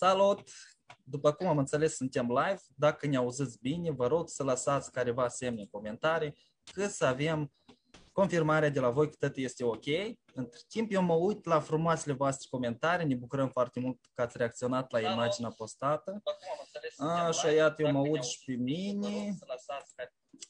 Salut! 0.00 0.50
După 1.02 1.32
cum 1.32 1.46
am 1.46 1.58
înțeles, 1.58 1.96
suntem 1.96 2.28
live. 2.28 2.60
Dacă 2.74 3.06
ne 3.06 3.16
auziți 3.16 3.58
bine, 3.60 3.90
vă 3.90 4.06
rog 4.06 4.28
să 4.28 4.42
lăsați 4.42 4.92
careva 4.92 5.28
semne 5.28 5.60
în 5.60 5.66
comentarii, 5.66 6.38
că 6.72 6.86
să 6.86 7.04
avem 7.04 7.52
confirmarea 8.12 8.68
de 8.68 8.80
la 8.80 8.90
voi 8.90 9.10
că 9.10 9.16
tot 9.26 9.36
este 9.36 9.64
ok. 9.64 9.86
Între 10.34 10.60
timp, 10.68 10.92
eu 10.92 11.02
mă 11.02 11.14
uit 11.14 11.44
la 11.44 11.60
frumoasele 11.60 12.14
voastre 12.14 12.46
comentarii, 12.50 13.06
ne 13.06 13.14
bucurăm 13.14 13.48
foarte 13.48 13.80
mult 13.80 13.98
că 14.14 14.22
ați 14.22 14.36
reacționat 14.36 14.92
la 14.92 15.00
imaginea 15.00 15.50
postată. 15.56 16.22
Așa, 16.96 17.50
iată, 17.50 17.82
eu 17.82 17.92
mă 17.92 18.00
uit 18.08 18.22
și 18.22 18.44
pe 18.44 18.52
mine. 18.52 19.34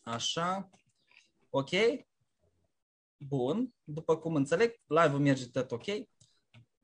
Așa. 0.03 0.69
Ok? 1.51 1.71
Bun. 3.17 3.75
După 3.85 4.17
cum 4.17 4.35
înțeleg, 4.35 4.75
live-ul 4.87 5.21
merge 5.21 5.49
tot 5.49 5.71
ok. 5.71 5.87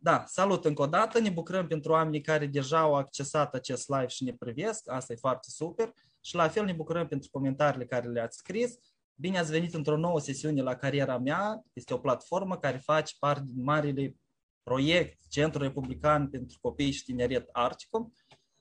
Da, 0.04 0.24
salut 0.26 0.64
încă 0.64 0.82
o 0.82 0.86
dată, 0.86 1.18
ne 1.18 1.30
bucurăm 1.30 1.66
pentru 1.66 1.92
oamenii 1.92 2.20
care 2.20 2.46
deja 2.46 2.78
au 2.78 2.94
accesat 2.94 3.54
acest 3.54 3.88
live 3.88 4.06
și 4.06 4.24
ne 4.24 4.32
privesc, 4.32 4.90
asta 4.90 5.12
e 5.12 5.16
foarte 5.16 5.46
super 5.50 5.92
și 6.20 6.34
la 6.34 6.48
fel 6.48 6.64
ne 6.64 6.72
bucurăm 6.72 7.06
pentru 7.06 7.28
comentariile 7.30 7.86
care 7.86 8.08
le-ați 8.08 8.36
scris. 8.36 8.74
Bine 9.14 9.38
ați 9.38 9.50
venit 9.50 9.74
într-o 9.74 9.96
nouă 9.96 10.20
sesiune 10.20 10.62
la 10.62 10.74
Cariera 10.76 11.18
mea, 11.18 11.62
este 11.72 11.94
o 11.94 11.98
platformă 11.98 12.58
care 12.58 12.78
face 12.78 13.14
parte 13.18 13.42
din 13.46 13.62
marile 13.62 14.16
proiect 14.62 15.18
Centrul 15.28 15.62
Republican 15.62 16.30
pentru 16.30 16.58
Copii 16.60 16.90
și 16.90 17.04
Tineret 17.04 17.48
Articom. 17.52 18.10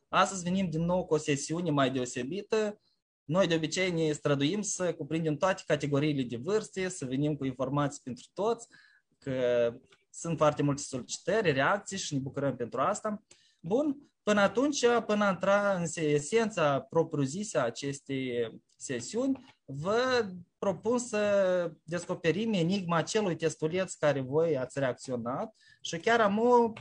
Astăzi 0.09 0.43
venim 0.43 0.69
din 0.69 0.85
nou 0.85 1.05
cu 1.05 1.13
o 1.13 1.17
sesiune 1.17 1.71
mai 1.71 1.91
deosebită. 1.91 2.81
Noi 3.23 3.47
de 3.47 3.55
obicei 3.55 3.91
ne 3.91 4.11
străduim 4.11 4.61
să 4.61 4.93
cuprindem 4.93 5.35
toate 5.35 5.63
categoriile 5.65 6.23
de 6.23 6.37
vârste, 6.37 6.89
să 6.89 7.05
venim 7.05 7.35
cu 7.35 7.45
informații 7.45 8.01
pentru 8.03 8.25
toți, 8.33 8.67
că 9.17 9.33
sunt 10.13 10.37
foarte 10.37 10.63
multe 10.63 10.81
solicitări, 10.81 11.51
reacții 11.51 11.97
și 11.97 12.13
ne 12.13 12.19
bucurăm 12.19 12.55
pentru 12.55 12.81
asta. 12.81 13.23
Bun, 13.59 13.97
până 14.23 14.41
atunci, 14.41 14.85
până 15.05 15.25
a 15.25 15.29
intra 15.29 15.73
în 15.73 15.85
esența 15.95 16.79
propriu-zisă 16.79 17.59
a 17.59 17.63
acestei 17.63 18.61
sesiuni, 18.77 19.55
vă 19.65 20.29
propun 20.57 20.97
să 20.97 21.71
descoperim 21.83 22.53
enigma 22.53 22.97
acelui 22.97 23.35
testuleț 23.35 23.93
care 23.93 24.19
voi 24.19 24.57
ați 24.57 24.79
reacționat 24.79 25.55
și 25.81 25.97
chiar 25.97 26.21
am 26.21 26.39
o, 26.39 26.73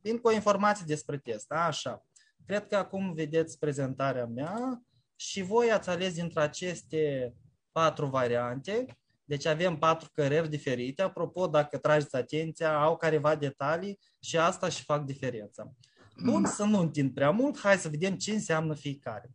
vin 0.00 0.18
cu 0.18 0.28
o 0.28 0.32
informație 0.32 0.84
despre 0.88 1.18
test. 1.18 1.50
Așa, 1.50 2.06
cred 2.46 2.66
că 2.66 2.76
acum 2.76 3.12
vedeți 3.12 3.58
prezentarea 3.58 4.26
mea 4.26 4.82
și 5.16 5.42
voi 5.42 5.70
ați 5.72 5.88
ales 5.90 6.14
dintre 6.14 6.40
aceste 6.40 7.34
patru 7.72 8.06
variante 8.06 9.01
deci 9.32 9.46
avem 9.46 9.76
patru 9.76 10.08
căreri 10.12 10.48
diferite. 10.48 11.02
Apropo, 11.02 11.46
dacă 11.46 11.78
trageți 11.78 12.16
atenția, 12.16 12.82
au 12.82 12.96
careva 12.96 13.34
detalii 13.34 13.98
și 14.20 14.38
asta 14.38 14.68
și 14.68 14.82
fac 14.84 15.04
diferența. 15.04 15.72
Bun, 16.24 16.44
să 16.44 16.64
nu 16.64 16.78
întind 16.78 17.14
prea 17.14 17.30
mult, 17.30 17.58
hai 17.58 17.76
să 17.76 17.88
vedem 17.88 18.16
ce 18.16 18.32
înseamnă 18.32 18.74
fiecare. 18.74 19.30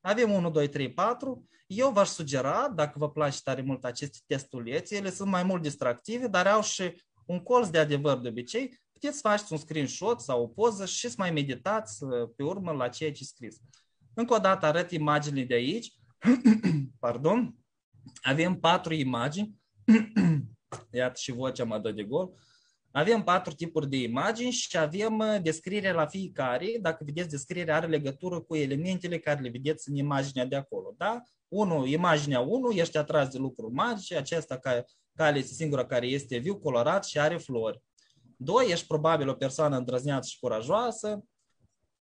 Avem 0.00 0.32
1, 0.32 0.50
2, 0.50 0.68
3, 0.68 0.92
4. 0.92 1.48
Eu 1.66 1.90
v-aș 1.90 2.08
sugera, 2.08 2.68
dacă 2.68 2.98
vă 2.98 3.10
place 3.10 3.38
tare 3.42 3.62
mult 3.62 3.84
aceste 3.84 4.18
testulețe, 4.26 4.96
ele 4.96 5.10
sunt 5.10 5.28
mai 5.28 5.42
mult 5.42 5.62
distractive, 5.62 6.26
dar 6.26 6.46
au 6.46 6.62
și 6.62 7.02
un 7.26 7.42
colț 7.42 7.68
de 7.68 7.78
adevăr 7.78 8.18
de 8.18 8.28
obicei. 8.28 8.80
Puteți 8.92 9.14
să 9.14 9.28
faceți 9.28 9.52
un 9.52 9.58
screenshot 9.58 10.20
sau 10.20 10.42
o 10.42 10.46
poză 10.46 10.86
și 10.86 11.08
să 11.08 11.14
mai 11.18 11.30
meditați 11.30 12.02
uh, 12.02 12.10
pe 12.36 12.42
urmă 12.42 12.72
la 12.72 12.88
ceea 12.88 13.12
ce 13.12 13.24
scris. 13.24 13.56
Încă 14.14 14.34
o 14.34 14.38
dată 14.38 14.66
arăt 14.66 14.90
imaginile 14.90 15.44
de 15.44 15.54
aici. 15.54 15.92
Pardon 17.00 17.65
avem 18.22 18.60
patru 18.60 18.94
imagini, 18.94 19.54
iată 20.92 21.18
și 21.18 21.32
vocea 21.32 21.64
mă 21.64 21.78
dă 21.78 21.90
de 21.90 22.02
gol, 22.02 22.30
avem 22.96 23.22
patru 23.22 23.54
tipuri 23.54 23.88
de 23.88 23.96
imagini 23.96 24.50
și 24.50 24.78
avem 24.78 25.18
uh, 25.18 25.42
descriere 25.42 25.92
la 25.92 26.06
fiecare. 26.06 26.66
Dacă 26.80 27.04
vedeți, 27.04 27.28
descrierea 27.28 27.76
are 27.76 27.86
legătură 27.86 28.40
cu 28.40 28.56
elementele 28.56 29.18
care 29.18 29.40
le 29.40 29.48
vedeți 29.48 29.88
în 29.88 29.96
imaginea 29.96 30.46
de 30.46 30.56
acolo. 30.56 30.94
Da? 30.96 31.22
Unu, 31.48 31.86
imaginea 31.86 32.40
1, 32.40 32.70
ești 32.70 32.96
atras 32.96 33.28
de 33.28 33.38
lucruri 33.38 33.72
magice, 33.72 34.16
acesta 34.16 34.58
care, 34.58 34.86
care 35.14 35.38
este 35.38 35.54
singura 35.54 35.86
care 35.86 36.06
este 36.06 36.36
viu, 36.36 36.58
colorat 36.58 37.04
și 37.04 37.18
are 37.18 37.36
flori. 37.36 37.82
Doi, 38.36 38.66
ești 38.70 38.86
probabil 38.86 39.28
o 39.28 39.34
persoană 39.34 39.76
îndrăzneață 39.76 40.28
și 40.28 40.38
curajoasă. 40.38 41.24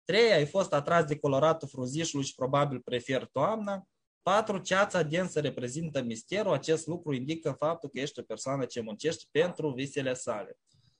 Trei, 0.06 0.32
ai 0.32 0.46
fost 0.46 0.74
atras 0.74 1.06
de 1.06 1.18
coloratul 1.18 1.68
fruzișului 1.68 2.26
și 2.26 2.36
probabil 2.36 2.80
prefer 2.80 3.26
toamna. 3.32 3.88
4. 4.24 4.58
Ceața 4.58 5.04
densă 5.04 5.40
reprezintă 5.40 6.02
misterul. 6.02 6.54
Acest 6.54 6.88
lucru 6.88 7.14
indică 7.14 7.56
faptul 7.60 7.90
că 7.90 8.00
ești 8.00 8.20
o 8.20 8.24
persoană 8.24 8.66
ce 8.66 8.82
muncește 8.82 9.24
pentru 9.32 9.70
visele 9.70 10.14
sale. 10.14 10.58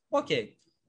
Ok. 0.08 0.30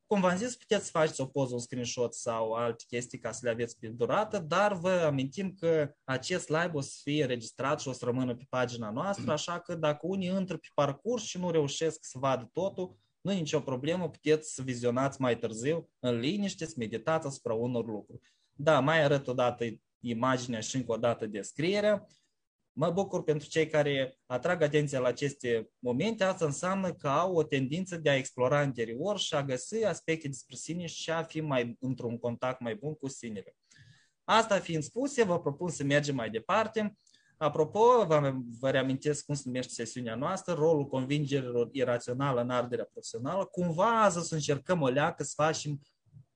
Cum 0.07 0.21
v-am 0.21 0.37
zis, 0.37 0.57
puteți 0.57 0.85
să 0.85 0.91
faceți 0.91 1.21
o 1.21 1.27
poză, 1.27 1.55
un 1.55 1.61
screenshot 1.61 2.15
sau 2.15 2.53
alte 2.53 2.85
chestii 2.87 3.19
ca 3.19 3.33
să 3.33 3.41
le 3.43 3.51
aveți 3.51 3.79
pe 3.79 3.89
durată, 3.89 4.39
dar 4.39 4.75
vă 4.75 4.91
amintim 4.91 5.55
că 5.55 5.95
acest 6.05 6.49
live 6.49 6.71
o 6.73 6.81
să 6.81 6.99
fie 7.03 7.23
înregistrat 7.23 7.81
și 7.81 7.89
o 7.89 7.93
să 7.93 8.05
rămână 8.05 8.35
pe 8.35 8.45
pagina 8.49 8.91
noastră, 8.91 9.33
așa 9.33 9.59
că 9.61 9.75
dacă 9.75 10.07
unii 10.07 10.29
intră 10.29 10.57
pe 10.57 10.69
parcurs 10.75 11.23
și 11.23 11.39
nu 11.39 11.51
reușesc 11.51 12.05
să 12.05 12.19
vadă 12.19 12.51
totul, 12.53 12.97
nu 13.21 13.33
e 13.33 13.39
nicio 13.39 13.61
problemă, 13.61 14.11
puteți 14.11 14.55
să 14.55 14.63
vizionați 14.63 15.21
mai 15.21 15.39
târziu 15.39 15.91
în 15.99 16.19
liniște, 16.19 16.67
să 16.67 16.75
meditați 16.77 17.27
asupra 17.27 17.55
unor 17.55 17.87
lucruri. 17.87 18.21
Da, 18.53 18.81
mai 18.81 19.03
arăt 19.03 19.27
o 19.27 19.33
dată 19.33 19.65
imaginea 20.01 20.61
și 20.61 20.77
încă 20.77 20.93
o 20.93 20.97
dată 20.97 21.27
descrierea. 21.27 22.07
Mă 22.77 22.91
bucur 22.91 23.23
pentru 23.23 23.49
cei 23.49 23.67
care 23.67 24.19
atrag 24.27 24.63
atenția 24.63 25.01
la 25.01 25.09
aceste 25.09 25.71
momente. 25.79 26.25
Asta 26.25 26.45
înseamnă 26.45 26.93
că 26.93 27.09
au 27.09 27.35
o 27.35 27.43
tendință 27.43 27.97
de 27.97 28.11
a 28.11 28.17
explora 28.17 28.63
interior 28.63 29.19
și 29.19 29.35
a 29.35 29.43
găsi 29.43 29.85
aspecte 29.85 30.29
despre 30.29 30.57
sine 30.57 30.87
și 30.87 31.11
a 31.11 31.23
fi 31.23 31.41
mai 31.41 31.77
într-un 31.81 32.19
contact 32.19 32.61
mai 32.61 32.75
bun 32.75 32.95
cu 32.95 33.09
sinele. 33.09 33.57
Asta 34.25 34.59
fiind 34.59 34.83
spuse, 34.83 35.25
vă 35.25 35.41
propun 35.41 35.69
să 35.69 35.85
mergem 35.85 36.15
mai 36.15 36.31
departe. 36.31 36.97
Apropo, 37.37 38.05
vă, 38.07 38.33
vă 38.61 38.71
reamintesc 38.71 39.25
cum 39.25 39.35
se 39.35 39.43
numește 39.45 39.73
sesiunea 39.73 40.15
noastră, 40.15 40.55
rolul 40.55 40.87
convingerilor 40.87 41.69
iraționale 41.73 42.41
în 42.41 42.51
arderea 42.51 42.85
profesională. 42.85 43.45
Cumva 43.45 44.03
azi 44.03 44.29
să 44.29 44.35
încercăm 44.35 44.81
o 44.81 44.89
leacă 44.89 45.23
să 45.23 45.33
facem 45.37 45.81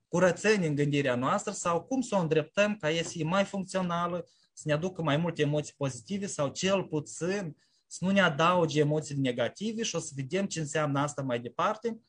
curățenie 0.08 0.68
în 0.68 0.74
gândirea 0.74 1.14
noastră 1.14 1.52
sau 1.52 1.82
cum 1.82 2.00
să 2.00 2.14
o 2.14 2.20
îndreptăm 2.20 2.76
ca 2.76 2.90
ea 2.90 3.02
să 3.02 3.08
fie 3.08 3.24
mai 3.24 3.44
funcțională, 3.44 4.26
să 4.58 4.64
ne 4.66 4.72
aducă 4.72 5.02
mai 5.02 5.16
multe 5.16 5.42
emoții 5.42 5.74
pozitive 5.76 6.26
sau 6.26 6.48
cel 6.48 6.84
puțin 6.84 7.56
să 7.86 8.04
nu 8.04 8.10
ne 8.10 8.20
adauge 8.20 8.80
emoții 8.80 9.16
negative 9.16 9.82
și 9.82 9.94
o 9.94 9.98
să 9.98 10.12
vedem 10.14 10.46
ce 10.46 10.60
înseamnă 10.60 11.00
asta 11.00 11.22
mai 11.22 11.40
departe. 11.40 12.00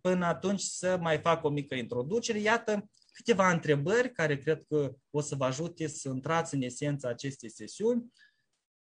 Până 0.00 0.26
atunci 0.26 0.60
să 0.60 0.98
mai 1.00 1.18
fac 1.18 1.44
o 1.44 1.48
mică 1.48 1.74
introducere. 1.74 2.38
Iată 2.38 2.90
câteva 3.12 3.50
întrebări 3.50 4.12
care 4.12 4.38
cred 4.38 4.62
că 4.68 4.94
o 5.10 5.20
să 5.20 5.34
vă 5.34 5.44
ajute 5.44 5.86
să 5.86 6.08
intrați 6.08 6.54
în 6.54 6.62
esența 6.62 7.08
acestei 7.08 7.50
sesiuni. 7.50 8.12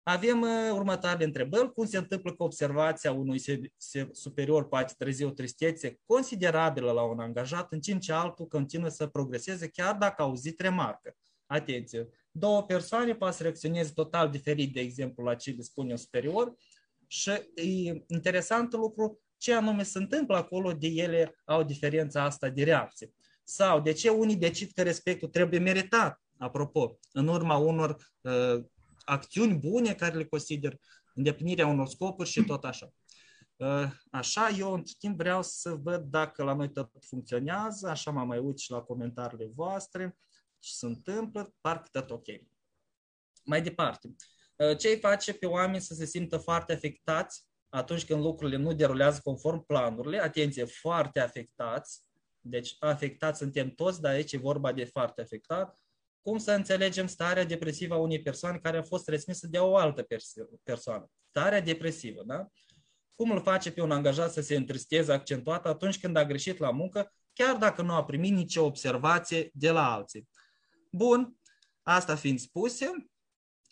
Avem 0.03 0.41
uh, 0.41 0.71
următoarele 0.71 1.25
întrebări. 1.25 1.73
Cum 1.73 1.85
se 1.85 1.97
întâmplă 1.97 2.35
că 2.35 2.43
observația 2.43 3.11
unui 3.11 3.41
superior 4.11 4.67
poate 4.67 4.93
trezi 4.97 5.23
o 5.23 5.29
tristețe 5.29 5.99
considerabilă 6.05 6.91
la 6.91 7.03
un 7.03 7.19
angajat, 7.19 7.71
în 7.71 7.79
timp 7.79 8.01
ce 8.01 8.13
altul 8.13 8.47
continuă 8.47 8.89
să 8.89 9.07
progreseze 9.07 9.67
chiar 9.67 9.95
dacă 9.95 10.21
a 10.21 10.25
auzit 10.25 10.59
remarcă? 10.59 11.15
Atenție! 11.45 12.07
Două 12.35 12.63
persoane 12.63 13.15
poate 13.15 13.35
să 13.35 13.43
reacționeze 13.43 13.91
total 13.93 14.29
diferit, 14.29 14.73
de 14.73 14.79
exemplu, 14.79 15.23
la 15.23 15.35
ce 15.35 15.51
le 15.51 15.61
spune 15.61 15.91
un 15.91 15.97
superior 15.97 16.53
și 17.07 17.29
e 17.55 18.03
interesant 18.07 18.73
lucru 18.73 19.21
ce 19.37 19.53
anume 19.53 19.83
se 19.83 19.97
întâmplă 19.97 20.35
acolo 20.35 20.73
de 20.73 20.87
ele 20.87 21.35
au 21.45 21.63
diferența 21.63 22.23
asta 22.23 22.49
de 22.49 22.63
reacție. 22.63 23.13
Sau 23.43 23.81
de 23.81 23.91
ce 23.91 24.09
unii 24.09 24.35
decid 24.35 24.71
că 24.71 24.81
respectul 24.81 25.27
trebuie 25.27 25.59
meritat, 25.59 26.21
apropo, 26.37 26.99
în 27.11 27.27
urma 27.27 27.57
unor 27.57 28.11
uh, 28.21 28.63
acțiuni 29.05 29.57
bune 29.57 29.93
care 29.93 30.17
le 30.17 30.25
consider, 30.25 30.77
îndeplinirea 31.13 31.67
unor 31.67 31.87
scopuri 31.87 32.29
și 32.29 32.43
tot 32.43 32.63
așa. 32.63 32.93
Uh, 33.55 33.91
așa, 34.11 34.49
eu 34.49 34.73
în 34.73 34.83
timp 34.99 35.17
vreau 35.17 35.43
să 35.43 35.73
văd 35.73 36.01
dacă 36.01 36.43
la 36.43 36.53
noi 36.53 36.71
tot 36.71 36.91
funcționează, 36.99 37.87
așa 37.87 38.11
mă 38.11 38.23
mai 38.23 38.39
uit 38.39 38.57
și 38.57 38.71
la 38.71 38.79
comentariile 38.81 39.49
voastre 39.55 40.17
și 40.63 40.73
se 40.73 40.85
întâmplă, 40.85 41.53
parcă 41.61 41.87
tot 41.91 42.11
ok. 42.11 42.25
Mai 43.43 43.61
departe, 43.61 44.15
uh, 44.55 44.77
ce 44.77 44.87
îi 44.87 44.99
face 44.99 45.33
pe 45.33 45.45
oameni 45.45 45.81
să 45.81 45.93
se 45.93 46.05
simtă 46.05 46.37
foarte 46.37 46.73
afectați 46.73 47.45
atunci 47.69 48.05
când 48.05 48.21
lucrurile 48.21 48.57
nu 48.57 48.73
derulează 48.73 49.19
conform 49.23 49.65
planurile? 49.65 50.21
Atenție, 50.21 50.65
foarte 50.65 51.19
afectați, 51.19 52.01
deci 52.39 52.75
afectați 52.79 53.37
suntem 53.37 53.69
toți, 53.69 54.01
dar 54.01 54.13
aici 54.13 54.31
e 54.31 54.37
vorba 54.37 54.71
de 54.71 54.85
foarte 54.85 55.21
afectat. 55.21 55.77
Cum 56.21 56.37
să 56.37 56.51
înțelegem 56.51 57.07
starea 57.07 57.45
depresivă 57.45 57.93
a 57.93 57.97
unei 57.97 58.21
persoane 58.21 58.57
care 58.57 58.77
a 58.77 58.83
fost 58.83 59.07
respinsă 59.07 59.47
de 59.47 59.57
o 59.57 59.75
altă 59.75 60.07
persoană? 60.63 61.11
Starea 61.29 61.61
depresivă, 61.61 62.23
da? 62.25 62.47
Cum 63.15 63.31
îl 63.31 63.41
face 63.41 63.71
pe 63.71 63.81
un 63.81 63.91
angajat 63.91 64.31
să 64.31 64.41
se 64.41 64.55
întristeze 64.55 65.13
accentuat 65.13 65.65
atunci 65.65 65.99
când 65.99 66.15
a 66.15 66.25
greșit 66.25 66.57
la 66.57 66.71
muncă, 66.71 67.13
chiar 67.33 67.55
dacă 67.55 67.81
nu 67.81 67.93
a 67.93 68.05
primit 68.05 68.33
nicio 68.33 68.65
observație 68.65 69.49
de 69.53 69.71
la 69.71 69.93
alții? 69.93 70.29
Bun, 70.95 71.37
asta 71.81 72.15
fiind 72.15 72.39
spuse, 72.39 72.91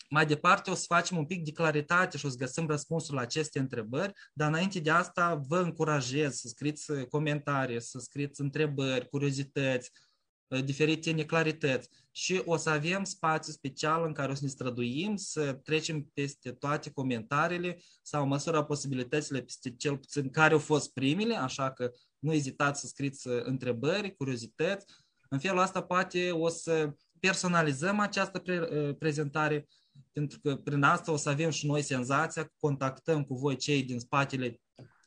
mai 0.08 0.26
departe 0.26 0.70
o 0.70 0.74
să 0.74 0.84
facem 0.86 1.16
un 1.16 1.26
pic 1.26 1.44
de 1.44 1.52
claritate 1.52 2.16
și 2.16 2.26
o 2.26 2.28
să 2.28 2.36
găsim 2.36 2.66
răspunsul 2.66 3.14
la 3.14 3.20
aceste 3.20 3.58
întrebări, 3.58 4.12
dar 4.32 4.48
înainte 4.48 4.80
de 4.80 4.90
asta 4.90 5.34
vă 5.34 5.60
încurajez 5.60 6.34
să 6.34 6.48
scrieți 6.48 6.92
comentarii, 7.08 7.82
să 7.82 7.98
scrieți 7.98 8.40
întrebări, 8.40 9.08
curiozități, 9.08 9.90
diferite 10.64 11.10
neclarități 11.10 11.88
și 12.10 12.42
o 12.44 12.56
să 12.56 12.70
avem 12.70 13.04
spațiu 13.04 13.52
special 13.52 14.04
în 14.04 14.12
care 14.12 14.30
o 14.30 14.34
să 14.34 14.40
ne 14.42 14.48
străduim 14.48 15.16
să 15.16 15.52
trecem 15.52 16.10
peste 16.14 16.52
toate 16.52 16.90
comentariile 16.90 17.82
sau 18.02 18.26
măsura 18.26 18.64
posibilitățile 18.64 19.42
peste 19.42 19.74
cel 19.76 19.98
puțin 19.98 20.30
care 20.30 20.52
au 20.52 20.58
fost 20.58 20.92
primele, 20.92 21.36
așa 21.36 21.72
că 21.72 21.90
nu 22.18 22.32
ezitați 22.32 22.80
să 22.80 22.86
scriți 22.86 23.28
întrebări, 23.28 24.14
curiozități. 24.14 24.86
În 25.28 25.38
felul 25.38 25.58
ăsta 25.62 25.82
poate 25.82 26.30
o 26.30 26.48
să 26.48 26.94
personalizăm 27.26 27.98
această 27.98 28.38
pre- 28.38 28.94
prezentare 28.98 29.66
pentru 30.12 30.40
că 30.40 30.56
prin 30.56 30.82
asta 30.82 31.12
o 31.12 31.16
să 31.16 31.28
avem 31.28 31.50
și 31.50 31.66
noi 31.66 31.82
senzația 31.82 32.44
că 32.44 32.52
contactăm 32.56 33.24
cu 33.24 33.34
voi 33.34 33.56
cei 33.56 33.82
din 33.82 33.98
spatele 33.98 34.60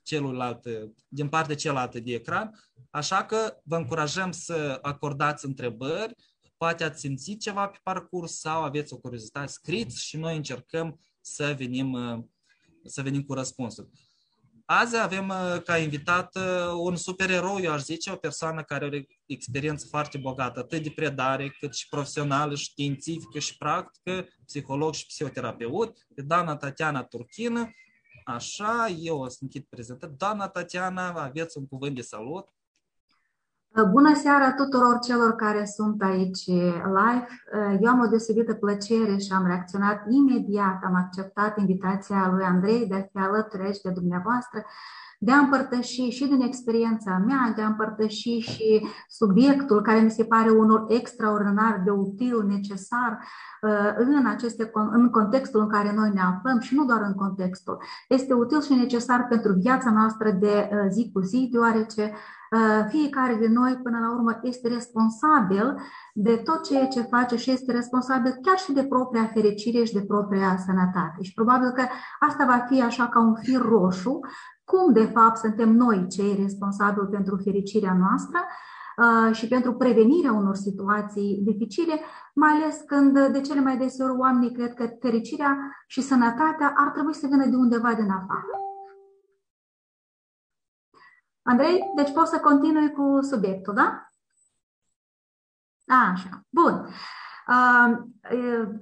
celuilalt, 0.03 0.67
din 1.07 1.29
partea 1.29 1.55
cealaltă 1.55 1.99
de 1.99 2.13
ecran, 2.13 2.51
așa 2.89 3.25
că 3.25 3.57
vă 3.63 3.75
încurajăm 3.75 4.31
să 4.31 4.79
acordați 4.81 5.45
întrebări, 5.45 6.15
poate 6.57 6.83
ați 6.83 6.99
simțit 6.99 7.41
ceva 7.41 7.67
pe 7.67 7.77
parcurs 7.83 8.39
sau 8.39 8.63
aveți 8.63 8.93
o 8.93 8.97
curiozitate, 8.97 9.51
scriți 9.51 10.05
și 10.05 10.17
noi 10.17 10.35
încercăm 10.35 10.99
să 11.21 11.53
venim, 11.57 11.97
să 12.83 13.01
venim 13.01 13.23
cu 13.23 13.33
răspunsuri. 13.33 13.89
Azi 14.65 14.97
avem 14.97 15.33
ca 15.63 15.77
invitat 15.77 16.37
un 16.77 16.95
supererou, 16.95 17.59
eu 17.59 17.71
aș 17.71 17.81
zice, 17.81 18.11
o 18.11 18.15
persoană 18.15 18.63
care 18.63 18.85
are 18.85 18.97
o 18.97 19.13
experiență 19.25 19.87
foarte 19.89 20.17
bogată, 20.17 20.59
atât 20.59 20.83
de 20.83 20.91
predare, 20.95 21.49
cât 21.59 21.75
și 21.75 21.87
profesională, 21.87 22.55
științifică 22.55 23.39
și 23.39 23.57
practică, 23.57 24.27
psiholog 24.45 24.93
și 24.93 25.05
psihoterapeut, 25.05 25.97
pe 26.15 26.21
Dana 26.21 26.55
Tatiana 26.55 27.03
Turchină, 27.03 27.69
Așa, 28.25 28.87
eu 28.99 29.19
o 29.19 29.27
să 29.27 29.37
închid 29.41 29.65
prezentarea. 29.69 30.15
Doamna 30.17 30.47
Tatiana, 30.47 31.23
aveți 31.23 31.57
un 31.57 31.67
cuvânt 31.67 31.95
de 31.95 32.01
salut. 32.01 32.49
Bună 33.83 34.13
seara 34.15 34.53
tuturor 34.53 34.99
celor 34.99 35.35
care 35.35 35.65
sunt 35.65 36.01
aici 36.01 36.45
live. 36.85 37.27
Eu 37.81 37.91
am 37.91 37.99
o 37.99 38.07
deosebită 38.07 38.53
plăcere 38.53 39.17
și 39.17 39.31
am 39.31 39.45
reacționat 39.45 40.03
imediat, 40.09 40.79
am 40.85 40.95
acceptat 40.95 41.57
invitația 41.57 42.31
lui 42.33 42.43
Andrei 42.43 42.87
de 42.87 42.95
a 42.95 43.01
fi 43.01 43.27
alături 43.27 43.63
aici 43.63 43.81
de 43.81 43.89
dumneavoastră 43.89 44.65
de 45.19 45.31
a 45.31 45.37
împărtăși 45.37 46.09
și 46.09 46.27
din 46.27 46.41
experiența 46.41 47.23
mea, 47.25 47.53
de 47.55 47.61
a 47.61 47.65
împărtăși 47.67 48.39
și 48.39 48.87
subiectul 49.07 49.81
care 49.81 49.99
mi 49.99 50.11
se 50.11 50.23
pare 50.23 50.49
unul 50.49 50.85
extraordinar 50.89 51.81
de 51.85 51.91
util, 51.91 52.43
necesar 52.47 53.19
uh, 53.61 53.93
în, 53.97 54.25
aceste, 54.25 54.71
în 54.73 55.09
contextul 55.09 55.61
în 55.61 55.69
care 55.69 55.93
noi 55.93 56.11
ne 56.13 56.21
aflăm 56.21 56.59
și 56.59 56.75
nu 56.75 56.85
doar 56.85 57.01
în 57.01 57.13
contextul. 57.13 57.81
Este 58.07 58.33
util 58.33 58.61
și 58.61 58.73
necesar 58.73 59.27
pentru 59.29 59.53
viața 59.53 59.91
noastră 59.91 60.31
de 60.31 60.69
uh, 60.71 60.85
zi 60.89 61.09
cu 61.13 61.19
zi, 61.19 61.49
deoarece 61.51 62.01
uh, 62.01 62.34
fiecare 62.89 63.35
din 63.35 63.51
noi, 63.51 63.79
până 63.83 63.99
la 63.99 64.11
urmă, 64.11 64.39
este 64.41 64.67
responsabil 64.67 65.75
de 66.13 66.35
tot 66.35 66.63
ceea 66.63 66.87
ce 66.87 67.01
face 67.01 67.35
și 67.35 67.51
este 67.51 67.71
responsabil 67.71 68.37
chiar 68.41 68.57
și 68.57 68.71
de 68.71 68.83
propria 68.83 69.29
fericire 69.33 69.83
și 69.83 69.93
de 69.93 70.05
propria 70.07 70.57
sănătate. 70.65 71.21
Și 71.21 71.33
probabil 71.33 71.69
că 71.69 71.83
asta 72.19 72.45
va 72.45 72.65
fi 72.69 72.81
așa 72.81 73.07
ca 73.07 73.19
un 73.19 73.35
fir 73.35 73.61
roșu 73.61 74.19
cum 74.65 74.93
de 74.93 75.05
fapt 75.05 75.37
suntem 75.37 75.69
noi 75.75 76.07
cei 76.09 76.35
responsabili 76.41 77.07
pentru 77.07 77.35
fericirea 77.43 77.97
noastră 77.99 78.39
uh, 78.43 79.35
și 79.35 79.47
pentru 79.47 79.73
prevenirea 79.73 80.33
unor 80.33 80.55
situații 80.55 81.39
dificile, 81.43 81.99
mai 82.33 82.51
ales 82.51 82.81
când 82.85 83.27
de 83.27 83.41
cele 83.41 83.61
mai 83.61 83.77
deseori 83.77 84.17
oamenii 84.17 84.51
cred 84.51 84.73
că 84.73 84.89
fericirea 85.01 85.57
și 85.87 86.01
sănătatea 86.01 86.73
ar 86.75 86.89
trebui 86.89 87.13
să 87.13 87.27
vină 87.27 87.45
de 87.45 87.55
undeva 87.55 87.93
din 87.93 88.09
afară. 88.09 88.64
Andrei, 91.47 91.91
deci 91.95 92.11
poți 92.11 92.31
să 92.31 92.39
continui 92.39 92.91
cu 92.91 93.21
subiectul, 93.21 93.73
da? 93.73 94.09
Așa, 95.87 96.41
bun. 96.49 96.87
Uh, 97.47 97.97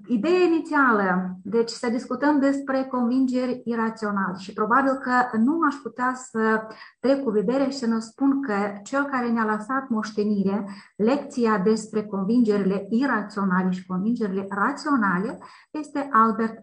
ideea 0.07 0.39
inițială, 0.39 1.37
deci 1.43 1.69
să 1.69 1.89
discutăm 1.89 2.39
despre 2.39 2.83
convingeri 2.83 3.61
iraționale 3.65 4.37
și 4.37 4.53
probabil 4.53 4.91
că 4.91 5.37
nu 5.37 5.59
aș 5.67 5.75
putea 5.75 6.13
să 6.15 6.67
trec 6.99 7.23
cu 7.23 7.29
vedere 7.29 7.63
și 7.63 7.77
să 7.77 7.85
ne 7.87 7.99
spun 7.99 8.41
că 8.41 8.53
cel 8.83 9.03
care 9.03 9.29
ne-a 9.29 9.55
lăsat 9.55 9.89
moștenire, 9.89 10.65
lecția 10.95 11.57
despre 11.57 12.03
convingerile 12.03 12.87
iraționale 12.89 13.69
și 13.69 13.85
convingerile 13.85 14.47
raționale, 14.49 15.39
este 15.71 16.09
Albert 16.11 16.57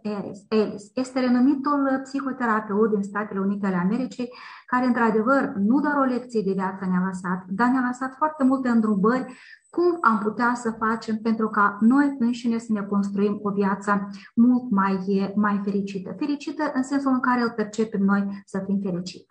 Ellis. 0.49 0.90
Este 0.95 1.21
renumitul 1.21 2.00
psihoterapeut 2.02 2.90
din 2.90 3.02
Statele 3.02 3.40
Unite 3.40 3.66
ale 3.66 3.76
Americii, 3.76 4.28
care 4.66 4.87
într-adevăr 4.87 5.52
nu 5.57 5.80
doar 5.80 5.97
o 5.97 6.11
lecție 6.14 6.42
de 6.45 6.52
viață 6.52 6.85
ne-a 6.90 7.02
lăsat, 7.07 7.45
dar 7.49 7.69
ne-a 7.69 7.85
lăsat 7.87 8.14
foarte 8.16 8.45
multe 8.45 8.69
îndrumări 8.69 9.35
cum 9.70 9.98
am 10.00 10.18
putea 10.18 10.54
să 10.54 10.70
facem 10.78 11.16
pentru 11.16 11.48
ca 11.48 11.76
noi 11.80 12.16
înșine 12.18 12.58
să 12.58 12.72
ne 12.72 12.82
construim 12.82 13.38
o 13.42 13.50
viață 13.50 14.08
mult 14.34 14.70
mai, 14.70 15.32
mai 15.36 15.60
fericită. 15.64 16.14
Fericită 16.18 16.70
în 16.74 16.82
sensul 16.82 17.12
în 17.12 17.20
care 17.20 17.42
îl 17.42 17.50
percepem 17.50 18.00
noi 18.00 18.42
să 18.44 18.62
fim 18.66 18.80
fericiți. 18.82 19.26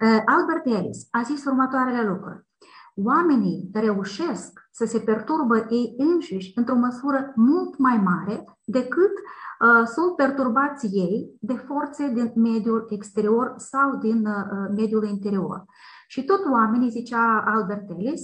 Uh, 0.00 0.22
Albert 0.24 0.66
Ellis 0.66 1.06
a 1.10 1.22
zis 1.22 1.44
următoarele 1.44 2.08
lucruri. 2.08 2.48
Oamenii 2.94 3.70
reușesc 3.72 4.68
să 4.70 4.84
se 4.84 4.98
perturbă 4.98 5.66
ei 5.70 5.94
înșiși 5.98 6.52
într-o 6.54 6.74
măsură 6.74 7.32
mult 7.34 7.78
mai 7.78 7.96
mare 7.96 8.44
decât 8.64 9.12
uh, 9.12 9.86
sunt 9.86 10.16
perturbați 10.16 10.86
ei 10.86 11.36
de 11.40 11.54
forțe 11.54 12.08
din 12.08 12.32
mediul 12.34 12.86
exterior 12.90 13.54
sau 13.56 13.96
din 13.96 14.26
uh, 14.26 14.68
mediul 14.76 15.04
interior. 15.04 15.64
Și 16.06 16.24
tot 16.24 16.44
oamenii, 16.52 16.90
zicea 16.90 17.44
Albert 17.46 17.90
Ellis, 17.90 18.22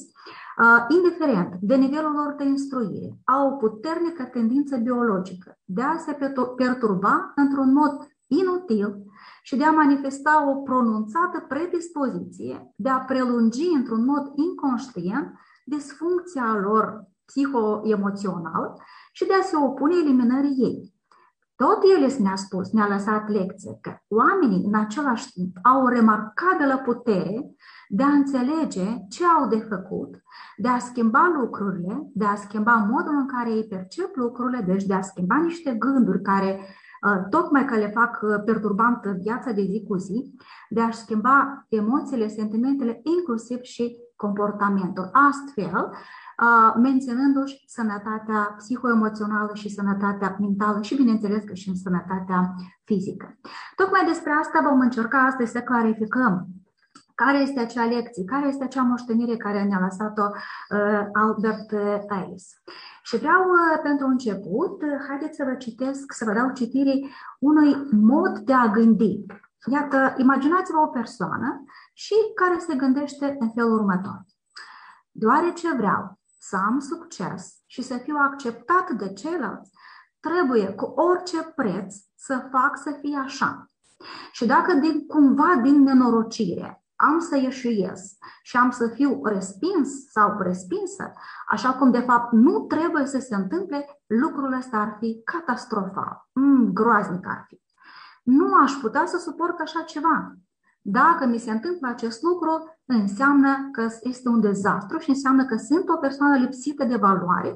indiferent 0.88 1.54
de 1.60 1.74
nivelul 1.74 2.12
lor 2.12 2.34
de 2.38 2.44
instruire, 2.44 3.18
au 3.24 3.48
o 3.48 3.56
puternică 3.56 4.22
tendință 4.24 4.76
biologică 4.76 5.58
de 5.64 5.82
a 5.82 5.96
se 5.96 6.16
perturba 6.56 7.32
într-un 7.34 7.72
mod 7.72 8.08
inutil 8.26 8.96
și 9.42 9.56
de 9.56 9.64
a 9.64 9.70
manifesta 9.70 10.50
o 10.50 10.54
pronunțată 10.54 11.44
predispoziție 11.48 12.72
de 12.76 12.88
a 12.88 12.98
prelungi 12.98 13.68
într-un 13.74 14.04
mod 14.04 14.32
inconștient 14.34 15.38
disfuncția 15.64 16.58
lor 16.62 17.04
psihoemoțională 17.24 18.74
și 19.12 19.26
de 19.26 19.34
a 19.34 19.42
se 19.42 19.56
opune 19.56 19.94
eliminării 19.94 20.56
ei. 20.58 20.94
Tot 21.56 21.78
el 21.94 22.14
ne-a 22.18 22.36
spus, 22.36 22.72
ne-a 22.72 22.88
lăsat 22.88 23.28
lecție 23.28 23.78
că 23.80 23.96
oamenii 24.08 24.64
în 24.64 24.74
același 24.74 25.32
timp 25.32 25.56
au 25.62 25.82
o 25.82 25.88
remarcabilă 25.88 26.80
putere 26.84 27.54
de 27.88 28.02
a 28.02 28.08
înțelege 28.08 28.86
ce 29.08 29.24
au 29.24 29.48
de 29.48 29.58
făcut, 29.58 30.22
de 30.56 30.68
a 30.68 30.78
schimba 30.78 31.32
lucrurile, 31.40 32.10
de 32.14 32.24
a 32.24 32.34
schimba 32.34 32.74
modul 32.90 33.16
în 33.16 33.26
care 33.26 33.50
ei 33.50 33.66
percep 33.66 34.16
lucrurile, 34.16 34.60
deci 34.66 34.84
de 34.84 34.94
a 34.94 35.00
schimba 35.00 35.36
niște 35.36 35.74
gânduri 35.74 36.22
care 36.22 36.58
uh, 36.58 37.28
tocmai 37.30 37.64
că 37.64 37.76
le 37.76 37.88
fac 37.88 38.18
uh, 38.22 38.42
perturbant 38.44 39.04
viața 39.04 39.50
de 39.50 39.62
zi 39.62 39.84
cu 39.88 39.96
zi, 39.96 40.34
de 40.68 40.80
a 40.80 40.90
schimba 40.90 41.66
emoțiile, 41.68 42.28
sentimentele, 42.28 43.00
inclusiv 43.02 43.60
și 43.60 43.96
comportamentul. 44.16 45.10
Astfel, 45.12 45.90
uh, 46.42 46.74
menționându-și 46.82 47.64
sănătatea 47.66 48.54
psihoemoțională 48.56 49.50
și 49.54 49.74
sănătatea 49.74 50.36
mentală 50.40 50.82
și, 50.82 50.96
bineînțeles, 50.96 51.42
că 51.44 51.54
și 51.54 51.76
sănătatea 51.76 52.54
fizică. 52.84 53.38
Tocmai 53.76 54.04
despre 54.06 54.30
asta 54.30 54.68
vom 54.68 54.80
încerca 54.80 55.18
astăzi 55.18 55.52
să 55.52 55.60
clarificăm 55.60 56.46
care 57.22 57.38
este 57.38 57.60
acea 57.60 57.84
lecție, 57.84 58.24
care 58.24 58.46
este 58.46 58.64
acea 58.64 58.82
moștenire 58.82 59.36
care 59.36 59.62
ne-a 59.62 59.80
lăsat-o 59.80 60.26
uh, 60.30 61.06
Albert 61.12 61.72
Ellis. 62.22 62.46
Și 63.02 63.16
vreau, 63.16 63.42
uh, 63.42 63.80
pentru 63.82 64.06
început, 64.06 64.82
uh, 64.82 64.88
haideți 65.08 65.36
să 65.36 65.44
vă 65.44 65.54
citesc, 65.54 66.12
să 66.12 66.24
vă 66.24 66.32
dau 66.32 66.52
citire 66.52 66.94
unui 67.38 67.76
mod 67.90 68.38
de 68.38 68.52
a 68.52 68.66
gândi. 68.66 69.24
Iată, 69.72 70.14
imaginați-vă 70.16 70.78
o 70.78 70.86
persoană 70.86 71.64
și 71.92 72.14
care 72.34 72.58
se 72.58 72.74
gândește 72.74 73.36
în 73.38 73.50
felul 73.50 73.72
următor. 73.72 74.24
Deoarece 75.10 75.74
vreau 75.76 76.18
să 76.38 76.56
am 76.56 76.78
succes 76.78 77.54
și 77.66 77.82
să 77.82 77.96
fiu 77.96 78.16
acceptat 78.18 78.90
de 78.90 79.12
ceilalți, 79.12 79.70
trebuie 80.20 80.68
cu 80.68 80.84
orice 80.84 81.52
preț 81.56 81.94
să 82.16 82.48
fac 82.50 82.78
să 82.78 82.96
fie 83.00 83.18
așa. 83.18 83.70
Și 84.32 84.46
dacă 84.46 84.74
din, 84.74 85.06
cumva 85.06 85.60
din 85.62 85.82
nenorocire 85.82 86.85
am 86.96 87.18
să 87.18 87.36
ieșuiesc 87.36 88.14
și 88.42 88.56
am 88.56 88.70
să 88.70 88.88
fiu 88.88 89.20
respins 89.24 90.10
sau 90.10 90.36
respinsă, 90.38 91.12
așa 91.48 91.72
cum 91.74 91.90
de 91.90 92.00
fapt 92.00 92.32
nu 92.32 92.60
trebuie 92.60 93.06
să 93.06 93.18
se 93.18 93.34
întâmple, 93.34 94.00
lucrul 94.06 94.52
ăsta 94.52 94.76
ar 94.76 94.96
fi 94.98 95.20
catastrofal, 95.24 96.28
mm, 96.32 96.72
groaznic 96.72 97.26
ar 97.26 97.44
fi. 97.48 97.60
Nu 98.22 98.54
aș 98.54 98.72
putea 98.72 99.06
să 99.06 99.18
suport 99.18 99.60
așa 99.60 99.80
ceva. 99.80 100.34
Dacă 100.80 101.26
mi 101.26 101.38
se 101.38 101.50
întâmplă 101.50 101.88
acest 101.88 102.22
lucru, 102.22 102.78
înseamnă 102.84 103.68
că 103.72 103.88
este 104.00 104.28
un 104.28 104.40
dezastru 104.40 104.98
și 104.98 105.08
înseamnă 105.08 105.44
că 105.44 105.56
sunt 105.56 105.88
o 105.88 105.96
persoană 105.96 106.36
lipsită 106.36 106.84
de 106.84 106.96
valoare 106.96 107.54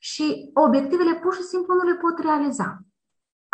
și 0.00 0.50
obiectivele 0.54 1.14
pur 1.14 1.34
și 1.34 1.42
simplu 1.42 1.74
nu 1.74 1.82
le 1.82 1.94
pot 1.94 2.18
realiza. 2.18 2.78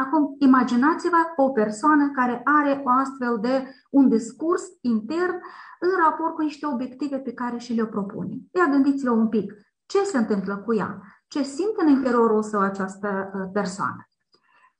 Acum, 0.04 0.36
imaginați-vă 0.38 1.16
o 1.36 1.50
persoană 1.50 2.10
care 2.10 2.40
are 2.44 2.82
o 2.84 2.88
astfel 2.88 3.38
de 3.40 3.74
un 3.90 4.08
discurs 4.08 4.62
intern 4.80 5.34
în 5.80 5.88
raport 6.04 6.34
cu 6.34 6.42
niște 6.42 6.66
obiective 6.66 7.16
pe 7.16 7.32
care 7.32 7.58
și 7.58 7.72
le 7.72 7.86
propune. 7.86 8.36
Ia 8.52 8.64
gândiți-vă 8.64 9.10
un 9.10 9.28
pic. 9.28 9.52
Ce 9.86 10.02
se 10.02 10.18
întâmplă 10.18 10.56
cu 10.56 10.74
ea? 10.74 11.02
Ce 11.28 11.42
simte 11.42 11.82
în 11.82 11.88
interiorul 11.88 12.42
său 12.42 12.60
această 12.60 13.30
persoană? 13.52 14.08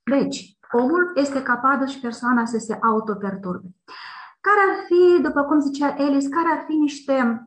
Deci, 0.02 0.58
omul 0.72 1.12
este 1.14 1.42
capabil 1.42 1.86
și 1.86 2.00
persoana 2.00 2.44
să 2.44 2.58
se 2.58 2.78
autoperturbe. 2.82 3.68
Care 4.40 4.60
ar 4.68 4.84
fi, 4.86 5.22
după 5.22 5.42
cum 5.42 5.60
zicea 5.60 5.94
Elis, 5.96 6.28
care 6.28 6.48
ar 6.58 6.64
fi 6.66 6.74
niște 6.74 7.42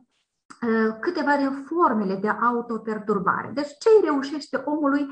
câteva 1.00 1.36
de 1.36 1.48
formele 1.64 2.16
de 2.16 2.28
autoperturbare. 2.28 3.50
Deci 3.54 3.76
ce 3.78 3.88
îi 3.88 4.04
reușește 4.04 4.62
omului 4.64 5.08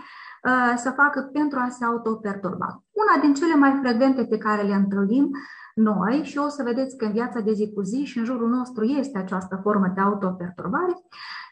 să 0.77 0.91
facă 0.91 1.21
pentru 1.33 1.59
a 1.59 1.69
se 1.69 1.85
autoperturba? 1.85 2.83
Una 2.91 3.21
din 3.23 3.35
cele 3.35 3.55
mai 3.55 3.79
frecvente 3.83 4.25
pe 4.25 4.39
care 4.39 4.63
le 4.63 4.75
întâlnim 4.75 5.31
noi 5.75 6.23
și 6.25 6.39
o 6.39 6.49
să 6.49 6.63
vedeți 6.63 6.97
că 6.97 7.05
în 7.05 7.13
viața 7.13 7.41
de 7.41 7.53
zi 7.53 7.73
cu 7.75 7.83
zi 7.83 8.05
și 8.05 8.19
în 8.19 8.25
jurul 8.25 8.49
nostru 8.49 8.85
este 8.85 9.19
această 9.19 9.61
formă 9.63 9.93
de 9.95 10.01
autoperturbare, 10.01 10.95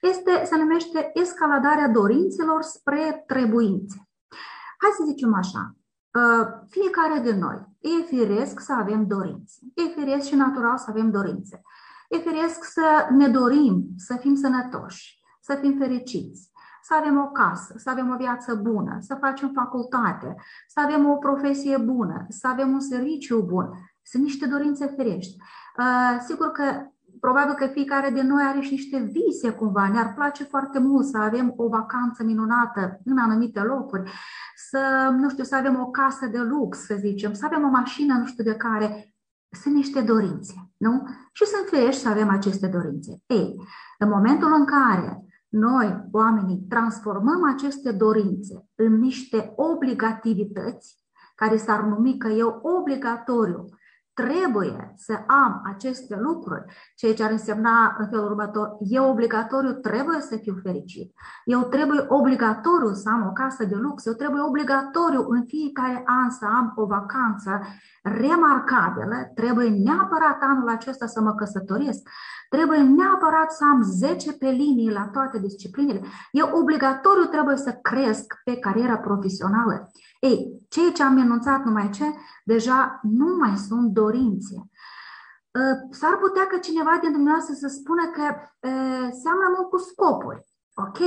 este, 0.00 0.42
se 0.44 0.56
numește 0.56 1.10
escaladarea 1.14 1.88
dorințelor 1.88 2.62
spre 2.62 3.24
trebuințe. 3.26 4.08
Hai 4.78 4.90
să 4.96 5.04
zicem 5.06 5.34
așa, 5.34 5.76
ă, 6.14 6.48
fiecare 6.68 7.20
de 7.20 7.34
noi 7.34 7.66
e 7.80 8.02
firesc 8.02 8.60
să 8.60 8.72
avem 8.72 9.06
dorințe, 9.06 9.58
e 9.74 9.82
firesc 9.82 10.26
și 10.26 10.34
natural 10.34 10.78
să 10.78 10.86
avem 10.88 11.10
dorințe, 11.10 11.62
e 12.08 12.16
firesc 12.16 12.64
să 12.64 13.06
ne 13.10 13.28
dorim, 13.28 13.86
să 13.96 14.16
fim 14.20 14.34
sănătoși, 14.34 15.20
să 15.40 15.54
fim 15.60 15.76
fericiți, 15.78 16.50
să 16.88 16.94
avem 16.94 17.18
o 17.18 17.26
casă, 17.26 17.74
să 17.76 17.90
avem 17.90 18.10
o 18.10 18.16
viață 18.16 18.54
bună, 18.54 18.96
să 19.00 19.14
facem 19.20 19.50
facultate, 19.54 20.34
să 20.68 20.80
avem 20.80 21.08
o 21.08 21.16
profesie 21.16 21.76
bună, 21.76 22.26
să 22.28 22.48
avem 22.48 22.72
un 22.72 22.80
serviciu 22.80 23.42
bun. 23.42 23.70
Sunt 24.02 24.22
niște 24.22 24.46
dorințe 24.46 24.86
ferești. 24.86 25.36
Uh, 25.78 26.20
sigur 26.26 26.50
că 26.50 26.62
probabil 27.20 27.54
că 27.54 27.66
fiecare 27.66 28.10
de 28.10 28.22
noi 28.22 28.42
are 28.42 28.60
și 28.60 28.72
niște 28.72 28.98
vise 28.98 29.50
cumva. 29.50 29.88
Ne-ar 29.88 30.14
place 30.14 30.44
foarte 30.44 30.78
mult 30.78 31.06
să 31.06 31.18
avem 31.18 31.52
o 31.56 31.68
vacanță 31.68 32.22
minunată 32.24 33.00
în 33.04 33.18
anumite 33.18 33.60
locuri, 33.60 34.10
să, 34.56 35.14
nu 35.16 35.28
știu, 35.28 35.44
să 35.44 35.56
avem 35.56 35.80
o 35.80 35.90
casă 35.90 36.26
de 36.26 36.38
lux, 36.38 36.78
să 36.78 36.94
zicem, 36.98 37.32
să 37.32 37.44
avem 37.44 37.64
o 37.64 37.68
mașină, 37.68 38.14
nu 38.18 38.26
știu 38.26 38.44
de 38.44 38.54
care. 38.54 39.12
Sunt 39.50 39.74
niște 39.74 40.00
dorințe, 40.00 40.54
nu? 40.76 41.08
Și 41.32 41.44
sunt 41.44 41.68
ferești 41.68 42.00
să 42.00 42.08
avem 42.08 42.28
aceste 42.28 42.66
dorințe. 42.66 43.22
Ei, 43.26 43.54
în 43.98 44.08
momentul 44.08 44.52
în 44.52 44.64
care 44.64 45.27
noi, 45.48 46.08
oamenii, 46.12 46.66
transformăm 46.68 47.44
aceste 47.54 47.92
dorințe 47.92 48.68
în 48.74 48.98
niște 48.98 49.52
obligativități, 49.56 50.96
care 51.34 51.56
s-ar 51.56 51.80
numi 51.80 52.16
că 52.16 52.28
e 52.28 52.42
obligatoriu 52.62 53.64
trebuie 54.24 54.94
să 54.96 55.14
am 55.26 55.62
aceste 55.74 56.16
lucruri, 56.16 56.64
ceea 56.94 57.14
ce 57.14 57.24
ar 57.24 57.30
însemna 57.30 57.96
în 57.98 58.08
felul 58.08 58.24
următor, 58.24 58.76
eu 58.80 59.10
obligatoriu 59.10 59.72
trebuie 59.72 60.20
să 60.20 60.36
fiu 60.36 60.54
fericit, 60.62 61.12
eu 61.44 61.62
trebuie 61.62 62.04
obligatoriu 62.08 62.92
să 62.92 63.08
am 63.08 63.26
o 63.26 63.32
casă 63.32 63.64
de 63.64 63.74
lux, 63.74 64.06
eu 64.06 64.12
trebuie 64.12 64.42
obligatoriu 64.42 65.24
în 65.28 65.44
fiecare 65.46 66.02
an 66.06 66.30
să 66.30 66.44
am 66.44 66.72
o 66.76 66.86
vacanță 66.86 67.60
remarcabilă, 68.02 69.30
trebuie 69.34 69.68
neapărat 69.68 70.38
anul 70.40 70.68
acesta 70.68 71.06
să 71.06 71.20
mă 71.20 71.34
căsătoresc, 71.34 72.08
trebuie 72.48 72.78
neapărat 72.78 73.52
să 73.52 73.64
am 73.72 73.82
10 73.82 74.32
pe 74.32 74.48
linii 74.48 74.90
la 74.90 75.08
toate 75.12 75.38
disciplinele, 75.38 76.02
eu 76.30 76.50
obligatoriu 76.52 77.24
trebuie 77.24 77.56
să 77.56 77.72
cresc 77.72 78.34
pe 78.44 78.56
cariera 78.56 78.96
profesională. 78.98 79.90
Ei, 80.18 80.66
ceea 80.68 80.92
ce 80.92 81.02
am 81.02 81.16
enunțat 81.16 81.64
numai 81.64 81.90
ce, 81.90 82.04
deja 82.44 83.00
nu 83.02 83.36
mai 83.36 83.56
sunt 83.56 83.92
dorințe. 83.92 84.70
Ă, 85.54 85.60
s-ar 85.90 86.16
putea 86.16 86.46
că 86.46 86.58
cineva 86.58 86.98
din 87.00 87.12
dumneavoastră 87.12 87.54
să 87.54 87.68
spună 87.68 88.06
că 88.06 88.22
e, 88.22 88.70
seamănă 89.22 89.48
mult 89.56 89.68
cu 89.68 89.76
scopuri. 89.76 90.46
Ok. 90.74 90.98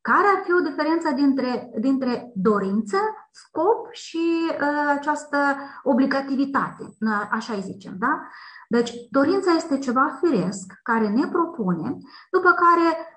Care 0.00 0.26
ar 0.36 0.42
fi 0.44 0.52
o 0.52 0.68
diferență 0.68 1.10
dintre, 1.10 1.70
dintre 1.78 2.32
dorință, 2.34 2.96
scop 3.30 3.92
și 3.92 4.50
uh, 4.50 4.94
această 4.96 5.38
obligativitate, 5.82 6.96
așa 7.30 7.54
îi 7.54 7.60
zicem, 7.60 7.94
da? 7.98 8.28
Deci, 8.68 8.92
dorința 9.10 9.50
este 9.50 9.78
ceva 9.78 10.18
firesc 10.22 10.72
care 10.82 11.08
ne 11.08 11.26
propune, 11.28 11.96
după 12.30 12.50
care 12.50 13.11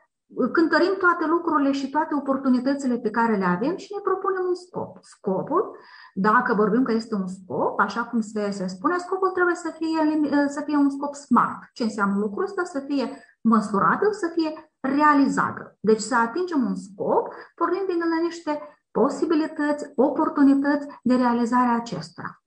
cântărim 0.51 0.95
toate 0.99 1.25
lucrurile 1.25 1.71
și 1.71 1.89
toate 1.89 2.15
oportunitățile 2.15 2.97
pe 2.97 3.09
care 3.09 3.35
le 3.35 3.45
avem 3.45 3.75
și 3.77 3.93
ne 3.95 4.01
propunem 4.03 4.45
un 4.47 4.55
scop. 4.55 4.97
Scopul, 5.01 5.77
dacă 6.13 6.53
vorbim 6.53 6.83
că 6.83 6.91
este 6.91 7.15
un 7.15 7.27
scop, 7.27 7.79
așa 7.79 8.03
cum 8.03 8.21
se, 8.21 8.49
se 8.51 8.67
spune, 8.67 8.97
scopul 8.97 9.29
trebuie 9.29 9.55
să 9.55 9.73
fie, 9.77 10.21
să 10.47 10.61
fie 10.65 10.75
un 10.75 10.89
scop 10.89 11.13
smart. 11.13 11.59
Ce 11.73 11.83
înseamnă 11.83 12.17
lucrul 12.17 12.43
ăsta? 12.43 12.63
Să 12.63 12.79
fie 12.79 13.05
măsurabil, 13.41 14.11
să 14.11 14.31
fie 14.35 14.71
realizabil. 14.79 15.77
Deci 15.79 15.99
să 15.99 16.15
atingem 16.15 16.65
un 16.65 16.75
scop 16.75 17.33
pornind 17.55 17.87
din 17.87 18.01
niște 18.21 18.59
posibilități, 18.91 19.91
oportunități 19.95 20.87
de 21.03 21.15
realizare 21.15 21.67
a 21.67 21.75
acestora. 21.75 22.43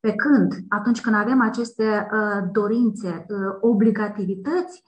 Pe 0.00 0.14
când, 0.14 0.54
atunci 0.68 1.00
când 1.00 1.14
avem 1.14 1.40
aceste 1.40 2.08
uh, 2.12 2.48
dorințe, 2.52 3.26
uh, 3.28 3.56
obligativități, 3.60 4.82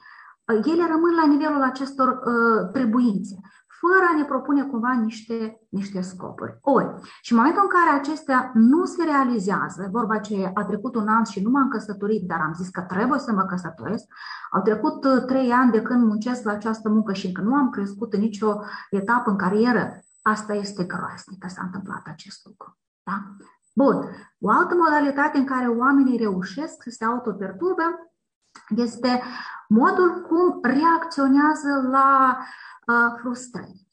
ele 0.52 0.86
rămân 0.90 1.14
la 1.14 1.26
nivelul 1.26 1.62
acestor 1.62 2.08
uh, 2.08 2.70
trebuințe, 2.72 3.40
fără 3.80 4.04
a 4.12 4.16
ne 4.16 4.24
propune 4.24 4.62
cumva 4.62 4.92
niște, 4.92 5.60
niște 5.68 6.00
scopuri. 6.00 6.58
Ori, 6.60 6.94
și 7.20 7.32
în 7.32 7.38
momentul 7.38 7.62
în 7.62 7.68
care 7.78 7.98
acestea 7.98 8.50
nu 8.54 8.84
se 8.84 9.04
realizează, 9.04 9.88
vorba 9.90 10.18
ce 10.18 10.50
a 10.54 10.64
trecut 10.64 10.94
un 10.94 11.08
an 11.08 11.24
și 11.24 11.42
nu 11.42 11.50
m-am 11.50 11.68
căsătorit, 11.68 12.26
dar 12.26 12.40
am 12.40 12.54
zis 12.54 12.68
că 12.68 12.80
trebuie 12.80 13.18
să 13.18 13.32
mă 13.32 13.42
căsătoresc, 13.42 14.04
au 14.50 14.62
trecut 14.62 15.04
uh, 15.04 15.24
trei 15.26 15.50
ani 15.50 15.70
de 15.70 15.82
când 15.82 16.04
muncesc 16.04 16.44
la 16.44 16.52
această 16.52 16.88
muncă 16.88 17.12
și 17.12 17.26
încă 17.26 17.40
nu 17.40 17.54
am 17.54 17.70
crescut 17.70 18.12
în 18.12 18.20
nicio 18.20 18.60
etapă 18.90 19.30
în 19.30 19.36
carieră, 19.36 20.00
asta 20.22 20.54
este 20.54 20.84
groaznic 20.84 21.38
că 21.38 21.48
s-a 21.48 21.62
întâmplat 21.64 22.02
acest 22.06 22.46
lucru. 22.46 22.78
Da? 23.02 23.22
Bun. 23.74 23.94
O 24.40 24.50
altă 24.50 24.74
modalitate 24.74 25.38
în 25.38 25.44
care 25.44 25.66
oamenii 25.66 26.18
reușesc 26.18 26.82
să 26.82 26.90
se 26.90 27.04
autoperturbe 27.04 27.82
este 28.76 29.22
modul 29.68 30.20
cum 30.28 30.58
reacționează 30.62 31.88
la 31.90 32.38
uh, 32.86 33.18
frustrări. 33.20 33.88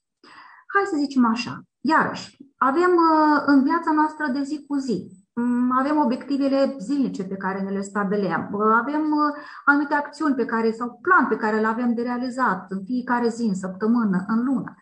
Hai 0.74 0.84
să 0.86 0.96
zicem 0.98 1.26
așa, 1.26 1.62
iarăși, 1.82 2.38
avem 2.58 2.92
uh, 2.92 3.44
în 3.46 3.64
viața 3.64 3.92
noastră 3.92 4.28
de 4.34 4.44
zi 4.44 4.66
cu 4.68 4.76
zi, 4.76 5.18
um, 5.34 5.72
avem 5.78 5.98
obiectivele 5.98 6.76
zilnice 6.80 7.24
pe 7.24 7.36
care 7.36 7.62
ne 7.62 7.70
le 7.70 7.82
stabilem, 7.82 8.50
uh, 8.52 8.76
avem 8.82 9.02
uh, 9.02 9.34
anumite 9.66 9.94
acțiuni 9.94 10.36
pe 10.36 10.46
care 10.46 10.72
sau 10.72 11.00
plan 11.02 11.28
pe 11.28 11.36
care 11.36 11.60
le 11.60 11.68
avem 11.68 11.94
de 11.94 12.02
realizat 12.02 12.72
în 12.72 12.84
fiecare 12.84 13.28
zi, 13.28 13.44
în 13.44 13.56
săptămână, 13.56 14.24
în 14.28 14.44
lună. 14.44 14.76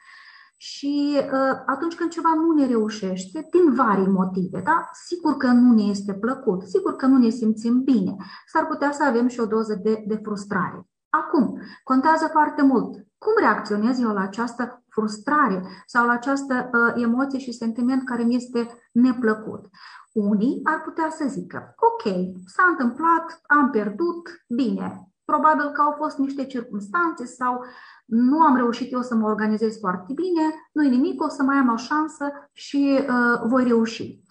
Și 0.57 1.17
uh, 1.17 1.61
atunci 1.65 1.95
când 1.95 2.09
ceva 2.09 2.33
nu 2.33 2.51
ne 2.53 2.65
reușește, 2.65 3.47
din 3.51 3.73
vari 3.73 4.09
motive, 4.09 4.61
da? 4.61 4.89
sigur 5.07 5.37
că 5.37 5.47
nu 5.47 5.73
ne 5.73 5.83
este 5.83 6.13
plăcut, 6.13 6.61
sigur 6.61 6.95
că 6.95 7.05
nu 7.05 7.17
ne 7.17 7.29
simțim 7.29 7.81
bine, 7.83 8.15
s-ar 8.47 8.65
putea 8.65 8.91
să 8.91 9.03
avem 9.03 9.27
și 9.27 9.39
o 9.39 9.45
doză 9.45 9.79
de, 9.83 10.03
de 10.07 10.19
frustrare. 10.23 10.87
Acum, 11.09 11.59
contează 11.83 12.27
foarte 12.31 12.61
mult 12.61 13.05
cum 13.25 13.33
reacționez 13.39 13.99
eu 13.99 14.13
la 14.13 14.21
această 14.21 14.83
frustrare 14.89 15.61
sau 15.85 16.05
la 16.05 16.11
această 16.11 16.69
uh, 16.73 17.03
emoție 17.03 17.39
și 17.39 17.51
sentiment 17.51 18.05
care 18.05 18.23
mi 18.23 18.35
este 18.35 18.67
neplăcut. 18.91 19.65
Unii 20.11 20.59
ar 20.63 20.81
putea 20.81 21.09
să 21.09 21.25
zică, 21.27 21.75
ok, 21.77 22.13
s-a 22.45 22.63
întâmplat, 22.69 23.41
am 23.47 23.69
pierdut, 23.69 24.45
bine, 24.47 25.09
probabil 25.25 25.71
că 25.71 25.81
au 25.81 25.91
fost 25.91 26.17
niște 26.17 26.45
circunstanțe 26.45 27.25
sau 27.25 27.65
nu 28.05 28.41
am 28.41 28.55
reușit 28.55 28.91
eu 28.91 29.01
să 29.01 29.15
mă 29.15 29.27
organizez 29.27 29.79
foarte 29.79 30.13
bine, 30.13 30.69
nu-i 30.71 30.89
nimic, 30.89 31.21
o 31.21 31.29
să 31.29 31.43
mai 31.43 31.57
am 31.57 31.71
o 31.73 31.75
șansă 31.75 32.49
și 32.51 32.99
uh, 32.99 33.41
voi 33.43 33.63
reuși. 33.63 34.23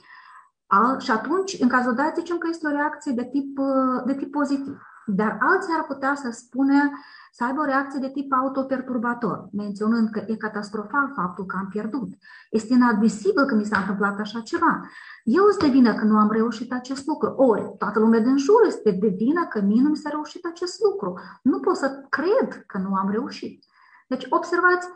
Al, 0.66 1.00
și 1.00 1.10
atunci, 1.10 1.56
în 1.60 1.68
cazul 1.68 1.94
dat, 1.94 2.16
zicem 2.16 2.38
că 2.38 2.46
este 2.50 2.66
o 2.66 2.70
reacție 2.70 3.12
de 3.12 3.24
tip, 3.24 3.58
uh, 3.58 4.02
de 4.06 4.14
tip 4.14 4.30
pozitiv. 4.30 4.82
Dar 5.06 5.38
alții 5.40 5.74
ar 5.78 5.84
putea 5.84 6.14
să 6.14 6.30
spună 6.30 6.90
să 7.36 7.44
aibă 7.44 7.60
o 7.60 7.64
reacție 7.64 8.00
de 8.00 8.10
tip 8.10 8.32
autoperturbator, 8.32 9.48
menționând 9.52 10.08
că 10.10 10.24
e 10.26 10.36
catastrofal 10.36 11.12
faptul 11.14 11.44
că 11.44 11.56
am 11.56 11.68
pierdut. 11.68 12.08
Este 12.50 12.72
inadmisibil 12.72 13.44
că 13.44 13.54
mi 13.54 13.64
s-a 13.64 13.78
întâmplat 13.78 14.18
așa 14.18 14.40
ceva. 14.40 14.80
Eu 15.24 15.44
sunt 15.48 15.62
de 15.62 15.68
vină 15.68 15.94
că 15.94 16.04
nu 16.04 16.18
am 16.18 16.30
reușit 16.30 16.72
acest 16.72 17.06
lucru. 17.06 17.28
Ori, 17.30 17.74
toată 17.78 17.98
lumea 17.98 18.20
din 18.20 18.36
jur 18.36 18.60
este 18.66 18.90
de 18.90 19.08
vină 19.08 19.46
că 19.46 19.60
mie 19.60 19.82
nu 19.82 19.88
mi 19.88 19.96
s-a 19.96 20.10
reușit 20.10 20.46
acest 20.46 20.82
lucru. 20.82 21.18
Nu 21.42 21.60
pot 21.60 21.76
să 21.76 22.06
cred 22.08 22.64
că 22.66 22.78
nu 22.78 22.94
am 22.94 23.10
reușit. 23.10 23.64
Deci, 24.08 24.26
observați, 24.30 24.88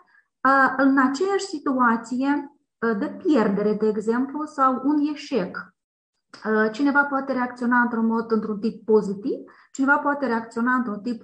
în 0.77 0.99
aceeași 0.99 1.45
situație 1.45 2.59
de 2.99 3.07
pierdere, 3.25 3.75
de 3.75 3.87
exemplu, 3.87 4.45
sau 4.45 4.81
un 4.85 4.97
eșec, 5.13 5.75
cineva 6.73 7.05
poate 7.05 7.33
reacționa 7.33 7.81
într-un 7.81 8.07
mod, 8.07 8.31
într-un 8.33 8.59
tip 8.59 8.85
pozitiv, 8.85 9.39
cineva 9.73 9.97
poate 9.99 10.27
reacționa 10.27 10.75
într-un 10.75 11.01
tip 11.01 11.23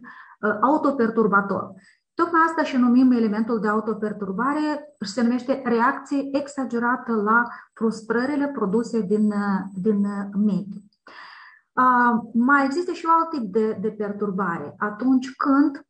autoperturbator. 0.60 1.70
Tocmai 2.14 2.40
asta 2.48 2.62
și 2.62 2.76
numim 2.76 3.10
elementul 3.12 3.60
de 3.60 3.68
autoperturbare 3.68 4.96
și 5.04 5.10
se 5.10 5.22
numește 5.22 5.62
reacție 5.64 6.28
exagerată 6.32 7.14
la 7.14 7.46
frustrările 7.72 8.48
produse 8.48 9.00
din, 9.00 9.34
din 9.74 10.06
mediu. 10.44 10.82
Uh, 11.72 12.30
mai 12.32 12.64
există 12.64 12.92
și 12.92 13.04
un 13.06 13.12
alt 13.12 13.30
tip 13.30 13.52
de, 13.52 13.78
de 13.80 13.88
perturbare. 13.90 14.74
Atunci 14.78 15.34
când, 15.36 15.86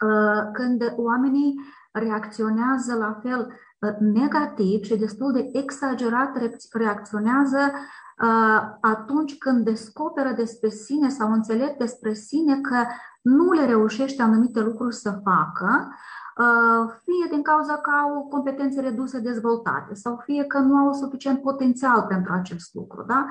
uh, 0.00 0.50
când 0.52 0.92
oamenii 0.96 1.54
reacționează 1.92 2.94
la 2.94 3.18
fel 3.22 3.52
uh, 3.78 3.96
negativ 4.00 4.82
și 4.82 4.96
destul 4.96 5.32
de 5.32 5.50
exagerat 5.52 6.36
reacționează 6.72 7.58
uh, 8.22 8.62
atunci 8.80 9.38
când 9.38 9.64
descoperă 9.64 10.32
despre 10.32 10.68
sine 10.68 11.08
sau 11.08 11.32
înțeleg 11.32 11.76
despre 11.76 12.12
sine 12.12 12.60
că 12.60 12.84
nu 13.28 13.52
le 13.52 13.64
reușește 13.66 14.22
anumite 14.22 14.60
lucruri 14.60 14.94
să 14.94 15.20
facă, 15.24 15.88
uh, 16.36 16.92
fie 17.04 17.26
din 17.30 17.42
cauza 17.42 17.74
că 17.74 17.90
au 17.90 18.26
competențe 18.30 18.80
reduse 18.80 19.20
dezvoltate 19.20 19.94
sau 19.94 20.20
fie 20.24 20.44
că 20.44 20.58
nu 20.58 20.76
au 20.76 20.92
suficient 20.92 21.42
potențial 21.42 22.02
pentru 22.08 22.32
acest 22.32 22.74
lucru, 22.74 23.04
da? 23.06 23.26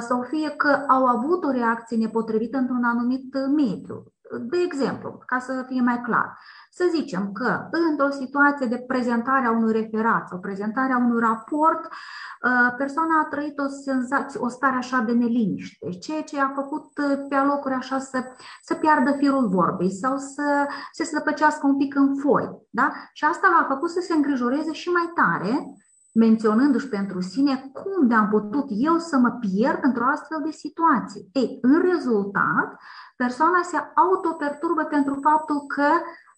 sau 0.00 0.22
fie 0.22 0.50
că 0.50 0.84
au 0.88 1.06
avut 1.06 1.44
o 1.44 1.50
reacție 1.50 1.96
nepotrivită 1.96 2.56
într-un 2.58 2.84
anumit 2.84 3.34
mediu. 3.56 4.04
De 4.40 4.58
exemplu, 4.64 5.22
ca 5.26 5.38
să 5.38 5.64
fie 5.66 5.80
mai 5.80 6.00
clar, 6.00 6.38
să 6.72 6.84
zicem 6.90 7.32
că 7.32 7.68
într-o 7.70 8.10
situație 8.10 8.66
de 8.66 8.84
prezentare 8.86 9.46
a 9.46 9.50
unui 9.50 9.72
referat 9.72 10.28
sau 10.28 10.38
prezentarea 10.38 10.96
unui 10.96 11.20
raport, 11.20 11.84
uh, 11.84 12.74
persoana 12.76 13.20
a 13.20 13.28
trăit 13.28 13.58
o 13.58 13.68
senzație, 13.68 14.40
o 14.40 14.48
stare 14.48 14.76
așa 14.76 14.98
de 14.98 15.12
neliniște, 15.12 15.88
ceea 15.88 16.22
ce 16.22 16.40
a 16.40 16.52
făcut 16.54 16.84
uh, 16.98 17.26
pe 17.28 17.34
alocuri 17.34 17.74
așa 17.74 17.98
să, 17.98 18.24
să 18.62 18.74
piardă 18.74 19.12
firul 19.12 19.48
vorbei 19.48 19.90
sau 19.90 20.16
să 20.16 20.66
se 20.92 21.04
slăpăcească 21.04 21.66
un 21.66 21.76
pic 21.76 21.94
în 21.94 22.16
foi. 22.16 22.50
Da? 22.70 22.92
Și 23.12 23.24
asta 23.24 23.48
l-a 23.48 23.66
făcut 23.74 23.90
să 23.90 24.00
se 24.00 24.14
îngrijoreze 24.14 24.72
și 24.72 24.88
mai 24.88 25.10
tare 25.14 25.74
menționându-și 26.14 26.88
pentru 26.88 27.20
sine 27.20 27.70
cum 27.72 28.08
de-am 28.08 28.28
putut 28.28 28.66
eu 28.68 28.98
să 28.98 29.18
mă 29.18 29.30
pierd 29.30 29.78
într-o 29.82 30.04
astfel 30.06 30.40
de 30.44 30.50
situație. 30.50 31.22
Ei, 31.32 31.58
în 31.62 31.80
rezultat, 31.92 32.76
persoana 33.16 33.62
se 33.62 33.76
autoperturbă 33.94 34.82
pentru 34.82 35.18
faptul 35.22 35.66
că 35.66 35.88
uh, 35.92 36.29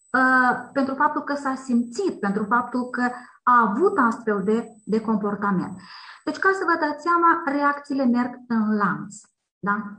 pentru 0.73 0.95
faptul 0.95 1.23
că 1.23 1.35
s-a 1.35 1.55
simțit, 1.55 2.21
pentru 2.21 2.45
faptul 2.45 2.91
că 2.91 3.11
a 3.43 3.69
avut 3.71 3.99
astfel 3.99 4.43
de, 4.45 4.69
de 4.85 5.01
comportament. 5.01 5.81
Deci, 6.25 6.39
ca 6.39 6.51
să 6.53 6.65
vă 6.65 6.87
dați 6.87 7.03
seama, 7.03 7.43
reacțiile 7.47 8.05
merg 8.05 8.35
în 8.49 8.77
lanț. 8.77 9.17
Da? 9.59 9.99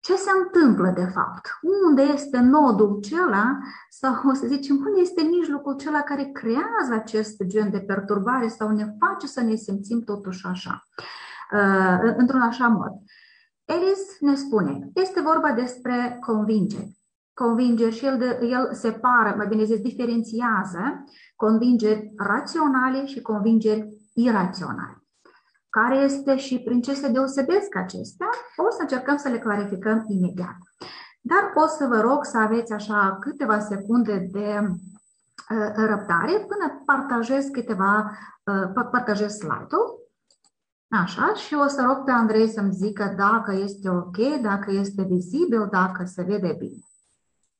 Ce 0.00 0.16
se 0.16 0.30
întâmplă 0.42 0.90
de 0.90 1.04
fapt? 1.04 1.58
Unde 1.86 2.02
este 2.02 2.38
nodul 2.38 2.98
acela 3.02 3.58
sau, 3.90 4.14
o 4.28 4.32
să 4.32 4.46
zicem, 4.46 4.76
unde 4.76 5.00
este 5.00 5.22
mijlocul 5.22 5.72
acela 5.72 6.02
care 6.02 6.24
creează 6.24 6.92
acest 6.92 7.42
gen 7.42 7.70
de 7.70 7.80
perturbare 7.80 8.48
sau 8.48 8.70
ne 8.70 8.94
face 8.98 9.26
să 9.26 9.40
ne 9.40 9.54
simțim 9.54 10.00
totuși 10.04 10.46
așa, 10.46 10.82
uh, 11.52 12.14
într-un 12.16 12.40
așa 12.40 12.68
mod? 12.68 12.92
Elis 13.64 14.20
ne 14.20 14.34
spune, 14.34 14.90
este 14.94 15.20
vorba 15.20 15.52
despre 15.52 16.18
convingeri. 16.20 16.97
Convingeri 17.38 17.94
și 17.94 18.06
el, 18.06 18.18
de, 18.18 18.38
el 18.50 18.74
separă, 18.74 19.34
mai 19.36 19.46
bine 19.46 19.64
zis, 19.64 19.80
diferențiază 19.80 21.04
convingeri 21.36 22.12
raționale 22.16 23.06
și 23.06 23.20
convingeri 23.20 23.88
iraționale. 24.14 25.02
Care 25.70 25.96
este 25.96 26.36
și 26.36 26.58
prin 26.58 26.80
ce 26.80 26.94
se 26.94 27.08
deosebesc 27.08 27.76
acestea? 27.76 28.26
O 28.56 28.70
să 28.70 28.78
încercăm 28.80 29.16
să 29.16 29.28
le 29.28 29.38
clarificăm 29.38 30.04
imediat. 30.08 30.56
Dar 31.20 31.52
o 31.54 31.66
să 31.66 31.86
vă 31.86 32.00
rog 32.00 32.24
să 32.24 32.38
aveți 32.38 32.72
așa 32.72 33.18
câteva 33.20 33.58
secunde 33.58 34.28
de 34.32 34.58
uh, 34.60 35.72
răbdare 35.74 36.32
până 36.32 36.82
partajez 36.84 37.46
câteva, 37.52 38.10
uh, 38.44 38.84
partajez 38.90 39.32
slide-ul 39.36 39.98
Așa, 40.90 41.34
și 41.34 41.54
o 41.54 41.66
să 41.66 41.82
rog 41.86 42.04
pe 42.04 42.10
Andrei 42.10 42.48
să-mi 42.48 42.72
zică 42.72 43.14
dacă 43.16 43.52
este 43.52 43.88
ok, 43.88 44.16
dacă 44.42 44.70
este 44.70 45.02
vizibil, 45.02 45.68
dacă 45.70 46.04
se 46.04 46.22
vede 46.22 46.56
bine. 46.58 46.87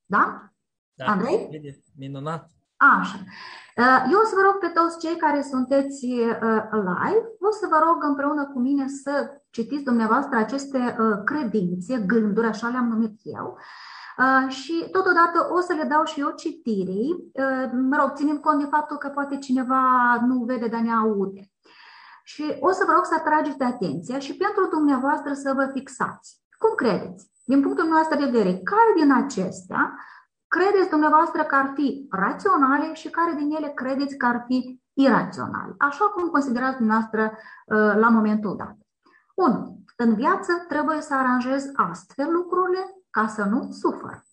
Da? 0.09 0.51
Da, 0.93 1.05
Andrei? 1.05 1.47
Vede. 1.51 1.83
Minunat. 1.97 2.49
Așa. 2.77 3.17
Uh, 3.77 4.01
eu 4.11 4.19
o 4.19 4.25
să 4.25 4.35
vă 4.35 4.41
rog 4.41 4.57
pe 4.59 4.67
toți 4.67 4.99
cei 4.99 5.15
care 5.15 5.41
sunteți 5.41 6.05
uh, 6.05 6.61
live, 6.71 7.25
o 7.39 7.51
să 7.51 7.65
vă 7.69 7.79
rog 7.85 8.03
împreună 8.03 8.45
cu 8.53 8.59
mine 8.59 8.87
să 8.87 9.41
citiți 9.49 9.83
dumneavoastră 9.83 10.37
aceste 10.37 10.77
uh, 10.99 11.23
credințe, 11.23 12.03
gânduri, 12.07 12.47
așa 12.47 12.67
le-am 12.67 12.87
numit 12.87 13.19
eu, 13.23 13.57
și 14.47 14.87
totodată 14.91 15.47
o 15.51 15.59
să 15.59 15.73
le 15.73 15.83
dau 15.83 16.03
și 16.03 16.19
eu 16.19 16.29
citirii, 16.35 17.31
mă 17.89 17.95
rog, 17.99 18.11
ținând 18.15 18.39
cont 18.39 18.59
de 18.59 18.69
faptul 18.69 18.97
că 18.97 19.07
poate 19.07 19.37
cineva 19.37 19.81
nu 20.27 20.43
vede, 20.43 20.67
dar 20.67 20.81
ne 20.81 20.93
aude. 20.93 21.51
Și 22.23 22.57
o 22.59 22.71
să 22.71 22.83
vă 22.87 22.91
rog 22.91 23.05
să 23.05 23.15
atrageți 23.17 23.57
de 23.57 23.63
atenție 23.63 24.19
și 24.19 24.37
pentru 24.37 24.67
dumneavoastră 24.69 25.33
să 25.33 25.53
vă 25.55 25.69
fixați. 25.73 26.41
Cum 26.57 26.75
credeți? 26.75 27.31
Din 27.49 27.61
punctul 27.61 27.85
nostru 27.85 28.17
de 28.17 28.25
vedere, 28.25 28.57
care 28.57 28.91
din 28.95 29.11
acestea 29.11 29.99
credeți 30.47 30.89
dumneavoastră 30.89 31.43
că 31.43 31.55
ar 31.55 31.71
fi 31.75 32.07
raționale 32.09 32.93
și 32.93 33.09
care 33.09 33.33
din 33.33 33.51
ele 33.55 33.71
credeți 33.75 34.17
că 34.17 34.25
ar 34.25 34.43
fi 34.47 34.81
iraționale, 34.93 35.75
așa 35.77 36.05
cum 36.05 36.29
considerați 36.29 36.77
dumneavoastră 36.77 37.23
uh, 37.31 37.93
la 37.95 38.09
momentul 38.09 38.55
dat. 38.55 38.77
1. 39.35 39.83
În 39.97 40.15
viață 40.15 40.65
trebuie 40.67 41.01
să 41.01 41.15
aranjez 41.15 41.65
astfel 41.75 42.31
lucrurile 42.31 42.85
ca 43.09 43.27
să 43.27 43.43
nu 43.43 43.71
sufăr. 43.71 44.23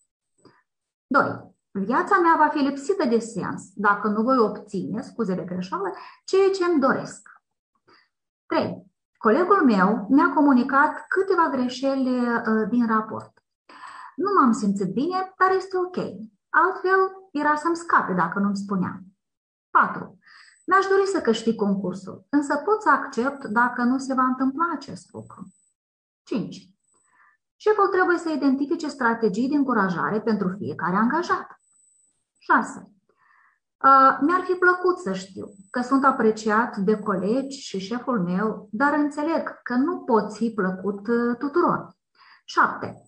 2. 1.07 1.55
Viața 1.71 2.19
mea 2.19 2.37
va 2.39 2.49
fi 2.49 2.59
lipsită 2.59 3.05
de 3.09 3.19
sens 3.19 3.63
dacă 3.75 4.09
nu 4.09 4.23
voi 4.23 4.39
obține, 4.39 5.03
scuze 5.03 5.35
de 5.35 5.45
greșeală, 5.45 5.93
ceea 6.25 6.51
ce 6.51 6.65
îmi 6.65 6.81
doresc. 6.81 7.29
3. 8.47 8.86
Colegul 9.27 9.65
meu 9.65 10.07
mi-a 10.09 10.33
comunicat 10.33 11.07
câteva 11.09 11.49
greșeli 11.49 12.21
uh, 12.21 12.69
din 12.69 12.87
raport. 12.87 13.45
Nu 14.17 14.31
m-am 14.39 14.53
simțit 14.53 14.93
bine, 14.93 15.35
dar 15.39 15.51
este 15.57 15.77
ok. 15.77 15.97
Altfel, 16.49 17.01
era 17.33 17.55
să-mi 17.55 17.77
scape 17.77 18.13
dacă 18.13 18.39
nu-mi 18.39 18.57
spunea. 18.57 19.01
4. 19.71 20.19
Mi-aș 20.67 20.87
dori 20.87 21.07
să 21.07 21.21
câștig 21.21 21.55
concursul, 21.55 22.27
însă 22.29 22.57
pot 22.57 22.83
să 22.83 22.91
accept 22.91 23.45
dacă 23.45 23.83
nu 23.83 23.99
se 23.99 24.15
va 24.15 24.23
întâmpla 24.23 24.65
acest 24.75 25.13
lucru. 25.13 25.55
5. 26.25 26.69
Șeful 27.57 27.87
trebuie 27.87 28.19
să 28.19 28.31
identifice 28.31 28.89
strategii 28.89 29.49
de 29.49 29.57
încurajare 29.57 30.21
pentru 30.21 30.49
fiecare 30.59 30.97
angajat. 30.97 31.61
6. 32.39 32.96
Uh, 33.85 34.19
mi-ar 34.21 34.41
fi 34.45 34.53
plăcut 34.53 34.99
să 34.99 35.13
știu 35.13 35.47
că 35.71 35.81
sunt 35.81 36.05
apreciat 36.05 36.77
de 36.77 36.99
colegi 36.99 37.61
și 37.61 37.79
șeful 37.79 38.23
meu, 38.23 38.69
dar 38.73 38.93
înțeleg 38.93 39.63
că 39.63 39.75
nu 39.75 39.99
pot 39.99 40.35
fi 40.35 40.51
plăcut 40.51 41.09
uh, 41.09 41.37
tuturor. 41.39 41.97
7. 42.45 43.03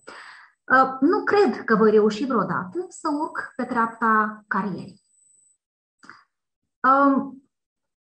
Uh, 0.71 0.97
nu 0.99 1.23
cred 1.23 1.63
că 1.63 1.75
voi 1.75 1.91
reuși 1.91 2.25
vreodată 2.25 2.85
să 2.89 3.09
urc 3.21 3.53
pe 3.55 3.63
treapta 3.63 4.43
carierei. 4.47 5.01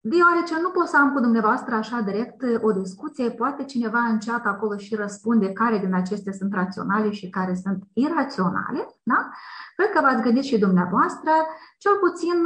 Um, 0.04 0.10
deoarece 0.10 0.60
nu 0.60 0.70
pot 0.70 0.86
să 0.88 0.96
am 0.96 1.12
cu 1.12 1.20
dumneavoastră 1.20 1.74
așa 1.74 2.00
direct 2.00 2.42
o 2.62 2.72
discuție, 2.72 3.30
poate 3.30 3.64
cineva 3.64 3.98
în 3.98 4.18
chat 4.18 4.46
acolo 4.46 4.76
și 4.76 4.94
răspunde 4.94 5.52
care 5.52 5.78
din 5.78 5.94
acestea 5.94 6.32
sunt 6.32 6.52
raționale 6.52 7.10
și 7.10 7.30
care 7.30 7.54
sunt 7.54 7.84
iraționale. 7.92 8.86
Da? 9.02 9.30
Cred 9.76 9.90
că 9.90 10.00
v-ați 10.00 10.22
gândit 10.22 10.42
și 10.42 10.58
dumneavoastră, 10.58 11.30
cel 11.78 11.96
puțin 11.96 12.44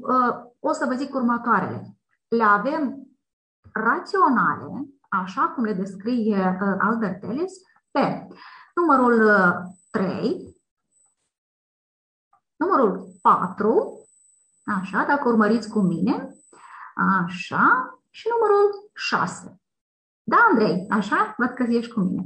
uh, 0.00 0.34
o 0.60 0.72
să 0.72 0.86
vă 0.86 0.94
zic 0.94 1.14
următoarele. 1.14 1.96
Le 2.28 2.42
avem 2.42 3.08
raționale, 3.72 4.88
așa 5.08 5.52
cum 5.54 5.64
le 5.64 5.72
descrie 5.72 6.58
uh, 6.62 6.76
Albert 6.78 7.22
Ellis, 7.22 7.52
pe 7.90 8.26
numărul 8.74 9.30
3, 9.90 10.06
uh, 10.08 10.54
numărul 12.56 13.06
4, 13.22 13.92
așa, 14.80 15.04
dacă 15.08 15.28
urmăriți 15.28 15.70
cu 15.70 15.80
mine, 15.80 16.37
Așa. 16.98 17.98
Și 18.10 18.28
numărul 18.32 18.90
6. 18.94 19.60
Da, 20.22 20.36
Andrei, 20.50 20.86
așa? 20.90 21.34
Văd 21.36 21.48
că 21.48 21.62
ești 21.62 21.92
cu 21.92 22.00
mine. 22.00 22.24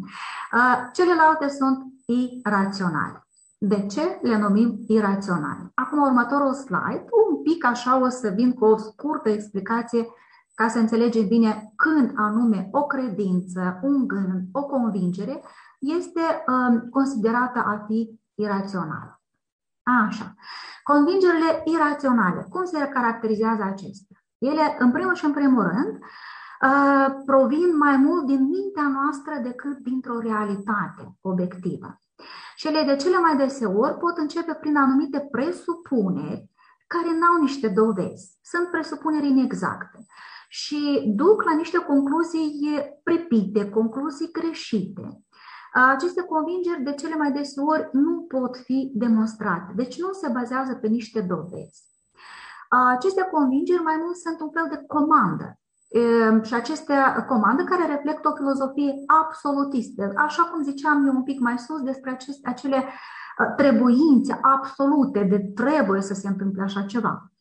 Celelalte 0.93 1.49
sunt 1.49 1.93
iraționale. 2.07 3.27
De 3.59 3.87
ce 3.87 4.19
le 4.23 4.39
numim 4.39 4.85
iraționale? 4.87 5.71
Acum, 5.75 6.03
următorul 6.03 6.55
slide, 6.55 7.05
un 7.29 7.43
pic 7.43 7.65
așa 7.65 8.01
o 8.01 8.09
să 8.09 8.29
vin 8.29 8.53
cu 8.55 8.65
o 8.65 8.77
scurtă 8.77 9.29
explicație 9.29 10.07
ca 10.55 10.69
să 10.69 10.79
înțelegem 10.79 11.27
bine 11.27 11.73
când 11.77 12.13
anume 12.17 12.69
o 12.73 12.87
credință, 12.87 13.81
un 13.83 14.07
gând, 14.07 14.43
o 14.53 14.63
convingere 14.63 15.43
este 15.79 16.45
um, 16.47 16.89
considerată 16.91 17.59
a 17.59 17.85
fi 17.87 18.21
irațională. 18.35 19.21
Așa. 20.07 20.35
Convingerile 20.83 21.63
iraționale, 21.65 22.47
cum 22.49 22.65
se 22.65 22.89
caracterizează 22.89 23.63
acestea? 23.63 24.22
Ele, 24.43 24.77
în 24.79 24.91
primul 24.91 25.15
și 25.15 25.25
în 25.25 25.33
primul 25.33 25.63
rând, 25.63 25.99
uh, 25.99 27.23
provin 27.27 27.77
mai 27.77 27.97
mult 27.97 28.27
din 28.27 28.43
mintea 28.49 28.89
noastră 28.89 29.35
decât 29.43 29.79
dintr-o 29.79 30.19
realitate 30.19 31.17
obiectivă. 31.21 32.01
Și 32.57 32.67
ele 32.67 32.83
de 32.83 32.97
cele 32.97 33.19
mai 33.19 33.37
deseori 33.37 33.99
pot 33.99 34.17
începe 34.17 34.55
prin 34.55 34.77
anumite 34.77 35.29
presupuneri 35.31 36.51
care 36.87 37.19
n-au 37.19 37.41
niște 37.41 37.69
dovezi. 37.69 38.39
Sunt 38.43 38.69
presupuneri 38.71 39.29
inexacte 39.29 40.07
și 40.49 41.13
duc 41.17 41.43
la 41.43 41.55
niște 41.55 41.79
concluzii 41.79 43.01
pripite, 43.03 43.71
concluzii 43.71 44.33
greșite. 44.33 45.25
Aceste 45.73 46.23
convingeri 46.23 46.83
de 46.83 46.93
cele 46.93 47.17
mai 47.17 47.33
deseori 47.33 47.89
nu 47.93 48.21
pot 48.29 48.57
fi 48.57 48.91
demonstrate, 48.95 49.73
deci 49.77 50.01
nu 50.01 50.13
se 50.13 50.29
bazează 50.33 50.75
pe 50.75 50.89
niște 50.89 51.21
dovezi. 51.21 51.92
Aceste 52.95 53.29
convingeri 53.31 53.83
mai 53.83 53.95
mult 54.03 54.17
sunt 54.17 54.41
un 54.41 54.51
fel 54.51 54.67
de 54.71 54.85
comandă. 54.87 55.57
Și 56.43 56.55
aceste 56.55 56.95
comandă 57.29 57.65
care 57.65 57.87
reflectă 57.87 58.29
o 58.29 58.35
filozofie 58.35 58.95
absolutistă, 59.07 60.13
așa 60.17 60.43
cum 60.43 60.63
ziceam 60.63 61.07
eu 61.07 61.15
un 61.15 61.23
pic 61.23 61.41
mai 61.41 61.59
sus 61.59 61.81
despre 61.81 62.11
aceste, 62.11 62.49
acele 62.49 62.85
trebuințe 63.57 64.39
absolute 64.43 65.23
de 65.23 65.39
trebuie 65.55 66.01
să 66.01 66.15
se 66.15 66.29
întâmple 66.29 66.63
așa 66.63 66.83
ceva. 66.83 67.33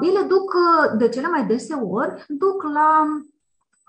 Ele 0.00 0.26
duc, 0.26 0.54
de 0.96 1.08
cele 1.08 1.28
mai 1.28 1.46
deseori, 1.46 2.24
duc 2.28 2.62
la 2.62 3.06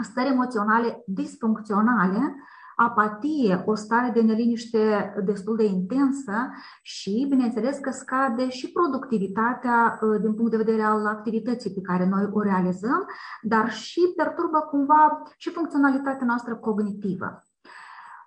stări 0.04 0.28
emoționale 0.28 1.04
disfuncționale, 1.06 2.36
apatie, 2.80 3.64
o 3.66 3.76
stare 3.76 4.12
de 4.14 4.22
neliniște 4.22 5.14
destul 5.26 5.56
de 5.56 5.64
intensă 5.64 6.52
și, 6.82 7.26
bineînțeles, 7.30 7.78
că 7.78 7.92
scade 7.92 8.50
și 8.50 8.72
productivitatea 8.72 10.00
uh, 10.02 10.22
din 10.22 10.34
punct 10.34 10.52
de 10.52 10.58
vedere 10.58 10.82
al 10.82 11.06
activității 11.06 11.74
pe 11.74 11.82
care 11.82 12.08
noi 12.08 12.30
o 12.32 12.42
realizăm, 12.42 13.06
dar 13.42 13.72
și 13.72 14.14
perturbă 14.16 14.60
cumva 14.60 15.24
și 15.38 15.50
funcționalitatea 15.50 16.26
noastră 16.26 16.56
cognitivă. 16.56 17.44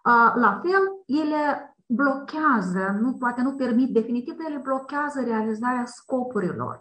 Uh, 0.05 0.33
la 0.35 0.61
fel, 0.63 0.83
ele 1.07 1.75
blochează, 1.87 2.99
nu, 3.01 3.13
poate 3.13 3.43
nu 3.43 3.53
permit 3.53 3.93
definitiv, 3.93 4.35
ele 4.47 4.61
blochează 4.63 5.21
realizarea 5.21 5.85
scopurilor. 5.85 6.81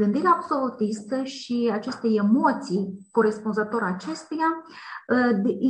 Gândirea 0.00 0.30
absolutistă 0.30 1.22
și 1.22 1.70
aceste 1.72 2.08
emoții 2.08 2.98
corespunzător 3.10 3.82
acesteia 3.82 4.64
ă, 5.08 5.14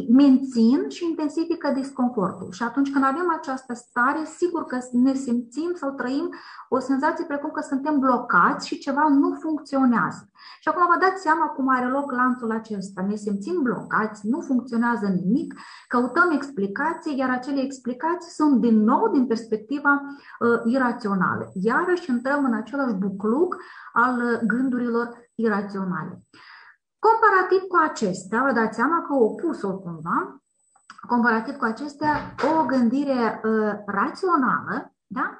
mențin 0.09 0.89
și 0.89 1.05
intensifică 1.05 1.73
disconfortul. 1.75 2.53
Și 2.53 2.63
atunci 2.63 2.93
când 2.93 3.05
avem 3.05 3.35
această 3.39 3.75
stare, 3.75 4.25
sigur 4.25 4.65
că 4.65 4.79
ne 4.93 5.15
simțim 5.15 5.73
sau 5.75 5.91
trăim 5.91 6.31
o 6.69 6.79
senzație 6.79 7.25
precum 7.25 7.51
că 7.51 7.61
suntem 7.61 7.99
blocați 7.99 8.67
și 8.67 8.79
ceva 8.79 9.09
nu 9.09 9.39
funcționează. 9.41 10.31
Și 10.61 10.69
acum 10.69 10.83
vă 10.87 10.99
dați 11.01 11.23
seama 11.23 11.47
cum 11.47 11.69
are 11.69 11.89
loc 11.89 12.13
lanțul 12.13 12.51
acesta. 12.51 13.03
Ne 13.09 13.15
simțim 13.15 13.63
blocați, 13.63 14.29
nu 14.29 14.41
funcționează 14.41 15.07
nimic, 15.07 15.55
căutăm 15.89 16.31
explicații, 16.31 17.17
iar 17.17 17.31
acele 17.31 17.61
explicații 17.61 18.31
sunt 18.31 18.61
din 18.61 18.83
nou 18.85 19.11
din 19.13 19.27
perspectiva 19.27 20.03
uh, 20.03 20.61
irațională. 20.65 21.51
Iarăși 21.55 22.11
intrăm 22.11 22.45
în 22.45 22.55
același 22.55 22.95
bucluc 22.95 23.57
al 23.93 24.20
gândurilor 24.47 25.31
iraționale. 25.35 26.25
Comparativ 26.99 27.61
cu 27.69 27.77
acestea, 27.89 28.43
vă 28.43 28.53
dați 28.53 28.77
seama 28.77 29.03
că 29.07 29.15
opusul 29.15 29.79
cumva, 29.79 30.43
comparativ 31.07 31.57
cu 31.57 31.65
acestea, 31.65 32.35
o 32.53 32.65
gândire 32.65 33.41
uh, 33.45 33.73
rațională, 33.87 34.95
da? 35.07 35.39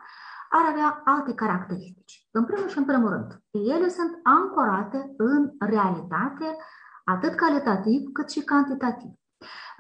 ar 0.51 0.65
avea 0.71 1.01
alte 1.05 1.35
caracteristici. 1.35 2.29
În 2.31 2.45
primul 2.45 2.69
și 2.69 2.79
în 2.79 2.85
primul 2.85 3.09
rând, 3.09 3.43
ele 3.51 3.89
sunt 3.89 4.21
ancorate 4.23 5.15
în 5.17 5.51
realitate, 5.59 6.57
atât 7.05 7.35
calitativ 7.35 8.13
cât 8.13 8.31
și 8.31 8.41
cantitativ. 8.41 9.11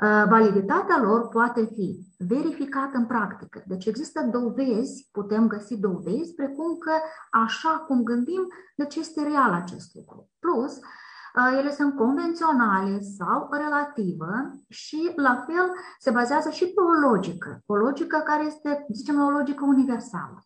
Uh, 0.02 0.24
validitatea 0.28 1.00
lor 1.02 1.28
poate 1.28 1.64
fi 1.64 2.06
verificată 2.18 2.96
în 2.96 3.06
practică. 3.06 3.62
Deci 3.66 3.86
există 3.86 4.28
dovezi, 4.32 5.08
putem 5.12 5.46
găsi 5.46 5.80
dovezi, 5.80 6.34
precum 6.34 6.78
că 6.78 6.92
așa 7.30 7.84
cum 7.86 8.02
gândim, 8.02 8.48
deci 8.76 8.94
este 8.94 9.22
real 9.22 9.52
acest 9.52 9.94
lucru. 9.94 10.28
Plus, 10.38 10.76
uh, 10.76 11.58
ele 11.58 11.70
sunt 11.70 11.96
convenționale 11.96 13.00
sau 13.18 13.48
relativă 13.50 14.30
și, 14.68 15.12
la 15.16 15.44
fel, 15.46 15.72
se 15.98 16.10
bazează 16.10 16.50
și 16.50 16.64
pe 16.64 16.80
o 16.80 17.10
logică, 17.10 17.62
o 17.66 17.74
logică 17.74 18.22
care 18.24 18.44
este, 18.44 18.86
zicem, 18.92 19.20
o 19.22 19.30
logică 19.30 19.64
universală. 19.64 20.44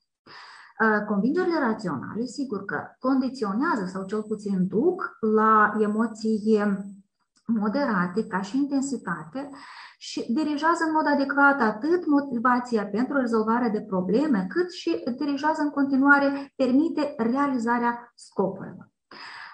Uh, 0.81 1.05
convingerile 1.07 1.59
raționale, 1.59 2.25
sigur 2.25 2.65
că 2.65 2.79
condiționează 2.99 3.85
sau 3.87 4.05
cel 4.05 4.23
puțin 4.23 4.67
duc 4.67 5.17
la 5.21 5.75
emoții 5.79 6.39
moderate 7.47 8.27
ca 8.27 8.41
și 8.41 8.57
intensitate 8.57 9.51
și 9.99 10.33
dirigează 10.33 10.85
în 10.87 10.93
mod 10.93 11.07
adecvat 11.07 11.61
atât 11.61 12.07
motivația 12.07 12.87
pentru 12.87 13.17
rezolvarea 13.17 13.69
de 13.69 13.81
probleme, 13.81 14.47
cât 14.49 14.73
și 14.73 15.03
dirigează 15.19 15.63
în 15.63 15.71
continuare, 15.71 16.53
permite 16.57 17.15
realizarea 17.17 18.13
scopurilor. 18.15 18.93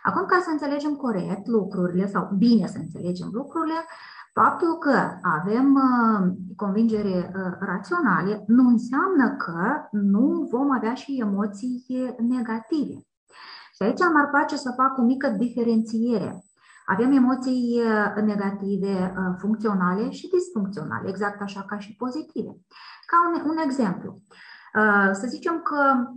Acum, 0.02 0.26
ca 0.26 0.40
să 0.42 0.50
înțelegem 0.50 0.94
corect 0.94 1.46
lucrurile, 1.46 2.06
sau 2.06 2.30
bine 2.38 2.66
să 2.66 2.78
înțelegem 2.78 3.28
lucrurile, 3.32 3.84
faptul 4.32 4.78
că 4.78 4.98
avem 5.22 5.74
uh, 5.74 6.32
convingere 6.56 7.32
uh, 7.34 7.52
raționale 7.60 8.44
nu 8.46 8.68
înseamnă 8.68 9.36
că 9.36 9.88
nu 9.90 10.48
vom 10.50 10.70
avea 10.70 10.94
și 10.94 11.18
emoții 11.20 11.84
negative. 12.18 12.94
Și 13.74 13.82
aici 13.82 14.12
m-ar 14.12 14.28
place 14.30 14.56
să 14.56 14.72
fac 14.76 14.98
o 14.98 15.02
mică 15.02 15.28
diferențiere 15.28 16.44
avem 16.90 17.12
emoții 17.12 17.80
uh, 17.80 18.22
negative, 18.22 19.14
uh, 19.16 19.34
funcționale 19.38 20.10
și 20.10 20.28
disfuncționale, 20.28 21.08
exact 21.08 21.40
așa 21.40 21.62
ca 21.62 21.78
și 21.78 21.96
pozitive. 21.96 22.56
Ca 23.06 23.16
un, 23.34 23.50
un 23.50 23.56
exemplu, 23.56 24.22
uh, 24.74 25.10
să 25.12 25.26
zicem 25.26 25.60
că 25.60 26.08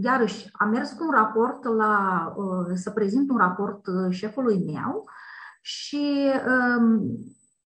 iarăși 0.00 0.48
am 0.52 0.68
mers 0.68 0.92
cu 0.92 1.04
un 1.04 1.10
raport 1.10 1.64
la, 1.64 2.34
să 2.74 2.90
prezint 2.90 3.30
un 3.30 3.36
raport 3.36 3.80
șefului 4.10 4.64
meu 4.72 5.04
și 5.60 6.32
um, 6.78 7.00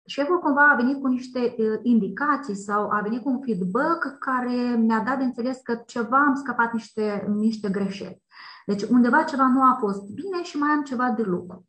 șeful 0.07 0.39
cumva 0.39 0.71
a 0.71 0.75
venit 0.75 1.01
cu 1.01 1.07
niște 1.07 1.55
indicații 1.83 2.55
sau 2.55 2.91
a 2.91 3.01
venit 3.01 3.23
cu 3.23 3.29
un 3.29 3.41
feedback 3.41 4.19
care 4.19 4.77
mi-a 4.77 5.03
dat 5.07 5.19
de 5.19 5.25
înțeles 5.25 5.61
că 5.63 5.83
ceva 5.87 6.17
am 6.17 6.35
scăpat 6.35 6.73
niște, 6.73 7.25
niște 7.29 7.69
greșeli. 7.69 8.23
Deci 8.67 8.83
undeva 8.83 9.23
ceva 9.23 9.47
nu 9.47 9.63
a 9.63 9.77
fost 9.81 10.03
bine 10.03 10.43
și 10.43 10.59
mai 10.59 10.71
am 10.71 10.83
ceva 10.83 11.11
de 11.11 11.23
lucru. 11.23 11.67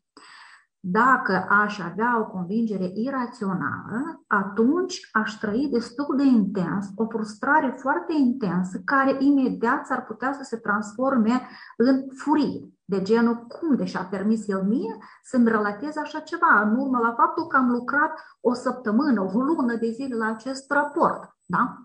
Dacă 0.86 1.46
aș 1.50 1.80
avea 1.80 2.20
o 2.20 2.26
convingere 2.26 2.92
irațională, 2.94 4.24
atunci 4.28 5.10
aș 5.12 5.34
trăi 5.34 5.70
destul 5.72 6.16
de 6.18 6.24
intens, 6.24 6.88
o 6.96 7.06
frustrare 7.08 7.76
foarte 7.78 8.14
intensă, 8.14 8.82
care 8.86 9.16
imediat 9.20 9.86
s-ar 9.86 10.04
putea 10.04 10.34
să 10.34 10.44
se 10.44 10.58
transforme 10.58 11.42
în 11.78 12.04
furie. 12.16 12.70
De 12.86 13.02
genul, 13.02 13.36
cum 13.36 13.76
de 13.76 13.86
și-a 13.86 14.04
permis 14.04 14.48
el 14.48 14.64
mie 14.64 14.98
să-mi 15.24 15.48
relatez 15.50 15.98
așa 15.98 16.20
ceva, 16.20 16.62
în 16.62 16.76
urmă 16.76 17.00
la 17.00 17.14
faptul 17.18 17.48
că 17.48 17.58
am 17.58 17.70
lucrat 17.70 18.20
o 18.42 18.54
săptămână, 18.54 19.22
o 19.22 19.40
lună 19.40 19.76
de 19.76 19.90
zile 19.92 20.16
la 20.16 20.26
acest 20.26 20.72
raport. 20.72 21.38
Da? 21.46 21.78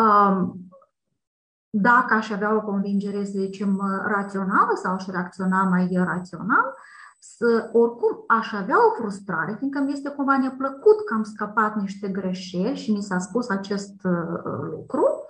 Um, 0.00 0.68
dacă 1.74 2.14
aș 2.14 2.30
avea 2.30 2.54
o 2.54 2.60
convingere, 2.60 3.24
să 3.24 3.32
zicem, 3.34 3.80
rațională 4.06 4.72
sau 4.82 4.94
aș 4.94 5.06
reacționa 5.06 5.62
mai 5.62 5.88
rațional, 6.04 6.74
să, 7.18 7.70
oricum 7.72 8.24
aș 8.26 8.52
avea 8.52 8.76
o 8.86 8.94
frustrare, 9.00 9.54
fiindcă 9.58 9.80
mi 9.80 9.92
este 9.92 10.08
cumva 10.08 10.38
neplăcut 10.38 11.04
că 11.04 11.14
am 11.14 11.22
scăpat 11.22 11.76
niște 11.76 12.08
greșeli 12.08 12.76
și 12.76 12.92
mi 12.92 13.02
s-a 13.02 13.18
spus 13.18 13.48
acest 13.48 13.94
uh, 14.04 14.70
lucru, 14.70 15.24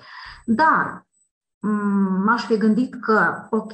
dar 0.45 1.07
mm, 1.59 2.23
m-aș 2.25 2.47
fi 2.47 2.57
gândit 2.57 2.95
că, 2.95 3.47
ok, 3.51 3.73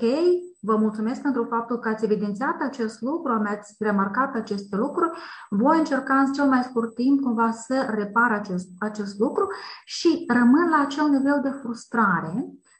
vă 0.69 0.77
mulțumesc 0.77 1.21
pentru 1.21 1.45
faptul 1.45 1.79
că 1.79 1.89
ați 1.89 2.05
evidențiat 2.05 2.61
acest 2.61 3.01
lucru, 3.01 3.33
ați 3.47 3.75
remarcat 3.79 4.35
aceste 4.35 4.77
lucruri, 4.77 5.11
voi 5.51 5.79
încerca 5.79 6.15
în 6.15 6.33
cel 6.33 6.45
mai 6.45 6.63
scurt 6.63 6.95
timp 6.95 7.21
cumva 7.21 7.51
să 7.51 7.87
repar 7.91 8.33
acest, 8.33 8.69
acest 8.79 9.19
lucru 9.19 9.47
și 9.85 10.25
rămân 10.29 10.69
la 10.69 10.81
acel 10.87 11.09
nivel 11.09 11.41
de 11.43 11.51
frustrare, 11.61 12.33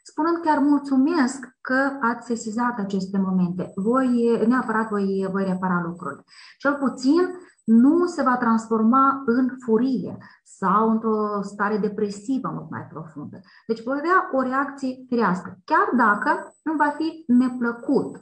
spunând 0.03 0.37
chiar 0.43 0.59
mulțumesc 0.59 1.39
că 1.61 1.79
ați 2.01 2.25
sesizat 2.25 2.79
aceste 2.79 3.17
momente. 3.17 3.71
Voi, 3.75 4.09
neapărat 4.47 4.89
voi, 4.89 5.27
voi 5.31 5.43
repara 5.43 5.81
lucrurile. 5.85 6.23
Cel 6.57 6.73
puțin 6.73 7.23
nu 7.69 8.05
se 8.05 8.21
va 8.21 8.37
transforma 8.37 9.23
în 9.25 9.49
furie 9.65 10.17
sau 10.43 10.89
într-o 10.89 11.41
stare 11.41 11.77
depresivă 11.77 12.49
mult 12.53 12.69
mai 12.69 12.87
profundă. 12.89 13.39
Deci 13.67 13.83
voi 13.83 13.97
avea 13.97 14.29
o 14.31 14.41
reacție 14.41 15.05
firească, 15.07 15.57
chiar 15.65 15.89
dacă 15.93 16.55
nu 16.63 16.73
va 16.73 16.93
fi 16.97 17.23
neplăcut. 17.27 18.15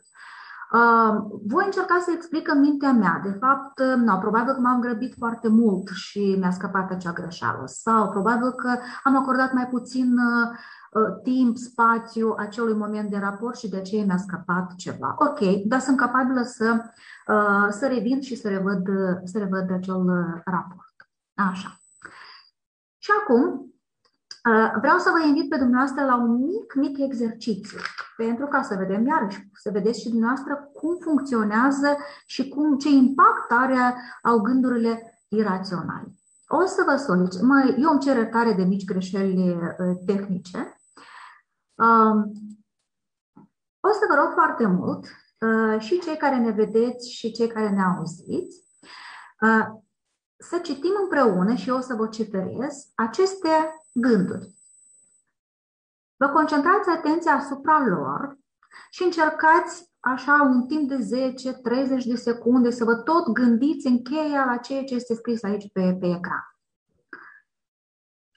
Uh, 0.72 1.16
voi 1.48 1.64
încerca 1.66 2.00
să 2.06 2.12
explic 2.14 2.52
în 2.54 2.60
mintea 2.60 2.92
mea. 2.92 3.22
De 3.24 3.38
fapt, 3.40 3.82
no, 4.06 4.18
probabil 4.18 4.54
că 4.54 4.60
m-am 4.60 4.80
grăbit 4.80 5.14
foarte 5.18 5.48
mult 5.48 5.88
și 5.88 6.36
mi-a 6.40 6.52
scăpat 6.52 6.92
acea 6.92 7.12
greșeală. 7.12 7.64
Sau 7.66 8.10
probabil 8.10 8.52
că 8.52 8.78
am 9.04 9.18
acordat 9.18 9.54
mai 9.54 9.68
puțin 9.68 10.18
uh, 10.18 10.50
uh, 10.50 10.58
timp, 11.24 11.58
spațiu 11.58 12.36
acelui 12.38 12.74
moment 12.74 13.10
de 13.10 13.18
raport 13.18 13.58
și 13.58 13.70
de 13.70 13.78
aceea 13.78 14.06
mi-a 14.06 14.18
scăpat 14.18 14.76
ceva. 14.76 15.16
Ok, 15.20 15.40
dar 15.66 15.80
sunt 15.80 15.98
capabilă 15.98 16.42
să, 16.42 16.82
să 17.70 17.88
revin 17.88 18.22
și 18.22 18.36
să 18.36 18.50
revăd, 18.50 18.88
să 19.24 19.38
revăd 19.38 19.72
acel 19.72 20.06
raport. 20.46 20.96
Așa. 21.36 21.80
Și 22.98 23.12
acum 23.22 23.72
vreau 24.80 24.98
să 24.98 25.10
vă 25.12 25.28
invit 25.28 25.50
pe 25.50 25.58
dumneavoastră 25.58 26.06
la 26.06 26.16
un 26.16 26.36
mic, 26.36 26.74
mic 26.76 26.98
exercițiu, 26.98 27.78
pentru 28.18 28.46
ca 28.46 28.62
să 28.62 28.76
vedem 28.76 29.06
iarăși, 29.06 29.50
să 29.54 29.70
vedeți 29.72 30.02
și 30.02 30.10
dumneavoastră 30.10 30.70
cum 30.74 30.98
funcționează 31.02 31.98
și 32.26 32.48
cum, 32.50 32.78
ce 32.78 32.90
impact 32.90 33.52
are 33.52 33.96
au 34.24 34.40
gândurile 34.40 35.22
iraționale. 35.28 36.16
O 36.48 36.66
să 36.66 36.84
vă 36.86 36.96
solicit, 36.96 37.42
mă, 37.42 37.76
eu 37.78 37.92
îmi 37.92 38.00
cer 38.00 38.16
iertare 38.16 38.54
de 38.54 38.64
mici 38.64 38.86
greșeli 38.86 39.58
tehnice. 40.06 40.77
O 43.80 43.92
să 43.92 44.06
vă 44.10 44.16
rog 44.16 44.32
foarte 44.34 44.66
mult 44.66 45.06
uh, 45.06 45.80
și 45.80 46.00
cei 46.00 46.18
care 46.18 46.38
ne 46.38 46.52
vedeți 46.52 47.12
și 47.12 47.32
cei 47.32 47.48
care 47.48 47.70
ne 47.70 47.82
auziți 47.82 48.64
uh, 49.42 49.66
să 50.38 50.58
citim 50.58 50.92
împreună 51.02 51.56
și 51.56 51.70
eu 51.70 51.78
o 51.78 51.82
să 51.82 51.94
vă 51.94 52.08
citerez 52.08 52.92
aceste 52.96 53.50
gânduri. 53.94 54.56
Vă 56.16 56.30
concentrați 56.30 56.90
atenția 56.90 57.34
asupra 57.34 57.86
lor 57.86 58.38
și 58.90 59.04
încercați 59.04 59.92
așa 60.00 60.34
un 60.34 60.68
timp 60.68 60.90
de 60.90 60.98
10-30 62.02 62.04
de 62.06 62.16
secunde 62.16 62.70
să 62.70 62.84
vă 62.84 62.96
tot 62.96 63.28
gândiți 63.28 63.88
în 63.88 64.04
cheia 64.04 64.46
la 64.46 64.58
ceea 64.58 64.84
ce 64.84 64.96
este 64.96 65.14
scris 65.14 65.44
aici 65.44 65.72
pe, 65.72 65.98
pe 66.00 66.08
ecran. 66.08 66.57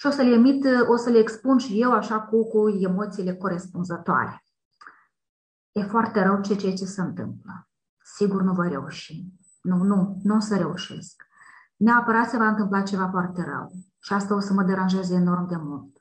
Și 0.01 0.07
o 0.07 0.11
să 0.11 0.23
le 0.23 0.31
emit, 0.31 0.65
o 0.89 0.97
să 0.97 1.11
le 1.11 1.19
expun 1.19 1.59
și 1.59 1.81
eu 1.81 1.93
așa 1.93 2.21
cu, 2.21 2.49
cu 2.49 2.69
emoțiile 2.69 3.35
corespunzătoare. 3.35 4.45
E 5.73 5.83
foarte 5.83 6.23
rău 6.23 6.41
ce 6.41 6.55
ce 6.55 6.85
se 6.85 7.01
întâmplă. 7.01 7.69
Sigur 8.17 8.43
nu 8.43 8.53
voi 8.53 8.69
reuși. 8.69 9.25
Nu, 9.63 9.77
nu, 9.77 10.21
nu 10.23 10.37
o 10.37 10.39
să 10.39 10.57
reușesc. 10.57 11.23
Neapărat 11.77 12.29
se 12.29 12.37
va 12.37 12.49
întâmpla 12.49 12.83
ceva 12.83 13.09
foarte 13.09 13.43
rău. 13.43 13.73
Și 13.99 14.13
asta 14.13 14.35
o 14.35 14.41
să 14.41 14.53
mă 14.53 14.63
deranjeze 14.63 15.15
enorm 15.15 15.49
de 15.49 15.57
mult. 15.57 15.97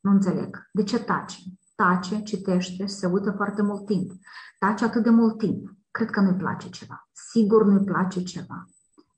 Nu 0.00 0.10
înțeleg. 0.10 0.68
De 0.72 0.82
ce 0.82 0.98
tace? 0.98 1.38
Tace, 1.74 2.22
citește, 2.22 2.86
se 2.86 3.06
uită 3.06 3.30
foarte 3.30 3.62
mult 3.62 3.86
timp. 3.86 4.10
Tace 4.58 4.84
atât 4.84 5.02
de 5.02 5.10
mult 5.10 5.38
timp. 5.38 5.70
Cred 5.90 6.10
că 6.10 6.20
nu-i 6.20 6.36
place 6.36 6.68
ceva. 6.68 7.08
Sigur 7.12 7.64
nu-i 7.64 7.84
place 7.84 8.22
ceva. 8.22 8.64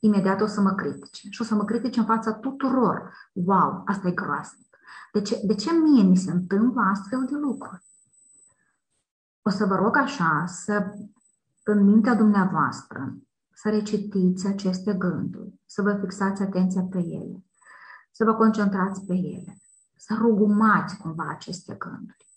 Imediat 0.04 0.40
o 0.40 0.46
să 0.46 0.60
mă 0.60 0.72
critice. 0.72 1.28
Și 1.30 1.40
o 1.40 1.44
să 1.44 1.54
mă 1.54 1.64
critice 1.64 1.98
în 1.98 2.04
fața 2.04 2.32
tuturor. 2.32 3.14
Wow, 3.32 3.82
asta 3.84 4.08
e 4.08 4.12
groaznic. 4.12 4.76
De 5.12 5.20
ce, 5.22 5.40
de 5.44 5.54
ce 5.54 5.72
mie 5.72 6.02
mi 6.02 6.16
se 6.16 6.30
întâmplă 6.30 6.80
astfel 6.80 7.24
de 7.30 7.36
lucruri? 7.36 7.84
O 9.42 9.50
să 9.50 9.64
vă 9.64 9.74
rog 9.74 9.96
așa 9.96 10.44
să, 10.46 10.94
în 11.64 11.84
mintea 11.84 12.14
dumneavoastră, 12.14 13.16
să 13.52 13.68
recitiți 13.68 14.46
aceste 14.46 14.94
gânduri, 14.94 15.60
să 15.66 15.82
vă 15.82 15.98
fixați 16.00 16.42
atenția 16.42 16.82
pe 16.82 16.98
ele, 16.98 17.44
să 18.10 18.24
vă 18.24 18.34
concentrați 18.34 19.04
pe 19.04 19.14
ele, 19.14 19.56
să 19.96 20.16
rugumați 20.18 20.96
cumva 20.96 21.26
aceste 21.28 21.74
gânduri. 21.74 22.31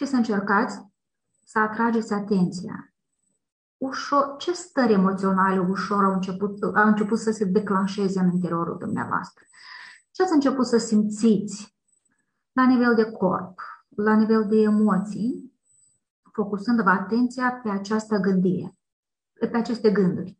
Și 0.00 0.06
să 0.06 0.16
încercați 0.16 0.80
să 1.44 1.58
atrageți 1.58 2.12
atenția 2.12 2.94
ușor, 3.76 4.36
ce 4.36 4.52
stări 4.52 4.92
emoționale 4.92 5.58
ușor 5.58 6.04
au 6.04 6.12
început, 6.12 6.62
au 6.62 6.86
început 6.86 7.18
să 7.18 7.30
se 7.30 7.44
declanșeze 7.44 8.20
în 8.20 8.30
interiorul 8.32 8.78
dumneavoastră? 8.78 9.44
Ce 10.10 10.22
ați 10.22 10.32
început 10.32 10.66
să 10.66 10.76
simțiți 10.76 11.76
la 12.52 12.66
nivel 12.66 12.94
de 12.94 13.10
corp, 13.10 13.60
la 13.88 14.16
nivel 14.16 14.48
de 14.48 14.56
emoții, 14.56 15.52
focusându-vă 16.32 16.90
atenția 16.90 17.52
pe 17.52 17.70
această 17.70 18.16
gândire, 18.16 18.78
pe 19.32 19.56
aceste 19.56 19.90
gânduri? 19.90 20.38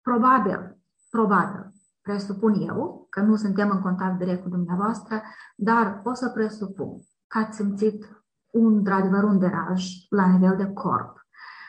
Probabil, 0.00 0.78
probabil, 1.10 1.71
presupun 2.02 2.54
eu, 2.54 3.06
că 3.10 3.20
nu 3.20 3.36
suntem 3.36 3.70
în 3.70 3.80
contact 3.80 4.18
direct 4.18 4.42
cu 4.42 4.48
dumneavoastră, 4.48 5.22
dar 5.56 6.00
o 6.04 6.14
să 6.14 6.28
presupun 6.28 6.98
că 7.26 7.38
ați 7.38 7.56
simțit 7.56 8.24
un, 8.50 8.74
într-adevăr, 8.74 9.22
un 9.22 9.38
deraj 9.38 9.86
la 10.08 10.26
nivel 10.26 10.56
de 10.56 10.72
corp, 10.72 11.26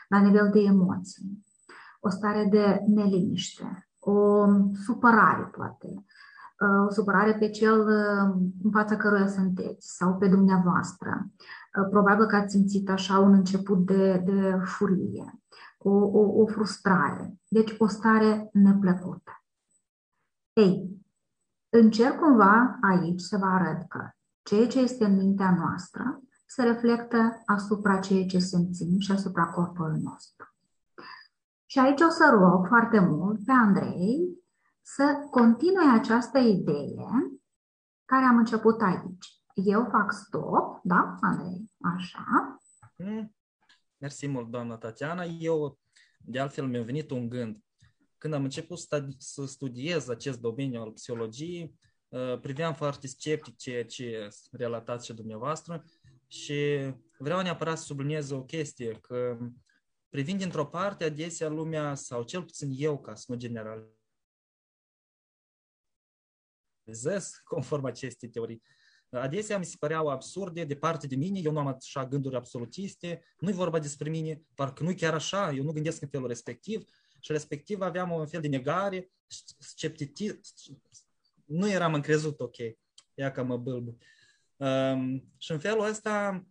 la 0.08 0.18
nivel 0.18 0.50
de 0.52 0.60
emoții, 0.60 1.44
o 2.00 2.08
stare 2.08 2.48
de 2.50 2.80
neliniște, 2.86 3.88
o 3.98 4.46
supărare, 4.84 5.50
poate, 5.56 6.04
o 6.86 6.90
supărare 6.90 7.34
pe 7.34 7.48
cel 7.48 7.86
în 8.62 8.70
fața 8.70 8.96
căruia 8.96 9.26
sunteți 9.26 9.96
sau 9.96 10.16
pe 10.16 10.28
dumneavoastră. 10.28 11.30
Probabil 11.90 12.26
că 12.26 12.36
ați 12.36 12.52
simțit 12.52 12.90
așa 12.90 13.18
un 13.18 13.32
început 13.32 13.86
de, 13.86 14.22
de 14.24 14.58
furie, 14.64 15.40
o, 15.78 15.90
o, 15.90 16.42
o 16.42 16.46
frustrare, 16.46 17.38
deci 17.48 17.74
o 17.78 17.86
stare 17.86 18.48
neplăcută. 18.52 19.43
Ei, 20.54 21.04
încerc 21.68 22.18
cumva 22.18 22.78
aici 22.80 23.20
să 23.20 23.36
vă 23.36 23.44
arăt 23.44 23.88
că 23.88 24.10
ceea 24.42 24.66
ce 24.66 24.78
este 24.78 25.04
în 25.04 25.16
mintea 25.16 25.54
noastră 25.54 26.22
se 26.46 26.62
reflectă 26.62 27.42
asupra 27.44 27.98
ceea 27.98 28.26
ce 28.26 28.38
simțim 28.38 28.98
și 28.98 29.12
asupra 29.12 29.46
corpului 29.46 30.00
nostru. 30.00 30.54
Și 31.66 31.78
aici 31.78 32.00
o 32.00 32.08
să 32.08 32.36
rog 32.40 32.66
foarte 32.66 32.98
mult 32.98 33.44
pe 33.44 33.52
Andrei 33.52 34.42
să 34.82 35.26
continue 35.30 35.98
această 35.98 36.38
idee 36.38 37.08
care 38.04 38.24
am 38.24 38.36
început 38.36 38.80
aici. 38.80 39.42
Eu 39.54 39.88
fac 39.90 40.12
stop, 40.12 40.80
da, 40.82 41.16
Andrei? 41.20 41.70
Așa. 41.80 42.58
Mm. 42.96 43.34
Mersi 43.96 44.26
mult, 44.26 44.50
doamna 44.50 44.76
Tatiana. 44.76 45.24
Eu, 45.24 45.78
de 46.18 46.40
altfel, 46.40 46.66
mi-a 46.66 46.82
venit 46.82 47.10
un 47.10 47.28
gând. 47.28 47.63
Când 48.24 48.36
am 48.36 48.44
început 48.44 48.78
să 49.18 49.44
studiez 49.46 50.08
acest 50.08 50.40
domeniu 50.40 50.80
al 50.80 50.92
psihologiei, 50.92 51.74
uh, 52.08 52.40
priveam 52.40 52.74
foarte 52.74 53.06
sceptic 53.06 53.56
ceea 53.56 53.84
ce 53.84 54.28
relatați 54.50 55.06
și 55.06 55.12
dumneavoastră 55.12 55.84
și 56.26 56.92
vreau 57.18 57.42
neapărat 57.42 57.78
să 57.78 57.84
subliniez 57.84 58.30
o 58.30 58.44
chestie, 58.44 58.92
că 58.92 59.38
privind 60.08 60.38
dintr-o 60.38 60.66
parte, 60.66 61.04
adesea 61.04 61.48
lumea, 61.48 61.94
sau 61.94 62.22
cel 62.22 62.42
puțin 62.42 62.70
eu, 62.76 63.00
ca 63.00 63.14
să 63.14 63.24
nu 63.28 63.36
generalizez, 63.36 63.92
conform 67.44 67.84
acestei 67.84 68.28
teorii, 68.28 68.62
adesea 69.10 69.58
mi 69.58 69.64
se 69.64 69.76
păreau 69.78 70.08
absurde 70.08 70.64
de 70.64 70.76
parte 70.76 71.06
de 71.06 71.16
mine, 71.16 71.40
eu 71.42 71.52
nu 71.52 71.58
am 71.58 71.66
așa 71.66 72.06
gânduri 72.06 72.36
absolutiste, 72.36 73.24
nu-i 73.38 73.52
vorba 73.52 73.78
despre 73.78 74.10
mine, 74.10 74.42
parcă 74.54 74.82
nu 74.82 74.94
chiar 74.94 75.14
așa, 75.14 75.52
eu 75.52 75.62
nu 75.62 75.72
gândesc 75.72 76.02
în 76.02 76.08
felul 76.08 76.28
respectiv 76.28 76.84
și 77.24 77.32
respectiv 77.32 77.80
aveam 77.80 78.10
un 78.10 78.26
fel 78.26 78.40
de 78.40 78.48
negare, 78.48 79.10
scepticism, 79.58 80.82
nu 81.44 81.70
eram 81.70 81.94
încrezut, 81.94 82.40
ok, 82.40 82.56
ia 83.14 83.30
că 83.32 83.42
mă 83.42 83.56
bâlbă. 83.56 83.96
Um, 84.56 85.32
și 85.38 85.52
în 85.52 85.58
felul 85.58 85.84
ăsta 85.84 86.44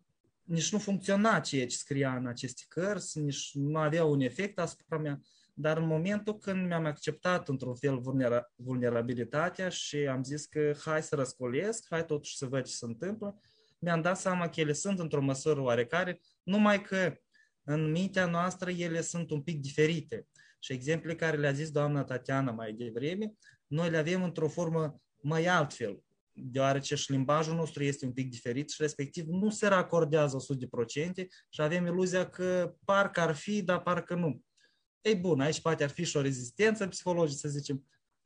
nici 0.44 0.72
nu 0.72 0.78
funcționa 0.78 1.40
ceea 1.40 1.68
ce 1.68 1.76
scria 1.76 2.16
în 2.16 2.28
aceste 2.28 2.64
cărți, 2.68 3.20
nici 3.20 3.52
nu 3.54 3.78
avea 3.78 4.06
un 4.06 4.20
efect 4.20 4.60
asupra 4.60 4.98
mea, 4.98 5.22
dar 5.54 5.78
în 5.78 5.88
momentul 5.88 6.38
când 6.38 6.68
mi-am 6.68 6.86
acceptat 6.86 7.50
într-un 7.50 7.76
fel 7.76 8.00
vulnera- 8.00 8.54
vulnerabilitatea 8.56 9.70
și 9.70 9.98
am 9.98 10.24
zis 10.24 10.46
că 10.46 10.74
hai 10.84 11.04
să 11.04 11.16
răscolesc, 11.16 11.86
hai 11.90 12.06
totuși 12.06 12.38
să 12.38 12.46
văd 12.46 12.64
ce 12.64 12.72
se 12.72 12.86
întâmplă, 12.86 13.42
mi-am 13.80 14.02
dat 14.02 14.18
seama 14.18 14.50
că 14.50 14.60
ele 14.60 14.74
sunt 14.74 15.00
într-o 15.00 15.22
măsură 15.22 15.62
oarecare, 15.62 16.22
numai 16.44 16.82
că 16.82 17.18
în 17.64 17.92
mintea 17.92 18.26
noastră 18.26 18.70
ele 18.70 19.02
sunt 19.02 19.32
un 19.32 19.42
pic 19.42 19.62
diferite. 19.62 20.28
Și 20.63 20.73
exemplele 20.73 21.15
care 21.15 21.38
le-a 21.38 21.52
zis 21.52 21.71
doamna 21.71 22.04
Tatiana 22.04 22.52
mai 22.52 22.73
devreme, 22.73 23.34
noi 23.67 23.89
le 23.89 23.97
avem 23.97 24.23
într-o 24.23 24.47
formă 24.47 25.02
mai 25.21 25.45
altfel 25.45 26.04
deoarece 26.34 26.95
și 26.95 27.04
șlimbajul 27.04 27.56
nostru 27.56 27.84
este 27.84 28.06
un 28.06 28.13
pic 28.13 28.30
diferit 28.30 28.69
și 28.69 28.82
respectiv 28.82 29.26
nu 29.28 29.49
se 29.49 29.67
racordează 29.67 30.38
100% 30.38 31.13
și 31.49 31.62
avem 31.62 31.86
iluzia 31.86 32.30
că 32.30 32.76
parcă 32.86 33.19
ar 33.19 33.36
fi, 33.36 33.62
dar 33.62 33.82
parcă 33.82 34.15
nu. 34.15 34.41
Ei 35.02 35.15
bun, 35.15 35.39
aici 35.39 35.62
poate 35.62 35.84
ar 35.84 35.89
fi 35.89 36.04
și 36.04 36.17
o 36.17 36.21
rezistență 36.21 36.88
psihologică, 36.88 37.38
să 37.38 37.47
zicem. 37.47 37.86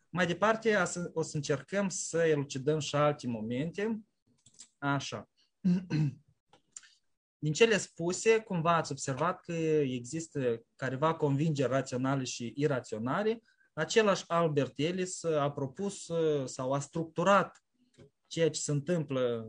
Mai 0.09 0.27
departe, 0.27 0.83
o 1.13 1.21
să 1.21 1.35
încercăm 1.35 1.89
să 1.89 2.17
elucidăm 2.17 2.79
și 2.79 2.95
alte 2.95 3.27
momente. 3.27 4.01
Așa. 4.77 5.29
Din 7.39 7.53
cele 7.53 7.77
spuse, 7.77 8.39
cumva 8.39 8.75
ați 8.75 8.91
observat 8.91 9.41
că 9.41 9.53
există 9.53 10.61
careva 10.75 11.15
convingeri 11.15 11.71
raționale 11.71 12.23
și 12.23 12.53
iraționale. 12.55 13.43
Același 13.73 14.23
Albert 14.27 14.73
Ellis 14.75 15.23
a 15.23 15.51
propus 15.51 16.09
sau 16.45 16.71
a 16.71 16.79
structurat 16.79 17.63
ceea 18.27 18.49
ce 18.49 18.59
se 18.59 18.71
întâmplă 18.71 19.47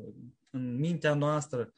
în 0.50 0.76
mintea 0.76 1.14
noastră 1.14 1.72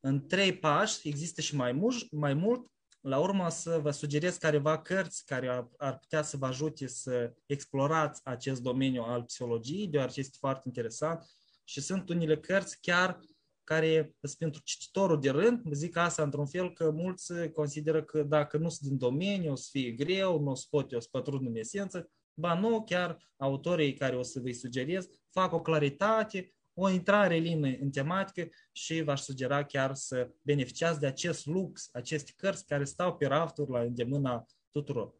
în 0.00 0.26
trei 0.26 0.58
pași, 0.58 1.08
există 1.08 1.40
și 1.40 1.56
mai 1.56 1.72
mult, 1.72 2.10
mai 2.10 2.34
mult. 2.34 2.70
La 3.00 3.18
urmă 3.18 3.50
să 3.50 3.78
vă 3.82 3.90
sugerez 3.90 4.36
careva 4.36 4.82
cărți 4.82 5.24
care 5.24 5.48
ar, 5.48 5.68
ar 5.76 5.98
putea 5.98 6.22
să 6.22 6.36
vă 6.36 6.46
ajute 6.46 6.86
să 6.86 7.32
explorați 7.46 8.20
acest 8.24 8.62
domeniu 8.62 9.02
al 9.02 9.22
psihologiei, 9.22 9.88
deoarece 9.88 10.20
este 10.20 10.36
foarte 10.40 10.62
interesant 10.66 11.26
și 11.64 11.80
sunt 11.80 12.08
unele 12.08 12.38
cărți 12.38 12.80
chiar 12.80 13.20
care 13.66 14.14
sunt 14.20 14.38
pentru 14.38 14.60
cititorul 14.64 15.20
de 15.20 15.30
rând, 15.30 15.62
zic 15.72 15.96
asta 15.96 16.22
într-un 16.22 16.46
fel 16.46 16.72
că 16.72 16.90
mulți 16.90 17.48
consideră 17.52 18.02
că 18.02 18.22
dacă 18.22 18.56
nu 18.56 18.68
sunt 18.68 18.88
din 18.88 18.98
domeniu, 18.98 19.52
o 19.52 19.54
să 19.54 19.68
fie 19.70 19.90
greu, 19.90 20.40
nu 20.40 20.50
o 20.50 20.54
să 20.54 20.66
pot 20.70 20.92
eu 20.92 21.00
să 21.00 21.08
pătrund 21.10 21.46
în 21.46 21.56
esență, 21.56 22.10
Ba 22.38 22.58
nu, 22.58 22.82
chiar 22.84 23.30
autorii 23.36 23.94
care 23.94 24.16
o 24.16 24.22
să 24.22 24.40
vă 24.40 24.52
sugerez 24.52 25.08
fac 25.30 25.52
o 25.52 25.60
claritate, 25.60 26.54
o 26.74 26.90
intrare 26.90 27.36
lină 27.36 27.66
în 27.66 27.90
tematică 27.90 28.48
și 28.72 29.02
v-aș 29.02 29.20
sugera 29.20 29.64
chiar 29.64 29.94
să 29.94 30.30
beneficiați 30.42 31.00
de 31.00 31.06
acest 31.06 31.46
lux, 31.46 31.88
aceste 31.92 32.32
cărți 32.36 32.66
care 32.66 32.84
stau 32.84 33.16
pe 33.16 33.26
rafturi 33.26 33.70
la 33.70 33.80
îndemâna 33.80 34.46
tuturor. 34.70 35.14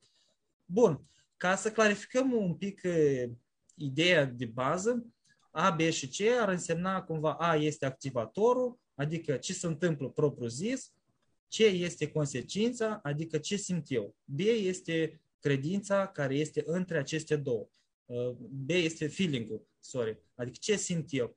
Bun, 0.64 1.00
ca 1.36 1.54
să 1.54 1.72
clarificăm 1.72 2.32
un 2.32 2.54
pic 2.54 2.80
ideea 3.74 4.24
de 4.24 4.46
bază, 4.46 5.06
A, 5.58 5.70
B 5.70 5.80
și 5.80 6.08
C 6.08 6.20
ar 6.40 6.48
însemna 6.48 7.02
cumva 7.02 7.32
A 7.32 7.54
este 7.54 7.86
activatorul, 7.86 8.78
adică 8.94 9.36
ce 9.36 9.52
se 9.52 9.66
întâmplă 9.66 10.08
propriu 10.08 10.46
zis, 10.46 10.92
C 11.48 11.58
este 11.58 12.10
consecința, 12.10 13.00
adică 13.02 13.38
ce 13.38 13.56
simt 13.56 13.86
eu. 13.88 14.14
B 14.24 14.38
este 14.40 15.20
credința 15.40 16.06
care 16.06 16.34
este 16.34 16.62
între 16.66 16.98
aceste 16.98 17.36
două. 17.36 17.68
B 18.50 18.70
este 18.70 19.06
feeling-ul, 19.06 19.66
sorry, 19.80 20.22
adică 20.34 20.56
ce 20.60 20.76
simt 20.76 21.08
eu. 21.10 21.36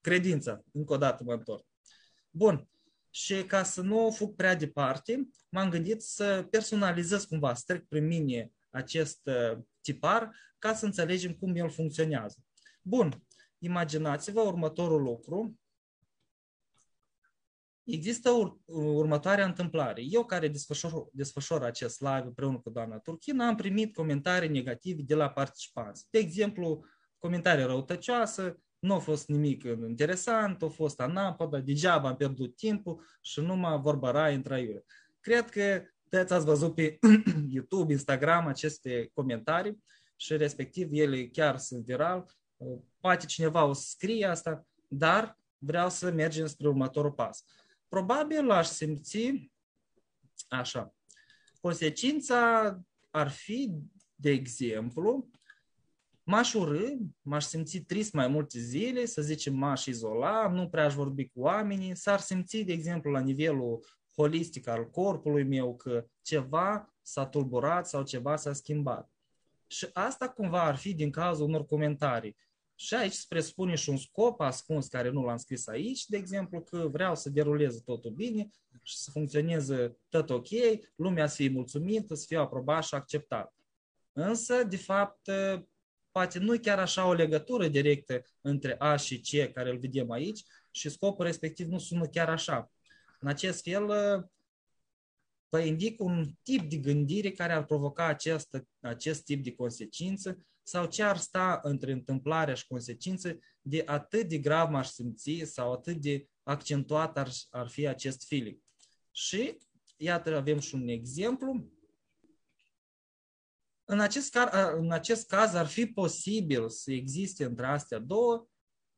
Credința, 0.00 0.64
încă 0.72 0.92
o 0.92 0.96
dată 0.96 1.24
mă 1.24 1.32
întorc. 1.32 1.64
Bun, 2.30 2.68
și 3.10 3.44
ca 3.44 3.62
să 3.62 3.80
nu 3.80 4.10
fug 4.10 4.34
prea 4.34 4.54
departe, 4.54 5.28
m-am 5.48 5.70
gândit 5.70 6.02
să 6.02 6.46
personalizez 6.50 7.24
cumva, 7.24 7.54
să 7.54 7.62
trec 7.66 7.86
prin 7.88 8.06
mine 8.06 8.52
acest 8.70 9.30
tipar 9.80 10.30
ca 10.58 10.74
să 10.74 10.84
înțelegem 10.84 11.34
cum 11.34 11.56
el 11.56 11.70
funcționează. 11.70 12.44
Bun, 12.82 13.26
imaginați-vă 13.58 14.40
următorul 14.40 15.02
lucru. 15.02 15.58
Există 17.84 18.30
ur- 18.30 18.58
următoarea 18.74 19.44
întâmplare. 19.44 20.02
Eu 20.02 20.24
care 20.24 20.48
desfășor, 20.48 21.08
desfășor 21.12 21.62
acest 21.64 22.00
live 22.00 22.24
împreună 22.24 22.58
cu 22.58 22.70
doamna 22.70 22.98
Turchin 22.98 23.40
am 23.40 23.56
primit 23.56 23.94
comentarii 23.94 24.48
negative 24.48 25.02
de 25.02 25.14
la 25.14 25.30
participanți. 25.30 26.06
De 26.10 26.18
exemplu, 26.18 26.84
comentarii 27.18 27.64
răutăcioase, 27.64 28.62
nu 28.78 28.94
a 28.94 28.98
fost 28.98 29.28
nimic 29.28 29.62
interesant, 29.62 30.62
a 30.62 30.68
fost 30.68 31.00
anapoda, 31.00 31.60
degeaba 31.60 32.08
am 32.08 32.16
pierdut 32.16 32.56
timpul 32.56 33.04
și 33.20 33.40
numai 33.40 33.78
vorba 33.78 34.10
rai 34.10 34.34
în 34.34 34.42
traiure. 34.42 34.84
Cred 35.20 35.50
că 35.50 35.82
toți 36.08 36.32
ați 36.32 36.44
văzut 36.44 36.74
pe 36.74 36.98
YouTube, 37.54 37.92
Instagram 37.92 38.46
aceste 38.46 39.10
comentarii 39.14 39.84
și 40.16 40.36
respectiv 40.36 40.88
ele 40.92 41.26
chiar 41.28 41.58
sunt 41.58 41.84
viral. 41.84 42.39
Poate 43.00 43.26
cineva 43.26 43.64
o 43.64 43.72
să 43.72 43.88
scrie 43.88 44.26
asta, 44.26 44.66
dar 44.88 45.38
vreau 45.58 45.90
să 45.90 46.10
mergem 46.10 46.46
spre 46.46 46.68
următorul 46.68 47.12
pas. 47.12 47.44
Probabil 47.88 48.50
aș 48.50 48.66
simți 48.66 49.50
așa. 50.48 50.94
Consecința 51.60 52.80
ar 53.10 53.30
fi, 53.30 53.72
de 54.14 54.30
exemplu, 54.30 55.30
m-aș 56.22 56.54
urâ, 56.54 56.88
m-aș 57.22 57.44
simți 57.44 57.78
trist 57.78 58.12
mai 58.12 58.28
multe 58.28 58.58
zile, 58.58 59.04
să 59.04 59.22
zicem 59.22 59.54
m-aș 59.54 59.86
izola, 59.86 60.48
nu 60.48 60.68
prea 60.68 60.84
aș 60.84 60.94
vorbi 60.94 61.28
cu 61.28 61.40
oamenii, 61.40 61.96
s-ar 61.96 62.20
simți, 62.20 62.58
de 62.58 62.72
exemplu, 62.72 63.10
la 63.10 63.20
nivelul 63.20 63.84
holistic 64.16 64.66
al 64.66 64.90
corpului 64.90 65.44
meu 65.44 65.76
că 65.76 66.06
ceva 66.22 66.94
s-a 67.02 67.26
tulburat 67.26 67.88
sau 67.88 68.02
ceva 68.02 68.36
s-a 68.36 68.52
schimbat. 68.52 69.10
Și 69.66 69.88
asta 69.92 70.28
cumva 70.28 70.62
ar 70.62 70.76
fi 70.76 70.94
din 70.94 71.10
cauza 71.10 71.44
unor 71.44 71.64
comentarii. 71.64 72.36
Și 72.80 72.94
aici 72.94 73.12
se 73.12 73.24
presupune 73.28 73.74
și 73.74 73.90
un 73.90 73.96
scop 73.96 74.40
ascuns 74.40 74.86
care 74.86 75.10
nu 75.10 75.24
l-am 75.24 75.36
scris 75.36 75.66
aici, 75.66 76.06
de 76.06 76.16
exemplu, 76.16 76.60
că 76.62 76.88
vreau 76.92 77.16
să 77.16 77.30
deruleze 77.30 77.80
totul 77.84 78.10
bine 78.10 78.48
și 78.82 78.96
să 78.96 79.10
funcționeze 79.10 79.96
tot 80.08 80.30
ok, 80.30 80.48
lumea 80.96 81.26
să 81.26 81.34
fie 81.34 81.48
mulțumită, 81.48 82.14
să 82.14 82.24
fie 82.28 82.36
aprobat 82.36 82.84
și 82.84 82.94
acceptat. 82.94 83.54
Însă, 84.12 84.64
de 84.64 84.76
fapt, 84.76 85.30
poate 86.10 86.38
nu 86.38 86.58
chiar 86.58 86.78
așa 86.78 87.06
o 87.06 87.12
legătură 87.12 87.68
directă 87.68 88.22
între 88.40 88.76
A 88.78 88.96
și 88.96 89.20
C 89.20 89.52
care 89.52 89.70
îl 89.70 89.78
vedem 89.78 90.10
aici 90.10 90.44
și 90.70 90.88
scopul 90.88 91.24
respectiv 91.24 91.66
nu 91.66 91.78
sună 91.78 92.06
chiar 92.06 92.28
așa. 92.28 92.72
În 93.18 93.28
acest 93.28 93.62
fel, 93.62 93.86
vă 95.48 95.58
indic 95.58 96.00
un 96.02 96.30
tip 96.42 96.70
de 96.70 96.76
gândire 96.76 97.30
care 97.30 97.52
ar 97.52 97.64
provoca 97.64 98.04
acest, 98.04 98.64
acest 98.80 99.24
tip 99.24 99.44
de 99.44 99.54
consecință 99.54 100.38
sau 100.62 100.86
ce 100.86 101.02
ar 101.02 101.16
sta 101.16 101.60
între 101.62 101.92
întâmplarea 101.92 102.54
și 102.54 102.66
consecință 102.66 103.38
de 103.60 103.82
atât 103.86 104.28
de 104.28 104.38
grav 104.38 104.70
m-aș 104.70 104.88
simți 104.88 105.40
sau 105.44 105.72
atât 105.72 105.96
de 105.96 106.26
accentuat 106.42 107.18
ar, 107.18 107.30
ar 107.50 107.68
fi 107.68 107.86
acest 107.86 108.26
feeling. 108.26 108.58
Și 109.10 109.56
iată 109.96 110.36
avem 110.36 110.58
și 110.58 110.74
un 110.74 110.88
exemplu. 110.88 111.70
În 113.84 114.00
acest, 114.00 114.38
în 114.76 114.90
acest 114.90 115.26
caz 115.26 115.54
ar 115.54 115.66
fi 115.66 115.86
posibil 115.86 116.68
să 116.68 116.92
existe 116.92 117.44
între 117.44 117.66
astea 117.66 117.98
două 117.98 118.48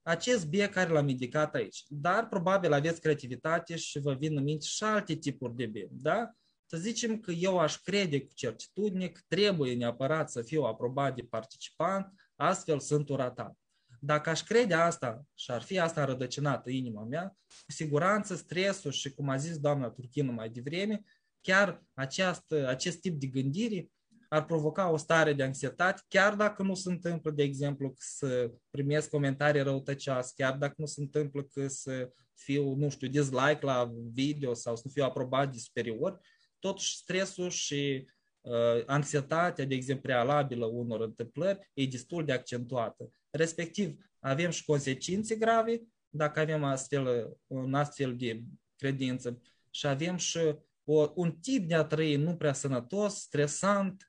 acest 0.02 0.46
bie 0.46 0.68
care 0.68 0.92
l-am 0.92 1.08
indicat 1.08 1.54
aici. 1.54 1.84
Dar 1.88 2.28
probabil 2.28 2.72
aveți 2.72 3.00
creativitate 3.00 3.76
și 3.76 3.98
vă 3.98 4.14
vin 4.14 4.36
în 4.36 4.42
minte 4.42 4.66
și 4.66 4.84
alte 4.84 5.14
tipuri 5.14 5.56
de 5.56 5.66
bie. 5.66 5.88
Da? 5.90 6.32
Să 6.74 6.78
zicem 6.78 7.18
că 7.18 7.30
eu 7.30 7.58
aș 7.58 7.76
crede 7.76 8.20
cu 8.20 8.32
certitudine 8.34 9.08
că 9.08 9.20
trebuie 9.28 9.74
neapărat 9.74 10.30
să 10.30 10.42
fiu 10.42 10.62
aprobat 10.62 11.14
de 11.14 11.22
participant, 11.22 12.12
astfel 12.36 12.80
sunt 12.80 13.08
uratat. 13.08 13.58
Dacă 14.00 14.30
aș 14.30 14.42
crede 14.42 14.74
asta 14.74 15.22
și 15.34 15.50
ar 15.50 15.62
fi 15.62 15.78
asta 15.78 16.00
înrădăcinată 16.00 16.70
inima 16.70 17.04
mea, 17.04 17.36
cu 17.46 17.72
siguranță 17.72 18.34
stresul 18.34 18.90
și, 18.90 19.14
cum 19.14 19.28
a 19.28 19.36
zis 19.36 19.58
doamna 19.58 19.90
Turchină 19.90 20.32
mai 20.32 20.50
devreme, 20.50 21.02
chiar 21.40 21.82
această, 21.94 22.68
acest 22.68 23.00
tip 23.00 23.20
de 23.20 23.26
gândire 23.26 23.90
ar 24.28 24.44
provoca 24.44 24.90
o 24.90 24.96
stare 24.96 25.32
de 25.32 25.42
anxietate, 25.42 26.02
chiar 26.08 26.34
dacă 26.34 26.62
nu 26.62 26.74
se 26.74 26.90
întâmplă, 26.90 27.30
de 27.30 27.42
exemplu, 27.42 27.92
să 27.96 28.52
primesc 28.70 29.08
comentarii 29.08 29.62
răutăcioase, 29.62 30.32
chiar 30.36 30.56
dacă 30.56 30.74
nu 30.76 30.86
se 30.86 31.00
întâmplă 31.00 31.42
că 31.42 31.68
să 31.68 32.12
fiu, 32.34 32.74
nu 32.74 32.88
știu, 32.88 33.08
dislike 33.08 33.58
la 33.60 33.92
video 34.12 34.54
sau 34.54 34.76
să 34.76 34.82
nu 34.84 34.90
fiu 34.90 35.04
aprobat 35.04 35.52
de 35.52 35.58
superior, 35.58 36.20
totuși 36.62 36.96
stresul 36.96 37.50
și 37.50 38.08
uh, 38.40 38.82
anxietatea, 38.86 39.64
de 39.64 39.74
exemplu, 39.74 40.02
prealabilă 40.02 40.66
unor 40.66 41.00
întâmplări, 41.00 41.70
e 41.74 41.86
destul 41.86 42.24
de 42.24 42.32
accentuată. 42.32 43.12
Respectiv, 43.30 43.96
avem 44.18 44.50
și 44.50 44.64
consecințe 44.64 45.36
grave 45.36 45.82
dacă 46.08 46.40
avem 46.40 46.64
astfel, 46.64 47.36
un 47.46 47.74
astfel 47.74 48.16
de 48.16 48.42
credință 48.76 49.40
și 49.70 49.86
avem 49.86 50.16
și 50.16 50.38
o, 50.84 51.12
un 51.14 51.32
tip 51.32 51.68
de 51.68 51.74
a 51.74 51.84
trăi 51.84 52.16
nu 52.16 52.36
prea 52.36 52.52
sănătos, 52.52 53.14
stresant, 53.14 54.06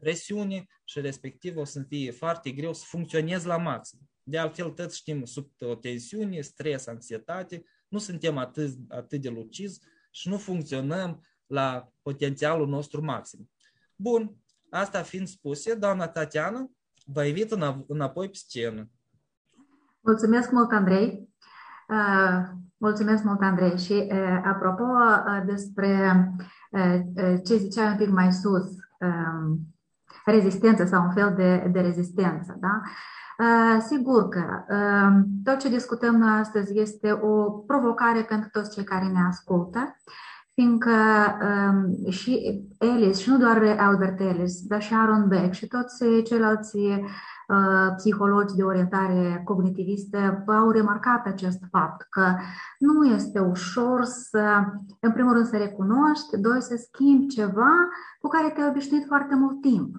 presiune 0.00 0.66
și 0.84 1.00
respectiv 1.00 1.56
o 1.56 1.64
să 1.64 1.84
fie 1.88 2.10
foarte 2.10 2.50
greu 2.50 2.72
să 2.72 2.84
funcționezi 2.86 3.46
la 3.46 3.56
maxim. 3.56 3.98
De 4.22 4.38
altfel, 4.38 4.70
toți 4.70 4.96
știm, 4.96 5.24
sub 5.24 5.50
o 5.58 5.74
tensiune, 5.74 6.40
stres, 6.40 6.86
anxietate, 6.86 7.64
nu 7.88 7.98
suntem 7.98 8.36
atât, 8.36 8.78
atât 8.88 9.20
de 9.20 9.28
lucizi 9.28 9.80
și 10.10 10.28
nu 10.28 10.38
funcționăm 10.38 11.24
la 11.50 11.88
potențialul 12.02 12.68
nostru 12.68 13.04
maxim. 13.04 13.50
Bun, 13.96 14.32
asta 14.70 15.02
fiind 15.02 15.26
spuse, 15.26 15.74
doamna 15.74 16.08
Tatiana, 16.08 16.70
vă 17.06 17.24
invit 17.24 17.56
înapoi 17.86 18.26
pe 18.26 18.36
scenă. 18.36 18.88
Mulțumesc 20.00 20.50
mult, 20.50 20.72
Andrei. 20.72 21.28
Mulțumesc 22.76 23.22
mult, 23.22 23.40
Andrei. 23.40 23.78
Și 23.78 24.12
apropo 24.44 24.84
despre 25.44 26.24
ce 27.44 27.56
zicea 27.56 27.90
un 27.90 27.96
pic 27.96 28.08
mai 28.08 28.32
sus, 28.32 28.64
rezistență 30.24 30.84
sau 30.84 31.02
un 31.02 31.12
fel 31.12 31.34
de, 31.34 31.68
de 31.72 31.80
rezistență. 31.80 32.58
Da? 32.60 32.80
Sigur 33.80 34.28
că 34.28 34.64
tot 35.44 35.58
ce 35.58 35.68
discutăm 35.68 36.16
noi 36.16 36.38
astăzi 36.38 36.78
este 36.78 37.12
o 37.12 37.50
provocare 37.50 38.22
pentru 38.22 38.48
toți 38.52 38.74
cei 38.74 38.84
care 38.84 39.06
ne 39.06 39.20
ascultă, 39.28 39.96
fiindcă 40.60 40.90
și 42.08 42.62
Ellis, 42.78 43.18
și 43.18 43.30
nu 43.30 43.38
doar 43.38 43.76
Albert 43.78 44.20
Ellis, 44.20 44.60
dar 44.62 44.82
și 44.82 44.94
Aaron 44.94 45.28
Beck 45.28 45.52
și 45.52 45.66
toți 45.66 46.04
ceilalți 46.24 46.78
Uh, 47.50 47.94
psihologi 47.96 48.54
de 48.54 48.62
orientare 48.62 49.40
cognitivistă 49.44 50.42
au 50.46 50.70
remarcat 50.70 51.26
acest 51.26 51.58
fapt, 51.70 52.06
că 52.10 52.34
nu 52.78 53.04
este 53.04 53.38
ușor 53.38 54.04
să, 54.04 54.64
în 55.00 55.12
primul 55.12 55.32
rând, 55.32 55.46
să 55.46 55.56
recunoști, 55.56 56.40
doi, 56.40 56.62
să 56.62 56.76
schimbi 56.76 57.26
ceva 57.26 57.72
cu 58.20 58.28
care 58.28 58.50
te-ai 58.50 58.68
obișnuit 58.68 59.06
foarte 59.06 59.34
mult 59.34 59.60
timp. 59.60 59.96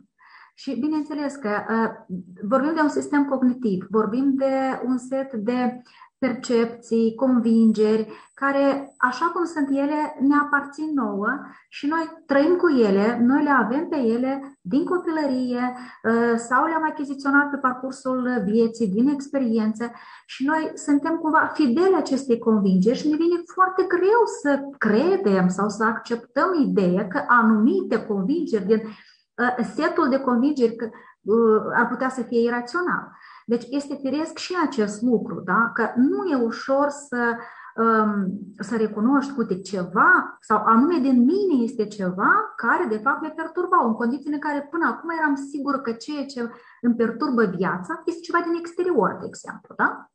Și 0.53 0.80
bineînțeles 0.80 1.36
că 1.36 1.49
uh, 1.49 2.16
vorbim 2.47 2.74
de 2.74 2.82
un 2.82 2.89
sistem 2.89 3.26
cognitiv, 3.26 3.88
vorbim 3.89 4.34
de 4.36 4.82
un 4.86 4.97
set 4.97 5.34
de 5.34 5.82
percepții, 6.26 7.15
convingeri, 7.15 8.07
care, 8.34 8.93
așa 8.97 9.26
cum 9.26 9.45
sunt 9.45 9.67
ele, 9.69 9.99
ne 10.19 10.36
aparțin 10.41 10.93
nouă 10.93 11.30
și 11.69 11.88
noi 11.88 12.24
trăim 12.26 12.55
cu 12.55 12.69
ele, 12.69 13.19
noi 13.22 13.43
le 13.43 13.49
avem 13.49 13.88
pe 13.88 13.97
ele 13.97 14.57
din 14.61 14.86
copilărie 14.86 15.63
uh, 15.74 16.34
sau 16.38 16.65
le-am 16.65 16.86
achiziționat 16.89 17.49
pe 17.49 17.57
parcursul 17.57 18.43
vieții, 18.45 18.88
din 18.88 19.07
experiență 19.07 19.91
și 20.26 20.45
noi 20.45 20.72
suntem 20.74 21.15
cumva 21.15 21.51
fideli 21.53 21.95
acestei 21.95 22.39
convingeri 22.39 22.97
și 22.97 23.07
ne 23.07 23.15
vine 23.15 23.41
foarte 23.53 23.84
greu 23.84 24.22
să 24.41 24.59
credem 24.78 25.47
sau 25.47 25.69
să 25.69 25.84
acceptăm 25.84 26.49
ideea 26.67 27.07
că 27.07 27.24
anumite 27.28 28.05
convingeri 28.05 28.65
din 28.65 28.82
uh, 28.82 29.65
setul 29.76 30.09
de 30.09 30.19
convingeri 30.19 30.76
uh, 31.22 31.61
ar 31.74 31.88
putea 31.88 32.09
să 32.09 32.22
fie 32.22 32.41
irațional. 32.41 33.11
Deci 33.45 33.65
este 33.69 33.95
firesc 34.01 34.37
și 34.37 34.55
acest 34.65 35.01
lucru, 35.01 35.41
da? 35.45 35.71
că 35.73 35.91
nu 35.95 36.23
e 36.25 36.35
ușor 36.35 36.89
să, 36.89 37.35
um, 37.75 38.27
să 38.59 38.75
recunoști, 38.75 39.33
uite, 39.37 39.59
ceva 39.59 40.37
sau 40.39 40.63
anume 40.65 40.97
din 40.97 41.23
mine 41.23 41.63
este 41.63 41.85
ceva 41.85 42.53
care 42.55 42.85
de 42.85 42.97
fapt 42.97 43.21
me 43.21 43.29
perturba, 43.29 43.85
în 43.85 43.93
condițiile 43.93 44.35
în 44.35 44.41
care 44.41 44.67
până 44.71 44.87
acum 44.87 45.09
eram 45.09 45.35
sigur 45.35 45.81
că 45.81 45.91
ceea 45.91 46.25
ce 46.25 46.51
îmi 46.81 46.95
perturbă 46.95 47.45
viața 47.45 48.01
este 48.05 48.21
ceva 48.21 48.43
din 48.43 48.53
exterior, 48.53 49.17
de 49.19 49.25
exemplu. 49.25 49.75
Da? 49.77 50.11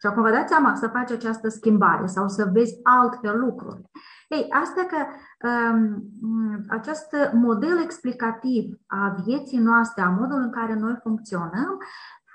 Și 0.00 0.06
acum 0.06 0.22
vă 0.22 0.30
dați 0.30 0.48
seama 0.48 0.74
să 0.74 0.88
faci 0.88 1.10
această 1.10 1.48
schimbare 1.48 2.06
sau 2.06 2.28
să 2.28 2.50
vezi 2.52 2.80
altfel 2.82 3.38
lucruri. 3.38 3.82
Ei, 4.28 4.46
asta 4.50 4.86
că 4.90 4.96
um, 5.48 6.12
acest 6.68 7.16
model 7.32 7.80
explicativ 7.82 8.74
a 8.86 9.16
vieții 9.24 9.58
noastre, 9.58 10.02
a 10.02 10.08
modului 10.08 10.44
în 10.44 10.50
care 10.50 10.74
noi 10.74 10.98
funcționăm, 11.02 11.78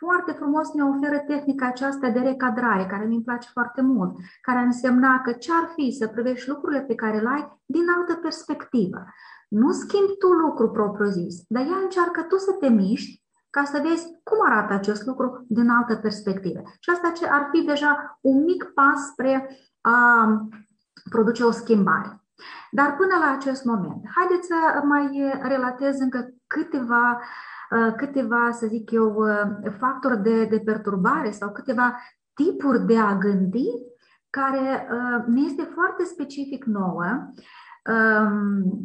foarte 0.05 0.31
frumos 0.31 0.73
ne 0.73 0.83
oferă 0.83 1.19
tehnica 1.19 1.65
aceasta 1.67 2.09
de 2.09 2.19
recadrare, 2.19 2.85
care 2.85 3.05
mi-mi 3.05 3.23
place 3.23 3.49
foarte 3.51 3.81
mult, 3.81 4.11
care 4.41 4.59
însemna 4.59 5.21
că 5.21 5.31
ce 5.31 5.51
ar 5.61 5.69
fi 5.75 5.95
să 5.99 6.07
privești 6.07 6.49
lucrurile 6.49 6.81
pe 6.81 6.95
care 6.95 7.19
le 7.19 7.29
ai 7.29 7.61
din 7.65 7.85
altă 7.97 8.13
perspectivă. 8.13 8.99
Nu 9.49 9.71
schimbi 9.71 10.17
tu 10.17 10.27
lucru 10.27 10.71
propriu-zis, 10.71 11.35
dar 11.47 11.61
ea 11.61 11.79
încearcă 11.83 12.21
tu 12.21 12.37
să 12.37 12.51
te 12.59 12.69
miști 12.69 13.23
ca 13.49 13.63
să 13.63 13.81
vezi 13.83 14.05
cum 14.23 14.37
arată 14.45 14.73
acest 14.73 15.05
lucru 15.05 15.45
din 15.47 15.69
altă 15.69 15.95
perspectivă. 15.95 16.61
Și 16.79 16.89
asta 16.89 17.09
ce 17.09 17.27
ar 17.27 17.49
fi 17.51 17.61
deja 17.61 18.19
un 18.21 18.43
mic 18.43 18.63
pas 18.63 19.07
spre 19.11 19.49
a 19.81 20.27
produce 21.09 21.43
o 21.43 21.51
schimbare. 21.51 22.23
Dar 22.71 22.95
până 22.95 23.15
la 23.19 23.31
acest 23.31 23.63
moment, 23.63 24.01
haideți 24.15 24.47
să 24.47 24.81
mai 24.83 25.33
relatez 25.41 25.99
încă 25.99 26.33
câteva, 26.47 27.21
câteva 27.97 28.51
să 28.51 28.67
zic 28.67 28.91
eu, 28.91 29.25
factori 29.79 30.21
de, 30.21 30.45
de 30.45 30.59
perturbare 30.59 31.31
sau 31.31 31.51
câteva 31.51 31.95
tipuri 32.33 32.85
de 32.85 32.97
a 32.97 33.17
gândi 33.17 33.67
care 34.29 34.87
ne 35.27 35.41
este 35.41 35.63
foarte 35.73 36.03
specific 36.03 36.63
nouă. 36.63 37.03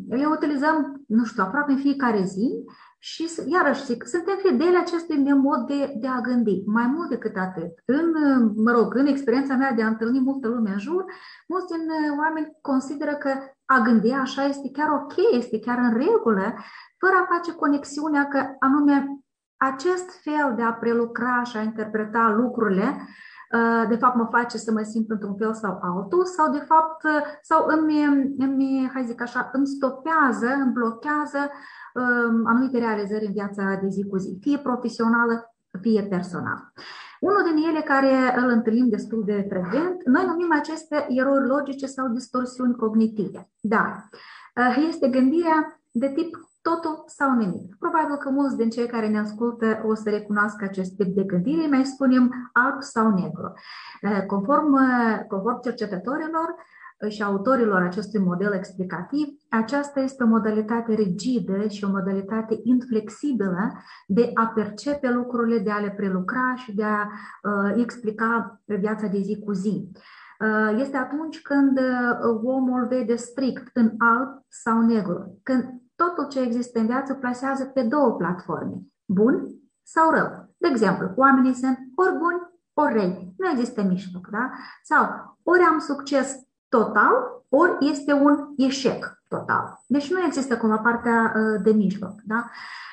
Le 0.08 0.26
utilizăm, 0.26 1.04
nu 1.06 1.24
știu, 1.24 1.42
aproape 1.42 1.72
în 1.72 1.78
fiecare 1.78 2.22
zi 2.22 2.64
și, 3.02 3.30
iarăși, 3.46 3.84
zic, 3.84 4.06
suntem 4.06 4.36
fideli 4.36 4.76
acestui 4.76 5.32
mod 5.32 5.66
de, 5.66 5.92
de 5.96 6.06
a 6.06 6.20
gândi, 6.20 6.62
mai 6.66 6.86
mult 6.86 7.08
decât 7.08 7.36
atât. 7.36 7.70
În, 7.84 8.12
mă 8.56 8.70
rog, 8.70 8.94
în 8.94 9.06
experiența 9.06 9.54
mea 9.54 9.72
de 9.72 9.82
a 9.82 9.86
întâlni 9.86 10.20
multă 10.20 10.48
lume 10.48 10.70
în 10.70 10.78
jur, 10.78 11.04
mulți 11.48 11.66
din 11.72 11.88
uh, 11.88 12.18
oameni 12.18 12.56
consideră 12.60 13.14
că 13.14 13.30
a 13.64 13.78
gândi 13.78 14.10
așa 14.10 14.44
este 14.44 14.70
chiar 14.72 14.90
ok, 14.90 15.14
este 15.30 15.58
chiar 15.58 15.78
în 15.78 15.92
regulă, 15.92 16.54
fără 16.98 17.14
a 17.20 17.34
face 17.34 17.52
conexiunea 17.52 18.28
că 18.28 18.56
anume 18.58 19.06
acest 19.56 20.22
fel 20.22 20.52
de 20.56 20.62
a 20.62 20.72
prelucra 20.72 21.42
și 21.42 21.56
a 21.56 21.62
interpreta 21.62 22.34
lucrurile 22.36 22.96
uh, 22.96 23.29
de 23.88 23.96
fapt 23.96 24.16
mă 24.16 24.28
face 24.30 24.56
să 24.58 24.72
mă 24.72 24.82
simt 24.82 25.10
într-un 25.10 25.34
fel 25.36 25.54
sau 25.54 25.78
altul 25.82 26.24
sau 26.24 26.52
de 26.52 26.58
fapt 26.58 27.04
uh, 27.04 27.10
sau 27.42 27.66
îmi, 27.68 28.04
îmi 28.38 28.90
hai 28.92 29.04
zic 29.04 29.20
așa, 29.22 29.50
îmi 29.52 29.66
stopează, 29.66 30.46
îmi 30.46 30.72
blochează 30.72 31.50
Um, 31.94 32.46
anumite 32.46 32.78
realizări 32.78 33.26
în 33.26 33.32
viața 33.32 33.78
de 33.82 33.88
zi 33.88 34.04
cu 34.04 34.16
zi, 34.16 34.38
fie 34.40 34.58
profesională, 34.58 35.54
fie 35.80 36.02
personală. 36.02 36.72
Unul 37.20 37.42
din 37.42 37.68
ele 37.68 37.80
care 37.80 38.34
îl 38.36 38.48
întâlnim 38.48 38.88
destul 38.88 39.22
de 39.24 39.46
frecvent, 39.48 40.04
noi 40.04 40.24
numim 40.26 40.52
aceste 40.52 41.06
erori 41.08 41.46
logice 41.46 41.86
sau 41.86 42.08
distorsiuni 42.08 42.76
cognitive. 42.76 43.50
Dar 43.60 44.08
uh, 44.56 44.84
este 44.88 45.08
gândirea 45.08 45.80
de 45.90 46.12
tip 46.14 46.49
totul 46.62 47.04
sau 47.06 47.36
nimic. 47.36 47.76
Probabil 47.78 48.16
că 48.16 48.30
mulți 48.30 48.56
din 48.56 48.70
cei 48.70 48.86
care 48.86 49.08
ne 49.08 49.18
ascultă 49.18 49.82
o 49.84 49.94
să 49.94 50.10
recunoască 50.10 50.64
acest 50.64 50.96
tip 50.96 51.14
de 51.14 51.22
gândire, 51.22 51.66
mai 51.66 51.84
spunem 51.84 52.50
alb 52.52 52.82
sau 52.82 53.10
negru. 53.10 53.52
Uh, 54.02 54.26
conform, 54.26 54.72
uh, 54.72 55.24
conform 55.28 55.60
cercetătorilor, 55.60 56.54
și 57.08 57.22
autorilor 57.22 57.82
acestui 57.82 58.20
model 58.20 58.52
explicativ, 58.52 59.26
aceasta 59.48 60.00
este 60.00 60.22
o 60.22 60.26
modalitate 60.26 60.94
rigidă 60.94 61.68
și 61.68 61.84
o 61.84 61.90
modalitate 61.90 62.60
inflexibilă 62.62 63.72
de 64.06 64.30
a 64.34 64.46
percepe 64.46 65.10
lucrurile, 65.10 65.58
de 65.58 65.70
a 65.70 65.78
le 65.78 65.90
prelucra 65.90 66.54
și 66.56 66.74
de 66.74 66.84
a 66.84 67.08
uh, 67.42 67.72
explica 67.76 68.60
viața 68.64 69.06
de 69.06 69.20
zi 69.20 69.38
cu 69.44 69.52
zi. 69.52 69.88
Uh, 70.40 70.78
este 70.80 70.96
atunci 70.96 71.40
când 71.40 71.78
uh, 71.78 72.40
omul 72.44 72.86
vede 72.86 73.16
strict 73.16 73.76
în 73.76 73.90
alb 73.98 74.42
sau 74.48 74.80
negru, 74.80 75.40
când 75.42 75.64
totul 76.02 76.28
ce 76.28 76.40
există 76.40 76.78
în 76.78 76.86
viață 76.86 77.14
plasează 77.14 77.64
pe 77.64 77.82
două 77.82 78.16
platforme, 78.16 78.76
bun 79.04 79.46
sau 79.82 80.10
rău. 80.10 80.54
De 80.56 80.68
exemplu, 80.68 81.10
oamenii 81.16 81.54
sunt 81.54 81.78
ori 81.94 82.16
buni, 82.18 82.40
ori 82.72 82.92
rei. 82.92 83.34
Nu 83.38 83.48
există 83.48 83.82
mijloc, 83.82 84.28
da? 84.30 84.50
Sau 84.82 85.02
ori 85.42 85.62
am 85.62 85.78
succes 85.78 86.36
total, 86.68 87.14
ori 87.48 87.76
este 87.80 88.12
un 88.12 88.48
eșec 88.56 89.22
total. 89.28 89.80
Deci 89.86 90.10
nu 90.12 90.22
există 90.22 90.56
cumva 90.56 90.78
partea 90.78 91.32
uh, 91.36 91.62
de 91.62 91.72
mijloc. 91.72 92.14
Da? 92.24 92.50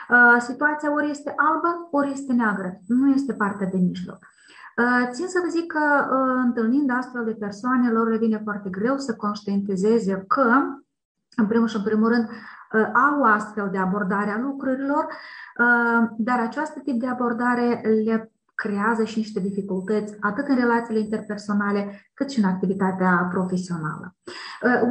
Uh, 0.09 0.41
situația 0.41 0.93
ori 0.93 1.09
este 1.09 1.33
albă, 1.35 1.87
ori 1.91 2.11
este 2.11 2.33
neagră. 2.33 2.79
Nu 2.87 3.09
este 3.09 3.33
partea 3.33 3.67
de 3.67 3.77
mijloc. 3.77 4.17
Uh, 4.77 5.09
țin 5.11 5.27
să 5.27 5.39
vă 5.43 5.49
zic 5.49 5.65
că 5.71 6.05
întâlnind 6.45 6.89
astfel 6.91 7.23
de 7.25 7.33
persoane, 7.33 7.91
lor 7.91 8.09
le 8.09 8.17
vine 8.17 8.41
foarte 8.43 8.69
greu 8.69 8.97
să 8.97 9.15
conștientizeze 9.15 10.23
că, 10.27 10.61
în 11.35 11.47
primul 11.47 11.67
și 11.67 11.75
în 11.75 11.83
primul 11.83 12.09
rând, 12.09 12.29
au 12.93 13.23
astfel 13.23 13.69
de 13.71 13.77
abordare 13.77 14.29
a 14.29 14.39
lucrurilor, 14.39 15.07
dar 16.17 16.39
această 16.39 16.79
tip 16.79 16.99
de 16.99 17.07
abordare 17.07 17.81
le 18.05 18.31
creează 18.55 19.03
și 19.03 19.17
niște 19.17 19.39
dificultăți 19.39 20.15
atât 20.19 20.47
în 20.47 20.55
relațiile 20.55 20.99
interpersonale 20.99 22.09
cât 22.13 22.31
și 22.31 22.39
în 22.39 22.45
activitatea 22.45 23.27
profesională. 23.31 24.15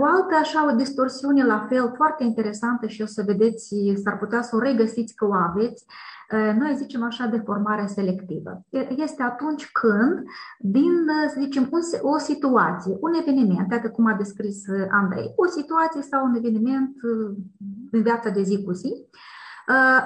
O 0.00 0.04
altă 0.04 0.34
așa, 0.40 0.66
o 0.66 0.74
distorsiune 0.74 1.44
la 1.44 1.66
fel 1.68 1.92
foarte 1.96 2.24
interesantă 2.24 2.86
și 2.86 3.02
o 3.02 3.06
să 3.06 3.22
vedeți, 3.26 3.74
s-ar 4.04 4.18
putea 4.18 4.42
să 4.42 4.56
o 4.56 4.58
regăsiți 4.58 5.14
că 5.14 5.26
o 5.26 5.32
aveți, 5.32 5.84
noi 6.30 6.74
zicem 6.76 7.02
așa 7.02 7.26
de 7.26 7.42
formare 7.44 7.86
selectivă. 7.86 8.64
Este 8.96 9.22
atunci 9.22 9.70
când, 9.72 10.24
din, 10.58 10.92
să 11.28 11.36
zicem, 11.40 11.68
o 12.00 12.18
situație, 12.18 12.96
un 13.00 13.14
eveniment, 13.14 13.72
atât 13.72 13.92
cum 13.92 14.06
a 14.06 14.14
descris 14.14 14.64
Andrei, 14.90 15.32
o 15.36 15.46
situație 15.46 16.02
sau 16.02 16.26
un 16.26 16.34
eveniment 16.34 16.96
în 17.90 18.02
viața 18.02 18.30
de 18.30 18.42
zi 18.42 18.64
cu 18.64 18.72
zi, 18.72 19.06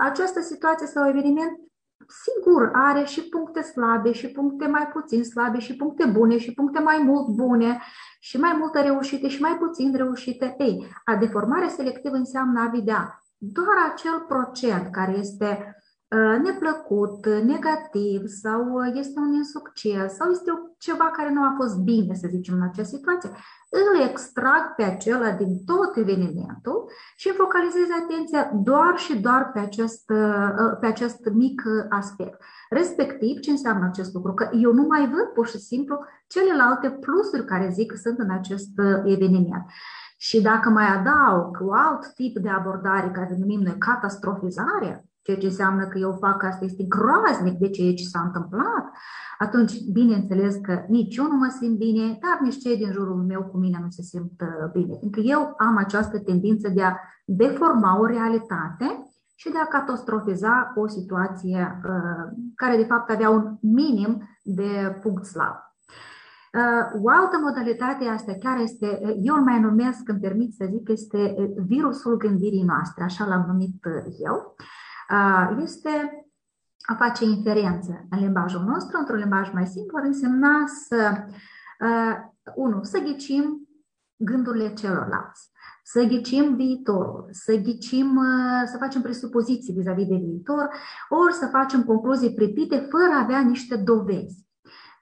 această 0.00 0.40
situație 0.40 0.86
sau 0.86 1.08
eveniment 1.08 1.58
sigur, 2.06 2.70
are 2.72 3.04
și 3.04 3.22
puncte 3.22 3.62
slabe 3.62 4.12
și 4.12 4.28
puncte 4.28 4.66
mai 4.66 4.88
puțin 4.92 5.24
slabe 5.24 5.58
și 5.58 5.76
puncte 5.76 6.06
bune 6.06 6.38
și 6.38 6.54
puncte 6.54 6.80
mai 6.80 7.02
mult 7.04 7.28
bune 7.28 7.80
și 8.20 8.38
mai 8.38 8.56
multe 8.58 8.80
reușite 8.80 9.28
și 9.28 9.40
mai 9.40 9.56
puțin 9.56 9.94
reușite. 9.96 10.54
Ei, 10.58 10.86
a 11.04 11.16
deformare 11.16 11.68
selectivă 11.68 12.14
înseamnă 12.14 12.60
a 12.60 12.70
vedea 12.74 13.24
doar 13.38 13.76
acel 13.92 14.24
procent 14.28 14.90
care 14.90 15.16
este 15.18 15.74
Uh, 15.74 15.79
neplăcut, 16.18 17.26
negativ 17.26 18.26
sau 18.26 18.72
uh, 18.72 18.92
este 18.94 19.18
un 19.18 19.32
insucces 19.32 20.14
sau 20.14 20.30
este 20.30 20.50
ceva 20.78 21.04
care 21.04 21.32
nu 21.32 21.42
a 21.42 21.54
fost 21.56 21.76
bine, 21.78 22.14
să 22.14 22.26
zicem, 22.30 22.54
în 22.54 22.62
acea 22.62 22.82
situație, 22.82 23.30
îl 23.68 24.00
extrag 24.08 24.74
pe 24.76 24.82
acela 24.82 25.30
din 25.30 25.64
tot 25.64 25.96
evenimentul 25.96 26.90
și 27.16 27.28
îmi 27.28 27.36
focalizez 27.36 27.88
atenția 28.02 28.50
doar 28.54 28.96
și 28.96 29.18
doar 29.18 29.50
pe 29.52 29.58
acest, 29.58 30.10
uh, 30.10 30.76
pe 30.80 30.86
acest 30.86 31.28
mic 31.32 31.62
aspect. 31.88 32.42
Respectiv, 32.70 33.40
ce 33.40 33.50
înseamnă 33.50 33.86
acest 33.86 34.14
lucru? 34.14 34.34
Că 34.34 34.48
eu 34.52 34.72
nu 34.72 34.82
mai 34.82 35.08
văd 35.08 35.26
pur 35.34 35.46
și 35.46 35.58
simplu 35.58 35.98
celelalte 36.26 36.90
plusuri 36.90 37.44
care 37.44 37.70
zic 37.72 37.90
că 37.90 37.96
sunt 37.96 38.18
în 38.18 38.30
acest 38.30 38.70
eveniment. 39.04 39.64
Și 40.16 40.42
dacă 40.42 40.68
mai 40.68 40.86
adaug 40.86 41.58
un 41.60 41.74
alt 41.74 42.14
tip 42.14 42.38
de 42.38 42.48
abordare 42.48 43.10
care 43.10 43.36
numim 43.38 43.60
noi 43.60 43.78
catastrofizare, 43.78 45.09
ceea 45.22 45.36
ce 45.36 45.46
înseamnă 45.46 45.86
că 45.86 45.98
eu 45.98 46.16
fac 46.20 46.42
asta 46.42 46.64
este 46.64 46.84
groaznic 46.88 47.58
de 47.58 47.70
ceea 47.70 47.94
ce 47.94 48.04
s-a 48.04 48.20
întâmplat, 48.20 48.84
atunci 49.38 49.72
bineînțeles 49.92 50.56
că 50.62 50.84
nici 50.88 51.16
eu 51.16 51.24
nu 51.24 51.36
mă 51.36 51.56
simt 51.60 51.78
bine, 51.78 52.18
dar 52.20 52.38
nici 52.42 52.58
cei 52.58 52.76
din 52.76 52.92
jurul 52.92 53.22
meu 53.22 53.42
cu 53.42 53.56
mine 53.56 53.78
nu 53.82 53.90
se 53.90 54.02
simt 54.02 54.40
uh, 54.40 54.70
bine. 54.72 54.94
Pentru 55.00 55.20
că 55.20 55.26
eu 55.26 55.54
am 55.56 55.76
această 55.76 56.18
tendință 56.18 56.68
de 56.68 56.82
a 56.82 56.96
deforma 57.24 57.98
o 57.98 58.06
realitate 58.06 59.04
și 59.34 59.50
de 59.50 59.58
a 59.58 59.66
catastrofiza 59.66 60.72
o 60.74 60.86
situație 60.86 61.80
uh, 61.84 62.32
care 62.54 62.76
de 62.76 62.84
fapt 62.84 63.10
avea 63.10 63.30
un 63.30 63.56
minim 63.60 64.22
de 64.42 64.98
punct 65.02 65.24
slab. 65.24 65.54
Uh, 66.52 67.02
o 67.02 67.08
altă 67.08 67.38
modalitate 67.42 68.04
asta 68.04 68.32
chiar 68.40 68.58
este, 68.58 69.16
eu 69.22 69.34
îl 69.34 69.42
mai 69.42 69.60
numesc, 69.60 70.08
îmi 70.08 70.20
permit 70.20 70.52
să 70.52 70.68
zic, 70.70 70.88
este 70.88 71.34
virusul 71.66 72.16
gândirii 72.16 72.62
noastre, 72.62 73.04
așa 73.04 73.26
l-am 73.26 73.44
numit 73.46 73.84
eu 74.24 74.54
este 75.62 76.24
a 76.80 76.94
face 76.94 77.24
inferență 77.24 78.06
în 78.10 78.18
limbajul 78.18 78.62
nostru, 78.62 78.98
într-un 78.98 79.18
limbaj 79.18 79.52
mai 79.52 79.66
simplu, 79.66 79.98
ar 79.98 80.04
însemna 80.04 80.66
să, 80.66 81.24
unu, 82.54 82.82
să 82.82 82.98
ghicim 82.98 83.68
gândurile 84.24 84.72
celorlalți, 84.72 85.50
să 85.82 86.02
ghicim 86.02 86.54
viitorul, 86.54 87.28
să 87.30 87.54
ghicim, 87.54 88.16
uh, 88.16 88.62
să 88.64 88.76
facem 88.78 89.02
presupoziții 89.02 89.74
vis-a-vis 89.74 90.06
de 90.06 90.16
viitor, 90.16 90.68
ori 91.08 91.34
să 91.34 91.46
facem 91.46 91.84
concluzii 91.84 92.34
pripite 92.34 92.76
fără 92.90 93.12
a 93.12 93.22
avea 93.22 93.40
niște 93.40 93.76
dovezi. 93.76 94.48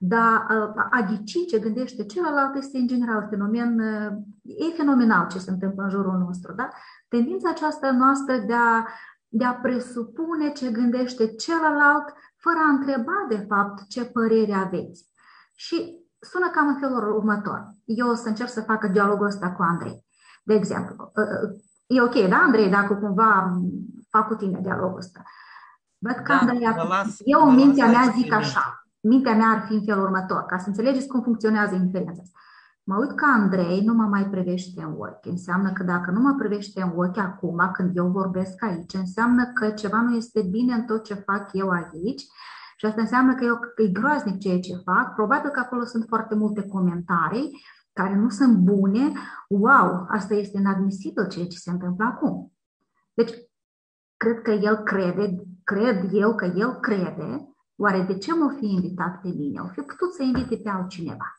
Dar 0.00 0.46
uh, 0.50 0.86
a 0.90 1.06
ghici 1.08 1.46
ce 1.46 1.58
gândește 1.58 2.04
celălalt 2.04 2.56
este 2.56 2.78
în 2.78 2.86
general 2.86 3.26
fenomen, 3.30 3.78
uh, 3.78 4.10
e 4.42 4.76
fenomenal 4.76 5.26
ce 5.26 5.38
se 5.38 5.50
întâmplă 5.50 5.82
în 5.82 5.90
jurul 5.90 6.18
nostru. 6.18 6.52
Da? 6.52 6.68
Tendința 7.08 7.48
aceasta 7.50 7.90
noastră 7.90 8.36
de 8.46 8.54
a, 8.54 8.86
de 9.28 9.44
a 9.44 9.54
presupune 9.54 10.52
ce 10.52 10.70
gândește 10.70 11.34
celălalt 11.34 12.14
fără 12.36 12.58
a 12.66 12.70
întreba 12.70 13.26
de 13.28 13.44
fapt 13.48 13.86
ce 13.88 14.04
părere 14.04 14.52
aveți. 14.52 15.06
Și 15.54 16.06
sună 16.20 16.50
cam 16.50 16.68
în 16.68 16.78
felul 16.78 17.16
următor. 17.16 17.66
Eu 17.84 18.08
o 18.08 18.14
să 18.14 18.28
încerc 18.28 18.48
să 18.48 18.60
fac 18.60 18.84
dialogul 18.84 19.26
ăsta 19.26 19.52
cu 19.52 19.62
Andrei. 19.62 20.04
De 20.44 20.54
exemplu, 20.54 21.12
ă, 21.16 21.20
ă, 21.20 21.56
e 21.86 22.02
ok, 22.02 22.28
da, 22.28 22.36
Andrei, 22.36 22.70
dacă 22.70 22.94
cumva 22.94 23.60
fac 24.10 24.26
cu 24.26 24.34
tine 24.34 24.60
dialogul 24.60 24.96
ăsta. 24.96 25.22
Văd 25.98 26.14
că 26.14 26.32
da, 26.32 26.38
Andrei, 26.38 26.68
eu 27.24 27.48
în 27.48 27.54
mintea 27.54 27.86
mea 27.86 28.12
zic 28.16 28.32
așa, 28.32 28.86
mintea 29.00 29.34
mea 29.34 29.48
ar 29.48 29.64
fi 29.66 29.72
în 29.72 29.84
felul 29.84 30.02
următor, 30.02 30.44
ca 30.44 30.58
să 30.58 30.68
înțelegeți 30.68 31.06
cum 31.06 31.22
funcționează 31.22 31.74
inferența 31.74 32.22
asta. 32.22 32.38
Mă 32.88 32.96
uit 32.96 33.10
că 33.10 33.24
Andrei 33.24 33.80
nu 33.84 33.94
mă 33.94 34.02
mai 34.02 34.30
privește 34.30 34.82
în 34.82 34.94
ochi. 34.98 35.26
Înseamnă 35.26 35.72
că 35.72 35.82
dacă 35.82 36.10
nu 36.10 36.20
mă 36.20 36.34
privește 36.38 36.82
în 36.82 36.92
ochi 36.96 37.18
acum, 37.18 37.70
când 37.72 37.96
eu 37.96 38.06
vorbesc 38.06 38.62
aici, 38.62 38.94
înseamnă 38.94 39.52
că 39.52 39.70
ceva 39.70 40.00
nu 40.00 40.16
este 40.16 40.42
bine 40.42 40.74
în 40.74 40.84
tot 40.84 41.04
ce 41.04 41.14
fac 41.14 41.48
eu 41.52 41.68
aici 41.68 42.20
și 42.76 42.86
asta 42.86 43.00
înseamnă 43.00 43.34
că 43.34 43.44
eu, 43.44 43.58
că 43.74 43.82
e 43.82 43.88
groaznic 43.88 44.38
ceea 44.38 44.60
ce 44.60 44.74
fac. 44.84 45.14
Probabil 45.14 45.50
că 45.50 45.60
acolo 45.60 45.84
sunt 45.84 46.04
foarte 46.08 46.34
multe 46.34 46.62
comentarii 46.62 47.60
care 47.92 48.14
nu 48.14 48.28
sunt 48.28 48.56
bune. 48.56 49.12
Wow, 49.48 50.06
asta 50.08 50.34
este 50.34 50.58
inadmisibil 50.58 51.28
ceea 51.28 51.46
ce 51.46 51.56
se 51.56 51.70
întâmplă 51.70 52.04
acum. 52.04 52.52
Deci, 53.14 53.32
cred 54.16 54.42
că 54.42 54.50
el 54.50 54.76
crede, 54.76 55.42
cred 55.64 56.08
eu 56.12 56.34
că 56.34 56.44
el 56.44 56.72
crede, 56.80 57.54
oare 57.76 58.02
de 58.02 58.18
ce 58.18 58.34
mă 58.34 58.54
fi 58.58 58.66
invitat 58.66 59.20
pe 59.20 59.28
mine? 59.28 59.60
O 59.60 59.66
fi 59.66 59.80
putut 59.80 60.12
să 60.14 60.22
invite 60.22 60.56
pe 60.56 60.68
altcineva. 60.68 61.37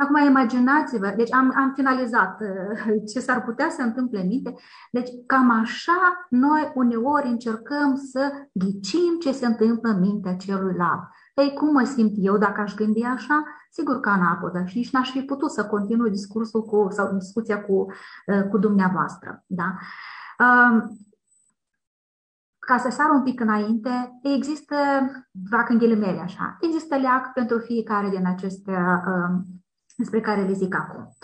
Acum 0.00 0.26
imaginați-vă, 0.26 1.12
deci 1.16 1.32
am, 1.32 1.52
am 1.56 1.72
finalizat 1.74 2.40
uh, 2.40 3.02
ce 3.12 3.20
s-ar 3.20 3.42
putea 3.42 3.70
să 3.70 3.82
întâmple 3.82 4.20
în 4.20 4.26
minte. 4.26 4.54
Deci 4.90 5.08
cam 5.26 5.50
așa 5.50 6.26
noi 6.30 6.72
uneori 6.74 7.28
încercăm 7.28 7.94
să 7.94 8.32
ghicim 8.52 9.18
ce 9.20 9.32
se 9.32 9.46
întâmplă 9.46 9.90
în 9.90 10.00
mintea 10.00 10.36
celuilalt. 10.36 11.00
Ei, 11.34 11.52
cum 11.54 11.72
mă 11.72 11.84
simt 11.84 12.12
eu 12.16 12.38
dacă 12.38 12.60
aș 12.60 12.74
gândi 12.74 13.02
așa? 13.02 13.44
Sigur 13.70 14.00
că 14.00 14.08
anapodă 14.08 14.64
și 14.64 14.76
nici 14.76 14.90
n-aș 14.90 15.10
fi 15.10 15.20
putut 15.20 15.50
să 15.50 15.66
continui 15.66 16.10
discursul 16.10 16.62
cu, 16.62 16.86
sau 16.90 17.14
discuția 17.14 17.62
cu, 17.64 17.86
uh, 18.26 18.48
cu 18.50 18.58
dumneavoastră. 18.58 19.44
Da? 19.46 19.74
Um, 20.38 20.98
ca 22.58 22.76
să 22.76 22.90
sar 22.90 23.10
un 23.10 23.22
pic 23.22 23.40
înainte, 23.40 24.18
există, 24.22 24.74
fac 25.50 25.68
în 25.68 25.78
ghilimele 25.78 26.20
așa, 26.20 26.56
există 26.60 26.96
leac 26.96 27.32
pentru 27.32 27.58
fiecare 27.58 28.08
din 28.08 28.26
aceste 28.26 28.70
uh, 28.70 29.40
despre 29.98 30.20
care 30.20 30.42
le 30.42 30.52
zic 30.52 30.74
acum. 30.74 31.16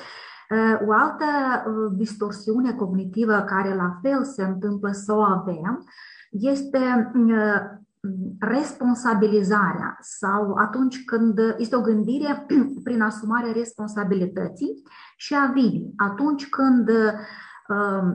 Uh, 0.50 0.88
o 0.88 0.92
altă 0.92 1.24
uh, 1.24 1.92
distorsiune 1.96 2.72
cognitivă 2.72 3.40
care 3.40 3.74
la 3.74 3.98
fel 4.02 4.24
se 4.24 4.42
întâmplă 4.42 4.90
să 4.92 5.12
o 5.12 5.20
avem 5.20 5.84
este 6.30 7.12
uh, 7.14 7.60
responsabilizarea 8.38 9.96
sau 10.00 10.54
atunci 10.54 11.04
când 11.04 11.38
este 11.56 11.76
o 11.76 11.80
gândire 11.80 12.46
prin 12.84 13.00
asumarea 13.00 13.52
responsabilității 13.52 14.82
și 15.16 15.34
a 15.34 15.52
vinii, 15.52 15.92
atunci 15.96 16.48
când 16.48 16.90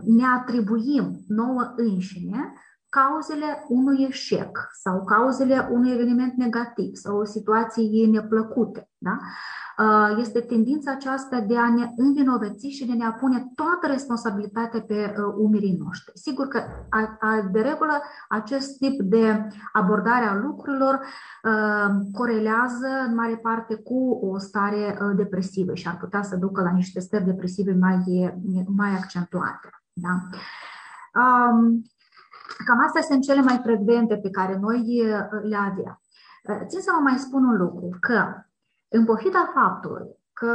ne 0.03 0.25
atribuim 0.37 1.19
nouă 1.27 1.73
înșine 1.75 2.53
cauzele 2.89 3.65
unui 3.67 4.05
eșec 4.09 4.69
sau 4.81 5.03
cauzele 5.03 5.69
unui 5.71 5.91
eveniment 5.91 6.33
negativ 6.33 6.95
sau 6.95 7.17
o 7.17 7.25
situație 7.25 8.07
neplăcute. 8.07 8.89
Da? 8.97 9.17
Uh, 9.79 10.17
este 10.19 10.39
tendința 10.39 10.91
aceasta 10.91 11.39
de 11.39 11.57
a 11.57 11.69
ne 11.73 11.93
învinovăți 11.97 12.67
și 12.67 12.85
de 12.85 12.91
a 12.91 12.95
ne 12.95 13.15
pune 13.19 13.51
toată 13.55 13.87
responsabilitatea 13.87 14.81
pe 14.81 15.15
uh, 15.17 15.33
umerii 15.37 15.77
noștri. 15.83 16.17
Sigur 16.17 16.47
că, 16.47 16.63
de 17.51 17.61
regulă, 17.61 18.01
acest 18.29 18.77
tip 18.77 19.01
de 19.01 19.47
abordare 19.71 20.25
a 20.25 20.35
lucrurilor 20.35 20.99
uh, 21.43 21.95
corelează 22.13 22.87
în 23.07 23.15
mare 23.15 23.35
parte 23.35 23.75
cu 23.75 24.19
o 24.21 24.37
stare 24.37 24.97
depresivă 25.15 25.73
și 25.73 25.87
ar 25.87 25.97
putea 25.97 26.21
să 26.21 26.35
ducă 26.35 26.61
la 26.61 26.71
niște 26.71 26.99
stări 26.99 27.25
depresive 27.25 27.73
mai, 27.73 28.33
mai 28.75 28.89
accentuate. 28.89 29.69
Da? 29.93 30.21
Um, 31.21 31.81
Cam 32.65 32.83
astea 32.85 33.01
sunt 33.01 33.23
cele 33.23 33.41
mai 33.41 33.59
frecvente 33.63 34.17
pe 34.17 34.29
care 34.29 34.57
noi 34.57 35.01
le 35.43 35.55
avem. 35.55 36.01
Țin 36.67 36.79
să 36.79 36.91
vă 36.95 37.01
mai 37.01 37.17
spun 37.17 37.43
un 37.43 37.57
lucru, 37.57 37.97
că 37.99 38.33
în 38.87 39.05
pofida 39.05 39.51
faptului 39.53 40.17
că 40.39 40.51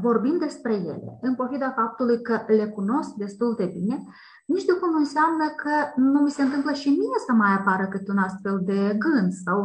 vorbim 0.00 0.36
despre 0.38 0.74
ele, 0.74 1.18
în 1.20 1.34
pofida 1.34 1.70
faptului 1.70 2.22
că 2.22 2.40
le 2.46 2.66
cunosc 2.68 3.14
destul 3.14 3.54
de 3.58 3.64
bine, 3.64 4.04
nici 4.46 4.64
de 4.64 4.72
cum 4.72 4.90
nu 4.90 4.98
înseamnă 4.98 5.46
că 5.56 5.70
nu 5.96 6.20
mi 6.20 6.30
se 6.30 6.42
întâmplă 6.42 6.72
și 6.72 6.88
mie 6.88 7.18
să 7.26 7.32
mai 7.32 7.52
apară 7.52 7.86
cât 7.86 8.08
un 8.08 8.18
astfel 8.18 8.60
de 8.64 8.96
gând 8.98 9.32
sau 9.32 9.62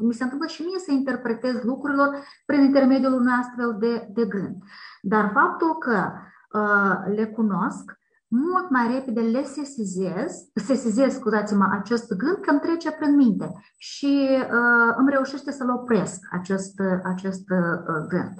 mi 0.00 0.14
se 0.14 0.22
întâmplă 0.22 0.46
și 0.46 0.62
mie 0.62 0.78
să 0.78 0.92
interpretez 0.92 1.62
lucrurilor 1.62 2.16
prin 2.46 2.60
intermediul 2.60 3.12
unui 3.12 3.32
astfel 3.40 3.76
de, 3.78 4.08
de 4.12 4.24
gând. 4.24 4.56
Dar 5.02 5.30
faptul 5.34 5.78
că 5.78 6.12
uh, 6.52 7.14
le 7.14 7.26
cunosc 7.26 8.00
mult 8.34 8.70
mai 8.70 8.94
repede 8.94 9.20
le 9.20 9.44
sesizez, 9.44 10.50
sesizez, 10.54 11.14
scuzați-mă, 11.14 11.68
acest 11.70 12.12
gând 12.12 12.36
că 12.36 12.50
îmi 12.50 12.60
trece 12.60 12.90
prin 12.90 13.16
minte 13.16 13.52
și 13.76 14.28
uh, 14.30 14.94
îmi 14.96 15.10
reușește 15.10 15.50
să-l 15.50 15.70
opresc, 15.70 16.20
acest, 16.30 16.80
acest 17.04 17.50
uh, 17.50 18.06
gând. 18.08 18.34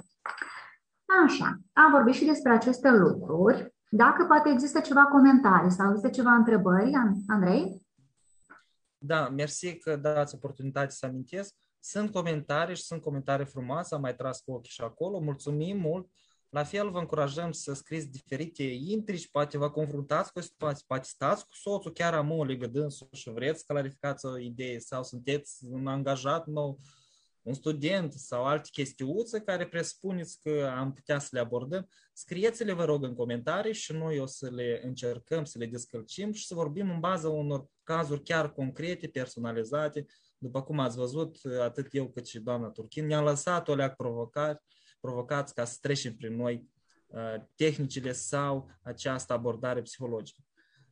Așa, 1.25 1.59
am 1.73 1.91
vorbit 1.91 2.13
și 2.13 2.25
despre 2.25 2.51
aceste 2.51 2.91
lucruri. 2.91 3.75
Dacă 3.89 4.25
poate 4.25 4.49
există 4.49 4.79
ceva 4.79 5.05
comentarii 5.05 5.71
sau 5.71 5.87
există 5.87 6.09
ceva 6.09 6.31
întrebări, 6.31 6.91
Andrei? 7.27 7.81
Da, 8.97 9.29
mersi 9.29 9.77
că 9.77 9.95
dați 9.95 10.35
oportunitate 10.35 10.89
să 10.89 11.05
amintesc. 11.05 11.55
Sunt 11.79 12.11
comentarii 12.11 12.75
și 12.75 12.83
sunt 12.83 13.01
comentarii 13.01 13.45
frumoase, 13.45 13.95
am 13.95 14.01
mai 14.01 14.15
tras 14.15 14.39
cu 14.39 14.51
ochii 14.51 14.71
și 14.71 14.81
acolo. 14.81 15.19
Mulțumim 15.19 15.79
mult 15.79 16.09
la 16.53 16.63
fel 16.63 16.89
vă 16.89 16.99
încurajăm 16.99 17.51
să 17.51 17.73
scrieți 17.73 18.11
diferite 18.11 18.63
intrici, 18.63 19.29
poate 19.29 19.57
vă 19.57 19.69
confruntați 19.69 20.31
cu 20.31 20.39
o 20.39 20.41
situație, 20.41 20.83
poate 20.87 21.07
stați 21.07 21.45
cu 21.45 21.53
soțul 21.53 21.91
chiar 21.91 22.13
amul 22.13 22.47
legă 22.47 22.67
dânsul 22.67 23.09
și 23.11 23.29
vreți 23.29 23.59
să 23.59 23.65
clarificați 23.67 24.25
o 24.25 24.37
idee 24.37 24.79
sau 24.79 25.03
sunteți 25.03 25.65
un 25.69 25.87
angajat 25.87 26.47
nou, 26.47 26.79
un 27.41 27.53
student 27.53 28.13
sau 28.13 28.45
alte 28.45 28.69
chestiuțe 28.71 29.39
care 29.39 29.67
presupuneți 29.67 30.39
că 30.41 30.73
am 30.77 30.93
putea 30.93 31.19
să 31.19 31.29
le 31.31 31.39
abordăm, 31.39 31.89
scrieți-le, 32.13 32.73
vă 32.73 32.85
rog, 32.85 33.03
în 33.03 33.13
comentarii 33.15 33.73
și 33.73 33.93
noi 33.93 34.19
o 34.19 34.25
să 34.25 34.49
le 34.49 34.81
încercăm 34.83 35.45
să 35.45 35.57
le 35.57 35.65
descălcim 35.65 36.31
și 36.31 36.45
să 36.45 36.55
vorbim 36.55 36.89
în 36.89 36.99
baza 36.99 37.29
unor 37.29 37.67
cazuri 37.83 38.23
chiar 38.23 38.51
concrete, 38.51 39.07
personalizate. 39.07 40.05
După 40.37 40.61
cum 40.63 40.79
ați 40.79 40.97
văzut, 40.97 41.37
atât 41.61 41.93
eu 41.93 42.09
cât 42.09 42.27
și 42.27 42.39
doamna 42.39 42.67
Turchin, 42.67 43.05
ne-am 43.05 43.23
lăsat 43.23 43.67
o 43.67 43.75
leac 43.75 43.95
provocare 43.95 44.61
provocați 45.03 45.53
ca 45.53 45.63
să 45.63 45.77
trecem 45.81 46.13
prin 46.13 46.35
noi 46.35 46.69
uh, 47.07 47.41
tehnicile 47.55 48.11
sau 48.11 48.69
această 48.83 49.33
abordare 49.33 49.81
psihologică. 49.81 50.41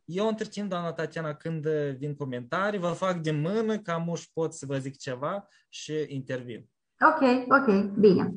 Eu 0.04 0.28
între 0.28 0.44
timp, 0.44 0.68
doamna 0.68 0.92
Tatiana, 0.92 1.34
când 1.34 1.66
vin 1.98 2.14
comentarii, 2.16 2.78
vă 2.78 2.88
fac 2.88 3.16
de 3.16 3.30
mână, 3.30 3.78
cam 3.78 4.08
uși 4.08 4.32
pot 4.32 4.54
să 4.54 4.66
vă 4.66 4.78
zic 4.78 4.98
ceva 4.98 5.48
și 5.68 6.04
intervin. 6.08 6.68
Ok, 7.08 7.22
ok, 7.58 7.92
bine. 7.98 8.32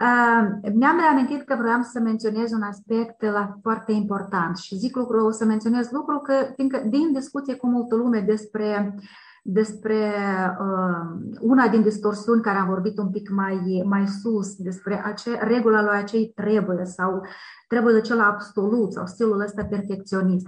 Uh, 0.00 0.72
mi-am 0.74 0.98
reamintit 1.00 1.42
că 1.42 1.56
vreau 1.60 1.82
să 1.82 1.98
menționez 1.98 2.52
un 2.52 2.62
aspect 2.62 3.22
la, 3.22 3.58
foarte 3.62 3.92
important 3.92 4.56
și 4.56 4.76
zic 4.76 4.96
lucru, 4.96 5.24
o 5.24 5.30
să 5.30 5.44
menționez 5.44 5.90
lucru 5.90 6.18
că, 6.18 6.52
fiindcă 6.54 6.78
din 6.78 7.12
discuție 7.12 7.54
cu 7.54 7.66
multă 7.66 7.94
lume 7.94 8.20
despre 8.20 8.94
uh, 8.96 9.02
despre 9.42 10.14
uh, 10.60 11.32
una 11.40 11.68
din 11.68 11.82
distorsiuni 11.82 12.42
care 12.42 12.58
am 12.58 12.68
vorbit 12.68 12.98
un 12.98 13.10
pic 13.10 13.30
mai, 13.30 13.82
mai 13.84 14.06
sus, 14.06 14.54
despre 14.56 15.02
ace, 15.04 15.38
regula 15.40 15.82
lui 15.82 15.96
acei 15.96 16.32
trebuie 16.34 16.84
sau 16.84 17.26
trebuie 17.68 17.94
de 17.94 18.00
cel 18.00 18.20
absolut 18.20 18.92
sau 18.92 19.06
stilul 19.06 19.40
ăsta 19.40 19.64
perfecționist. 19.64 20.46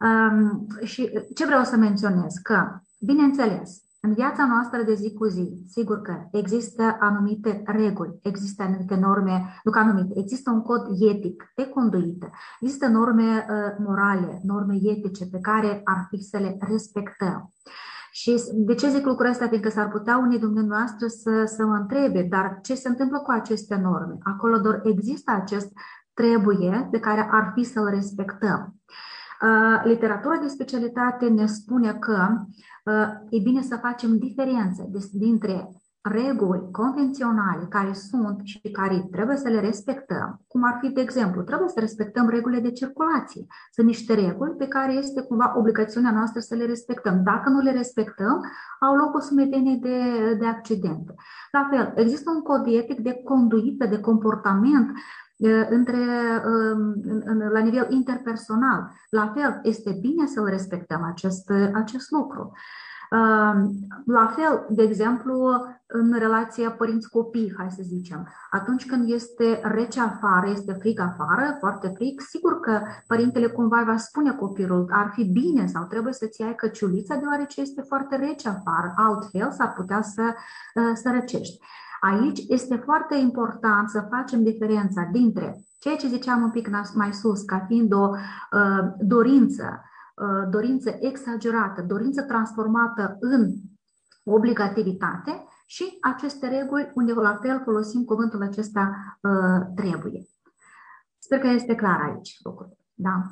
Um, 0.00 0.66
și 0.82 1.10
ce 1.34 1.44
vreau 1.44 1.64
să 1.64 1.76
menționez? 1.76 2.34
Că, 2.42 2.80
bineînțeles, 3.00 3.82
în 4.00 4.12
viața 4.12 4.46
noastră 4.46 4.82
de 4.82 4.94
zi 4.94 5.12
cu 5.12 5.24
zi, 5.24 5.64
sigur 5.68 6.00
că 6.00 6.28
există 6.32 6.96
anumite 7.00 7.62
reguli, 7.66 8.18
există 8.22 8.62
anumite 8.62 8.94
norme, 8.94 9.60
nu 9.64 9.70
că 9.70 9.78
anumite, 9.78 10.18
există 10.18 10.50
un 10.50 10.62
cod 10.62 10.86
etic 11.00 11.52
de 11.56 11.66
conduită, 11.66 12.30
există 12.60 12.86
norme 12.86 13.22
uh, 13.22 13.76
morale, 13.86 14.40
norme 14.42 14.78
etice 14.82 15.26
pe 15.26 15.38
care 15.40 15.80
ar 15.84 16.06
fi 16.10 16.22
să 16.22 16.38
le 16.38 16.56
respectăm. 16.60 17.52
Și 18.16 18.42
de 18.52 18.74
ce 18.74 18.88
zic 18.88 19.04
lucrul 19.04 19.30
ăsta? 19.30 19.48
Pentru 19.48 19.68
că 19.68 19.74
s-ar 19.74 19.88
putea 19.88 20.18
unii 20.18 20.38
dumneavoastră 20.38 21.06
să, 21.06 21.44
să 21.56 21.64
mă 21.64 21.74
întrebe, 21.74 22.22
dar 22.22 22.58
ce 22.62 22.74
se 22.74 22.88
întâmplă 22.88 23.18
cu 23.18 23.30
aceste 23.30 23.74
norme? 23.74 24.18
Acolo 24.22 24.58
doar 24.58 24.80
există 24.84 25.30
acest 25.30 25.72
trebuie 26.12 26.88
pe 26.90 26.98
care 26.98 27.28
ar 27.30 27.52
fi 27.54 27.62
să-l 27.62 27.88
respectăm. 27.88 28.74
Literatura 29.84 30.36
de 30.36 30.46
specialitate 30.46 31.28
ne 31.28 31.46
spune 31.46 31.94
că 31.94 32.28
e 33.28 33.40
bine 33.42 33.62
să 33.62 33.76
facem 33.76 34.18
diferențe 34.18 34.90
dintre 35.12 35.68
reguli 36.04 36.70
convenționale 36.70 37.66
care 37.68 37.92
sunt 37.92 38.40
și 38.44 38.70
care 38.72 39.08
trebuie 39.10 39.36
să 39.36 39.48
le 39.48 39.60
respectăm, 39.60 40.40
cum 40.48 40.64
ar 40.64 40.78
fi, 40.80 40.88
de 40.88 41.00
exemplu, 41.00 41.42
trebuie 41.42 41.68
să 41.68 41.80
respectăm 41.80 42.28
regulile 42.28 42.60
de 42.60 42.70
circulație. 42.70 43.46
Sunt 43.72 43.86
niște 43.86 44.14
reguli 44.14 44.50
pe 44.50 44.66
care 44.66 44.92
este 44.92 45.22
cumva 45.22 45.54
obligațiunea 45.56 46.12
noastră 46.12 46.40
să 46.40 46.54
le 46.54 46.66
respectăm. 46.66 47.22
Dacă 47.22 47.48
nu 47.48 47.60
le 47.60 47.72
respectăm, 47.72 48.44
au 48.80 48.94
loc 48.94 49.14
o 49.14 49.20
sumedenie 49.20 49.78
de, 49.80 49.98
de 50.38 50.46
accidente. 50.46 51.14
La 51.52 51.68
fel, 51.70 51.92
există 51.96 52.30
un 52.30 52.40
cod 52.40 52.66
etic 52.66 53.00
de 53.00 53.20
conduită, 53.24 53.86
de 53.86 54.00
comportament 54.00 54.90
între, 55.70 55.98
la 57.52 57.60
nivel 57.60 57.86
interpersonal. 57.90 58.90
La 59.10 59.32
fel, 59.34 59.60
este 59.62 59.98
bine 60.00 60.26
să-l 60.26 60.44
respectăm 60.44 61.02
acest, 61.02 61.52
acest 61.74 62.10
lucru. 62.10 62.52
La 64.06 64.26
fel, 64.26 64.66
de 64.68 64.82
exemplu, 64.82 65.66
în 65.86 66.14
relația 66.18 66.70
părinți-copii, 66.70 67.54
hai 67.56 67.70
să 67.70 67.82
zicem, 67.82 68.28
atunci 68.50 68.86
când 68.86 69.10
este 69.10 69.60
rece 69.62 70.00
afară, 70.00 70.50
este 70.50 70.72
frig 70.72 71.00
afară, 71.00 71.56
foarte 71.58 71.92
frig, 71.94 72.20
sigur 72.20 72.60
că 72.60 72.80
părintele 73.06 73.46
cumva 73.46 73.82
va 73.86 73.96
spune 73.96 74.32
copilul, 74.32 74.88
ar 74.92 75.10
fi 75.14 75.24
bine 75.24 75.66
sau 75.66 75.84
trebuie 75.84 76.12
să-ți 76.12 76.40
iei 76.40 76.54
căciulița 76.54 77.16
deoarece 77.16 77.60
este 77.60 77.82
foarte 77.82 78.16
rece 78.16 78.48
afară, 78.48 78.92
altfel 78.96 79.50
s-ar 79.50 79.72
putea 79.72 80.02
să, 80.02 80.34
să 80.94 81.10
răcești. 81.12 81.58
Aici 82.00 82.44
este 82.48 82.76
foarte 82.76 83.14
important 83.14 83.88
să 83.88 84.06
facem 84.10 84.42
diferența 84.42 85.08
dintre 85.12 85.64
ceea 85.78 85.96
ce 85.96 86.08
ziceam 86.08 86.42
un 86.42 86.50
pic 86.50 86.68
mai 86.94 87.12
sus, 87.12 87.42
ca 87.42 87.64
fiind 87.66 87.92
o 87.92 88.10
uh, 88.10 88.84
dorință, 88.98 89.62
uh, 89.62 89.93
dorință 90.50 90.96
exagerată, 91.00 91.82
dorință 91.82 92.22
transformată 92.22 93.16
în 93.20 93.52
obligativitate 94.24 95.44
și 95.66 95.98
aceste 96.00 96.48
reguli 96.48 96.90
unde 96.94 97.12
la 97.12 97.38
fel 97.42 97.60
folosim 97.64 98.04
cuvântul 98.04 98.42
acesta 98.42 98.94
uh, 99.20 99.66
trebuie. 99.74 100.22
Sper 101.18 101.38
că 101.38 101.46
este 101.46 101.74
clar 101.74 102.00
aici 102.00 102.38
lucrul. 102.42 102.76
Da. 102.94 103.22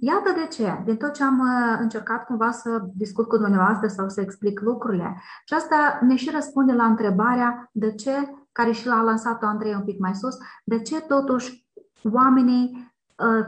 Iată 0.00 0.30
de 0.34 0.46
ce, 0.50 0.82
din 0.84 0.96
tot 0.96 1.12
ce 1.12 1.22
am 1.24 1.38
uh, 1.38 1.78
încercat 1.80 2.24
cumva 2.24 2.50
să 2.50 2.82
discut 2.94 3.28
cu 3.28 3.36
dumneavoastră 3.36 3.88
sau 3.88 4.08
să 4.08 4.20
explic 4.20 4.60
lucrurile, 4.60 5.16
și 5.44 5.54
asta 5.54 5.98
ne 6.00 6.16
și 6.16 6.30
răspunde 6.30 6.72
la 6.72 6.84
întrebarea 6.84 7.70
de 7.72 7.94
ce, 7.94 8.12
care 8.52 8.70
și 8.70 8.86
l-a 8.86 9.02
lansat-o 9.02 9.46
Andrei 9.46 9.74
un 9.74 9.84
pic 9.84 9.98
mai 9.98 10.14
sus, 10.14 10.36
de 10.64 10.82
ce 10.82 11.00
totuși 11.00 11.66
oamenii 12.12 12.70
uh, 12.72 12.93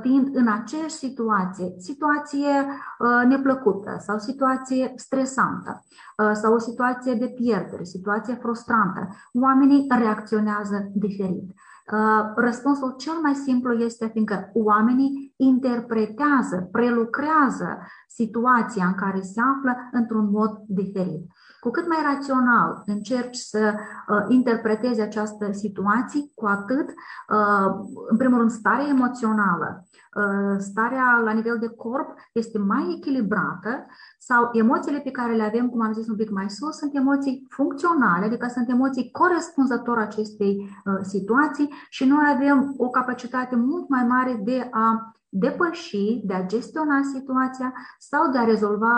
fiind 0.01 0.29
în 0.35 0.49
aceeași 0.49 0.95
situație, 0.95 1.75
situație 1.79 2.67
uh, 2.99 3.29
neplăcută 3.29 3.97
sau 3.99 4.19
situație 4.19 4.93
stresantă 4.97 5.85
sau 6.33 6.55
o 6.55 6.59
situație 6.59 7.14
de 7.14 7.27
pierdere, 7.27 7.85
situație 7.85 8.35
frustrantă, 8.35 9.09
oamenii 9.33 9.87
reacționează 9.89 10.91
diferit. 10.95 11.55
Uh, 11.93 12.33
răspunsul 12.37 12.95
cel 12.97 13.12
mai 13.23 13.35
simplu 13.35 13.73
este 13.73 14.07
fiindcă 14.07 14.51
oamenii 14.53 15.35
interpretează, 15.37 16.69
prelucrează 16.73 17.79
situația 18.09 18.87
în 18.87 18.95
care 18.95 19.21
se 19.21 19.41
află 19.57 19.77
într-un 19.93 20.31
mod 20.31 20.51
diferit. 20.67 21.27
Cu 21.67 21.73
cât 21.73 21.89
mai 21.89 22.14
rațional 22.14 22.83
încerci 22.87 23.37
să 23.37 23.75
uh, 23.75 24.25
interpretezi 24.29 25.01
această 25.01 25.53
situație, 25.53 26.21
cu 26.35 26.47
atât, 26.47 26.89
uh, 26.89 27.87
în 28.09 28.17
primul 28.17 28.39
rând, 28.39 28.51
starea 28.51 28.87
emoțională, 28.89 29.87
uh, 30.14 30.57
starea 30.59 31.21
la 31.25 31.33
nivel 31.33 31.59
de 31.59 31.69
corp 31.69 32.09
este 32.33 32.59
mai 32.59 32.95
echilibrată 32.97 33.87
sau 34.19 34.51
emoțiile 34.53 34.99
pe 34.99 35.11
care 35.11 35.35
le 35.35 35.43
avem, 35.43 35.69
cum 35.69 35.81
am 35.81 35.93
zis 35.93 36.09
un 36.09 36.17
pic 36.17 36.31
mai 36.31 36.51
sus, 36.51 36.77
sunt 36.77 36.95
emoții 36.95 37.47
funcționale, 37.49 38.25
adică 38.25 38.47
sunt 38.47 38.69
emoții 38.69 39.11
corespunzător 39.11 39.99
acestei 39.99 40.57
uh, 40.85 40.99
situații 41.01 41.73
și 41.89 42.05
noi 42.05 42.25
avem 42.35 42.75
o 42.77 42.89
capacitate 42.89 43.57
mult 43.57 43.89
mai 43.89 44.05
mare 44.05 44.41
de 44.45 44.69
a 44.71 45.16
depăși, 45.29 46.20
de 46.24 46.35
a 46.35 46.47
gestiona 46.47 47.01
situația 47.14 47.72
sau 47.99 48.31
de 48.31 48.39
a 48.39 48.45
rezolva 48.45 48.95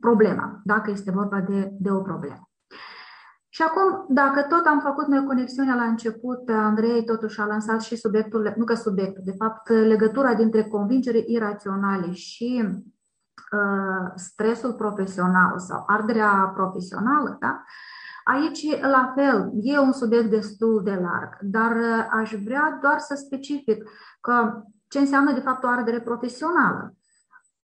problema, 0.00 0.60
dacă 0.64 0.90
este 0.90 1.10
vorba 1.10 1.40
de, 1.40 1.72
de 1.78 1.90
o 1.90 2.00
problemă. 2.00 2.50
Și 3.54 3.62
acum, 3.62 4.04
dacă 4.08 4.42
tot 4.42 4.66
am 4.66 4.80
făcut 4.80 5.06
noi 5.06 5.24
conexiunea 5.24 5.74
la 5.74 5.84
început, 5.84 6.48
Andrei 6.48 7.04
totuși 7.04 7.40
a 7.40 7.44
lansat 7.46 7.80
și 7.80 7.96
subiectul, 7.96 8.52
nu 8.56 8.64
că 8.64 8.74
subiectul, 8.74 9.22
de 9.24 9.34
fapt, 9.38 9.68
legătura 9.68 10.34
dintre 10.34 10.64
convingere 10.64 11.24
iraționale 11.26 12.12
și 12.12 12.64
uh, 12.66 14.10
stresul 14.14 14.72
profesional 14.72 15.58
sau 15.58 15.84
arderea 15.86 16.52
profesională, 16.54 17.36
da? 17.40 17.62
Aici, 18.24 18.80
la 18.80 19.12
fel, 19.14 19.50
e 19.60 19.78
un 19.78 19.92
subiect 19.92 20.30
destul 20.30 20.82
de 20.84 20.94
larg, 20.94 21.38
dar 21.40 21.76
uh, 21.76 22.06
aș 22.10 22.34
vrea 22.44 22.78
doar 22.82 22.98
să 22.98 23.14
specific 23.14 23.84
că 24.20 24.62
ce 24.92 24.98
înseamnă 24.98 25.32
de 25.32 25.40
fapt 25.40 25.64
o 25.64 25.68
ardere 25.68 26.00
profesională. 26.00 26.94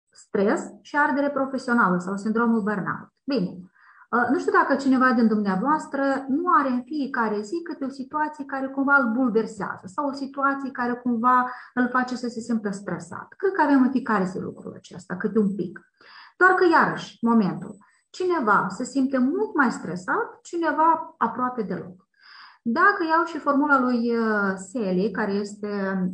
Stres 0.09 0.61
și 0.81 0.97
ardere 0.97 1.29
profesională 1.29 1.97
sau 1.97 2.17
sindromul 2.17 2.61
burnout. 2.61 3.09
Bine, 3.23 3.49
uh, 3.49 4.27
nu 4.31 4.39
știu 4.39 4.51
dacă 4.51 4.75
cineva 4.75 5.11
din 5.11 5.27
dumneavoastră 5.27 6.25
nu 6.27 6.43
are 6.59 6.69
în 6.69 6.83
fiecare 6.83 7.41
zi 7.41 7.61
câte 7.63 7.85
o 7.85 7.89
situație 7.89 8.45
care 8.45 8.67
cumva 8.67 8.95
îl 8.95 9.11
bulversează 9.11 9.85
sau 9.85 10.07
o 10.07 10.13
situație 10.13 10.71
care 10.71 10.93
cumva 10.93 11.51
îl 11.73 11.89
face 11.89 12.15
să 12.15 12.27
se 12.27 12.39
simtă 12.39 12.69
stresat. 12.71 13.33
Cred 13.37 13.51
că 13.51 13.61
avem 13.61 13.81
în 13.81 13.91
fiecare 13.91 14.25
zi 14.25 14.39
lucrul 14.39 14.73
acesta, 14.75 15.15
câte 15.15 15.39
un 15.39 15.55
pic. 15.55 15.79
Doar 16.37 16.51
că, 16.53 16.65
iarăși, 16.71 17.17
momentul, 17.21 17.77
cineva 18.09 18.67
se 18.69 18.83
simte 18.83 19.17
mult 19.17 19.55
mai 19.55 19.71
stresat, 19.71 20.39
cineva 20.41 21.15
aproape 21.17 21.61
deloc. 21.61 22.06
Dacă 22.69 23.01
iau 23.09 23.25
și 23.25 23.37
formula 23.37 23.79
lui 23.79 24.15
uh, 24.17 24.53
Sely, 24.55 25.11
care 25.11 25.31
este 25.31 25.69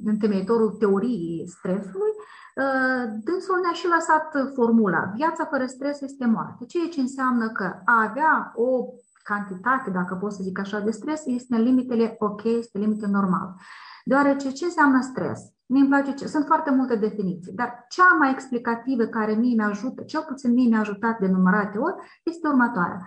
întemeitorul 0.05 0.69
teoriei 0.69 1.47
stresului, 1.47 2.13
uh, 2.55 3.03
dânsul 3.23 3.59
ne-a 3.61 3.71
și 3.71 3.87
lăsat 3.87 4.53
formula. 4.53 5.11
Viața 5.15 5.45
fără 5.45 5.65
stres 5.65 6.01
este 6.01 6.25
moarte, 6.25 6.65
ceea 6.65 6.87
ce 6.87 6.99
înseamnă 6.99 7.49
că 7.49 7.63
a 7.85 8.07
avea 8.09 8.51
o 8.55 8.85
cantitate, 9.23 9.89
dacă 9.89 10.15
pot 10.15 10.31
să 10.31 10.43
zic 10.43 10.59
așa, 10.59 10.79
de 10.79 10.91
stres 10.91 11.25
este 11.25 11.55
în 11.55 11.61
limitele 11.61 12.15
ok, 12.19 12.43
este 12.43 12.77
limite 12.77 13.07
normal. 13.07 13.55
Deoarece 14.03 14.51
ce 14.51 14.65
înseamnă 14.65 15.01
stres? 15.01 15.41
Mie 15.65 15.81
îmi 15.81 15.89
place 15.89 16.13
ce. 16.13 16.27
Sunt 16.27 16.45
foarte 16.45 16.71
multe 16.71 16.95
definiții, 16.95 17.53
dar 17.53 17.85
cea 17.89 18.15
mai 18.19 18.29
explicativă 18.31 19.03
care 19.03 19.33
mie 19.33 19.55
mi-ajută, 19.55 20.01
cel 20.03 20.23
puțin 20.27 20.53
mie 20.53 20.67
mi-a 20.67 20.79
ajutat 20.79 21.19
de 21.19 21.27
numărate 21.27 21.77
ori, 21.77 21.95
este 22.23 22.47
următoarea. 22.47 22.99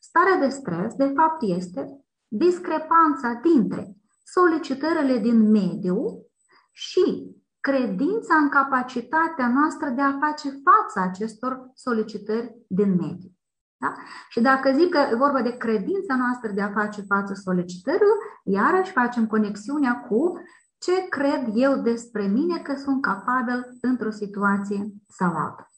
Starea 0.00 0.38
de 0.40 0.48
stres, 0.48 0.94
de 0.94 1.12
fapt, 1.16 1.42
este 1.42 2.03
discrepanța 2.36 3.40
dintre 3.42 3.96
solicitările 4.24 5.18
din 5.18 5.50
mediu 5.50 6.26
și 6.72 7.36
credința 7.60 8.34
în 8.34 8.48
capacitatea 8.48 9.48
noastră 9.48 9.88
de 9.88 10.00
a 10.00 10.18
face 10.18 10.48
față 10.48 11.08
acestor 11.08 11.70
solicitări 11.74 12.56
din 12.68 12.90
mediu. 12.90 13.30
Da? 13.76 13.94
Și 14.28 14.40
dacă 14.40 14.72
zic 14.72 14.88
că 14.88 14.98
e 14.98 15.16
vorba 15.16 15.42
de 15.42 15.56
credința 15.56 16.16
noastră 16.16 16.50
de 16.50 16.60
a 16.60 16.72
face 16.72 17.02
față 17.02 17.34
solicitărilor, 17.34 18.16
iarăși 18.44 18.92
facem 18.92 19.26
conexiunea 19.26 20.00
cu 20.08 20.32
ce 20.78 21.08
cred 21.08 21.42
eu 21.54 21.82
despre 21.82 22.26
mine 22.26 22.58
că 22.58 22.74
sunt 22.74 23.02
capabil 23.02 23.78
într-o 23.80 24.10
situație 24.10 24.92
sau 25.08 25.28
alta. 25.28 25.70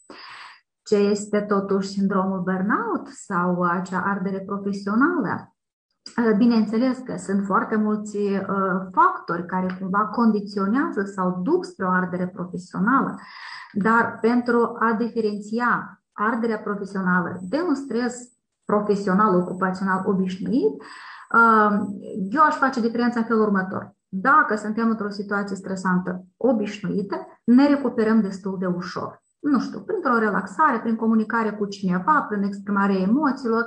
Ce 0.83 0.97
este 0.97 1.41
totuși 1.41 1.89
sindromul 1.89 2.43
burnout 2.43 3.07
sau 3.09 3.63
acea 3.63 4.01
ardere 4.01 4.41
profesională? 4.41 5.56
Uh, 6.07 6.37
bineînțeles 6.37 6.99
că 6.99 7.17
sunt 7.17 7.45
foarte 7.45 7.77
mulți 7.77 8.17
uh, 8.17 8.43
factori 8.93 9.47
care 9.47 9.77
cumva 9.81 10.07
condiționează 10.07 11.03
sau 11.03 11.41
duc 11.43 11.65
spre 11.65 11.85
o 11.85 11.91
ardere 11.91 12.27
profesională, 12.29 13.19
dar 13.73 14.19
pentru 14.21 14.77
a 14.79 14.93
diferenția 14.93 16.01
arderea 16.13 16.59
profesională 16.59 17.41
de 17.49 17.65
un 17.69 17.75
stres 17.75 18.17
profesional, 18.65 19.35
ocupațional 19.35 20.03
obișnuit, 20.07 20.83
uh, 20.83 21.71
eu 22.31 22.43
aș 22.43 22.55
face 22.55 22.81
diferența 22.81 23.19
în 23.19 23.25
felul 23.25 23.43
următor. 23.43 23.95
Dacă 24.09 24.57
suntem 24.57 24.89
într-o 24.89 25.09
situație 25.09 25.57
stresantă 25.57 26.25
obișnuită, 26.37 27.27
ne 27.45 27.69
recuperăm 27.69 28.21
destul 28.21 28.57
de 28.59 28.67
ușor. 28.67 29.23
Nu 29.39 29.61
știu, 29.61 29.81
printr-o 29.81 30.19
relaxare, 30.19 30.79
prin 30.79 30.97
comunicare 30.97 31.51
cu 31.51 31.67
cineva, 31.67 32.27
prin 32.29 32.43
exprimarea 32.43 32.97
emoțiilor, 32.97 33.67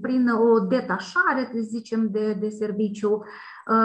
prin 0.00 0.28
o 0.28 0.58
detașare, 0.58 1.50
zicem, 1.60 2.10
de, 2.10 2.36
de 2.40 2.48
serviciu, 2.48 3.22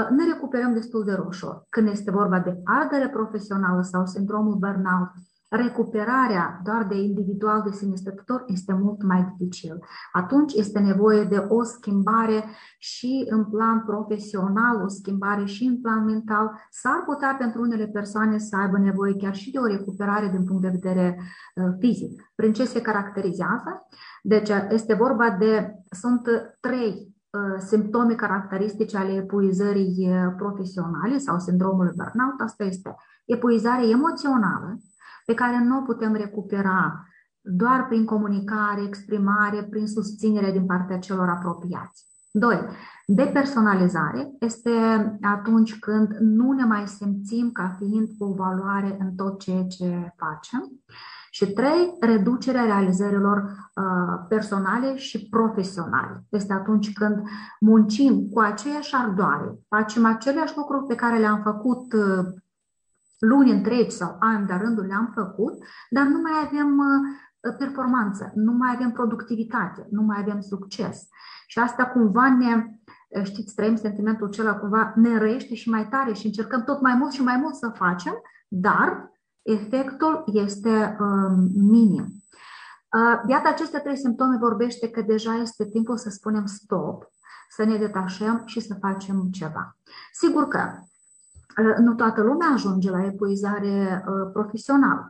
ne 0.09 0.25
recuperăm 0.33 0.73
destul 0.73 1.03
de 1.03 1.21
ușor. 1.27 1.65
Când 1.69 1.87
este 1.87 2.11
vorba 2.11 2.39
de 2.39 2.61
ardere 2.63 3.09
profesională 3.09 3.81
sau 3.81 4.05
sindromul 4.05 4.55
burnout, 4.55 5.11
recuperarea 5.51 6.61
doar 6.63 6.83
de 6.87 6.95
individual 6.95 7.61
de 7.61 7.71
sine 7.71 7.95
stătător 7.95 8.43
este 8.47 8.73
mult 8.73 9.03
mai 9.03 9.35
dificil. 9.37 9.79
Atunci 10.11 10.53
este 10.53 10.79
nevoie 10.79 11.23
de 11.23 11.45
o 11.47 11.63
schimbare 11.63 12.45
și 12.77 13.25
în 13.29 13.45
plan 13.45 13.83
profesional, 13.85 14.81
o 14.83 14.87
schimbare 14.87 15.45
și 15.45 15.63
în 15.63 15.81
plan 15.81 16.05
mental. 16.05 16.51
S-ar 16.69 17.03
putea 17.05 17.35
pentru 17.39 17.61
unele 17.61 17.87
persoane 17.87 18.37
să 18.37 18.55
aibă 18.55 18.77
nevoie 18.77 19.15
chiar 19.15 19.35
și 19.35 19.51
de 19.51 19.57
o 19.57 19.65
recuperare 19.65 20.27
din 20.27 20.43
punct 20.43 20.61
de 20.61 20.79
vedere 20.81 21.17
uh, 21.55 21.73
fizic. 21.79 22.31
Prin 22.35 22.53
ce 22.53 22.65
se 22.65 22.81
caracterizează? 22.81 23.87
Deci 24.23 24.49
este 24.69 24.93
vorba 24.93 25.29
de, 25.39 25.73
sunt 25.89 26.21
trei 26.59 27.15
uh, 27.29 27.57
simptome 27.57 28.13
caracteristice 28.13 28.97
ale 28.97 29.13
epuizării 29.13 30.07
uh, 30.09 30.33
profesionale 30.37 31.17
sau 31.17 31.39
sindromului 31.39 31.93
burnout. 31.95 32.39
Asta 32.39 32.63
este 32.63 32.95
epuizare 33.25 33.87
emoțională, 33.87 34.77
pe 35.25 35.33
care 35.33 35.63
nu 35.63 35.77
o 35.77 35.81
putem 35.81 36.13
recupera 36.13 37.05
doar 37.41 37.87
prin 37.87 38.05
comunicare, 38.05 38.81
exprimare, 38.81 39.67
prin 39.69 39.87
susținere 39.87 40.51
din 40.51 40.65
partea 40.65 40.99
celor 40.99 41.29
apropiați. 41.29 42.09
2. 42.31 42.59
Depersonalizare 43.05 44.31
este 44.39 44.71
atunci 45.21 45.79
când 45.79 46.17
nu 46.19 46.51
ne 46.51 46.63
mai 46.63 46.87
simțim 46.87 47.51
ca 47.51 47.75
fiind 47.77 48.07
o 48.19 48.33
valoare 48.33 48.97
în 48.99 49.15
tot 49.15 49.39
ceea 49.39 49.63
ce 49.63 50.13
facem. 50.17 50.71
Și 51.33 51.53
trei, 51.53 51.95
reducerea 51.99 52.63
realizărilor 52.63 53.37
uh, 53.37 54.25
personale 54.27 54.95
și 54.95 55.29
profesionale. 55.29 56.23
Este 56.29 56.53
atunci 56.53 56.93
când 56.93 57.21
muncim 57.59 58.27
cu 58.29 58.39
aceeași 58.39 58.95
ardoare, 58.95 59.59
facem 59.67 60.05
aceleași 60.05 60.53
lucruri 60.55 60.85
pe 60.85 60.95
care 60.95 61.19
le-am 61.19 61.41
făcut 61.43 61.93
uh, 61.93 62.25
luni 63.21 63.51
întregi 63.51 63.95
sau 63.95 64.15
ani 64.19 64.47
de 64.47 64.53
rândul 64.53 64.85
le-am 64.85 65.11
făcut, 65.13 65.53
dar 65.89 66.05
nu 66.05 66.21
mai 66.21 66.31
avem 66.45 66.77
uh, 66.77 67.55
performanță, 67.57 68.31
nu 68.35 68.51
mai 68.51 68.71
avem 68.75 68.91
productivitate, 68.91 69.87
nu 69.89 70.01
mai 70.01 70.17
avem 70.19 70.41
succes. 70.41 71.07
Și 71.47 71.59
asta 71.59 71.85
cumva 71.85 72.29
ne, 72.29 72.65
uh, 73.09 73.23
știți, 73.23 73.55
trăim 73.55 73.75
sentimentul 73.75 74.27
acela, 74.27 74.55
cumva 74.55 74.93
ne 74.95 75.17
răiește 75.17 75.55
și 75.55 75.69
mai 75.69 75.87
tare 75.87 76.13
și 76.13 76.25
încercăm 76.25 76.63
tot 76.63 76.81
mai 76.81 76.93
mult 76.93 77.11
și 77.11 77.23
mai 77.23 77.37
mult 77.37 77.55
să 77.55 77.71
facem, 77.75 78.13
dar 78.47 79.11
efectul 79.41 80.23
este 80.33 80.97
um, 80.99 81.49
minim. 81.69 82.05
Uh, 82.97 83.21
iată, 83.27 83.47
aceste 83.47 83.79
trei 83.79 83.97
simptome 83.97 84.37
vorbește 84.37 84.89
că 84.89 85.01
deja 85.01 85.35
este 85.35 85.65
timpul 85.65 85.97
să 85.97 86.09
spunem 86.09 86.45
stop, 86.45 87.03
să 87.49 87.63
ne 87.63 87.77
detașăm 87.77 88.41
și 88.45 88.59
să 88.59 88.77
facem 88.81 89.27
ceva. 89.31 89.77
Sigur 90.11 90.47
că 90.47 90.69
nu 91.77 91.93
toată 91.93 92.21
lumea 92.21 92.47
ajunge 92.53 92.89
la 92.89 93.05
epuizare 93.05 94.03
uh, 94.07 94.29
profesională. 94.33 95.09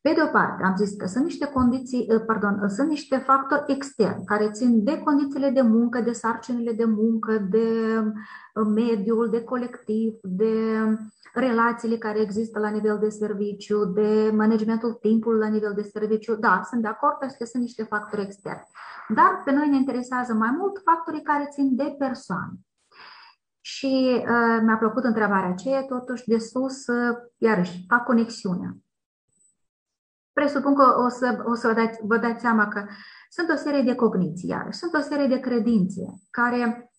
Pe 0.00 0.12
de 0.14 0.22
o 0.22 0.26
parte, 0.26 0.62
am 0.64 0.76
zis 0.76 0.96
că 0.96 1.06
sunt 1.06 1.24
niște 1.24 1.46
condiții, 1.46 2.06
uh, 2.10 2.22
pardon, 2.26 2.60
uh, 2.62 2.68
sunt 2.68 2.88
niște 2.88 3.16
factori 3.16 3.64
externi 3.66 4.24
care 4.24 4.50
țin 4.50 4.84
de 4.84 4.98
condițiile 4.98 5.50
de 5.50 5.60
muncă, 5.60 6.00
de 6.00 6.12
sarcinile 6.12 6.72
de 6.72 6.84
muncă, 6.84 7.46
de 7.50 7.68
mediul, 8.74 9.28
de 9.30 9.44
colectiv, 9.44 10.14
de 10.22 10.54
relațiile 11.34 11.96
care 11.96 12.20
există 12.20 12.58
la 12.58 12.68
nivel 12.68 12.98
de 12.98 13.08
serviciu, 13.08 13.84
de 13.84 14.32
managementul 14.34 14.92
timpului 14.92 15.38
la 15.38 15.48
nivel 15.48 15.72
de 15.74 15.82
serviciu. 15.82 16.34
Da, 16.34 16.62
sunt 16.68 16.82
de 16.82 16.88
acord, 16.88 17.16
că 17.38 17.44
sunt 17.44 17.62
niște 17.62 17.82
factori 17.82 18.22
externi. 18.22 18.66
Dar 19.08 19.42
pe 19.44 19.50
noi 19.50 19.68
ne 19.68 19.76
interesează 19.76 20.34
mai 20.34 20.54
mult 20.58 20.80
factorii 20.84 21.22
care 21.22 21.48
țin 21.50 21.76
de 21.76 21.94
persoane. 21.98 22.52
Și 23.60 24.20
uh, 24.20 24.60
mi-a 24.62 24.76
plăcut 24.78 25.04
întrebarea 25.04 25.48
aceea, 25.48 25.82
totuși 25.82 26.26
de 26.26 26.38
sus, 26.38 26.86
uh, 26.86 27.16
iarăși, 27.36 27.84
fac 27.88 28.04
conexiunea. 28.04 28.76
Presupun 30.32 30.74
că 30.74 30.94
o 31.04 31.08
să, 31.08 31.42
o 31.44 31.54
să 31.54 31.66
vă, 31.66 31.72
dați, 31.72 31.98
vă 32.02 32.16
dați 32.16 32.40
seama 32.40 32.68
că 32.68 32.84
sunt 33.28 33.48
o 33.50 33.56
serie 33.56 33.82
de 33.82 33.94
cogniții, 33.94 34.48
iarăși, 34.48 34.78
sunt 34.78 34.94
o 34.94 35.00
serie 35.00 35.26
de 35.26 35.40
credințe 35.40 36.02
care 36.30 36.90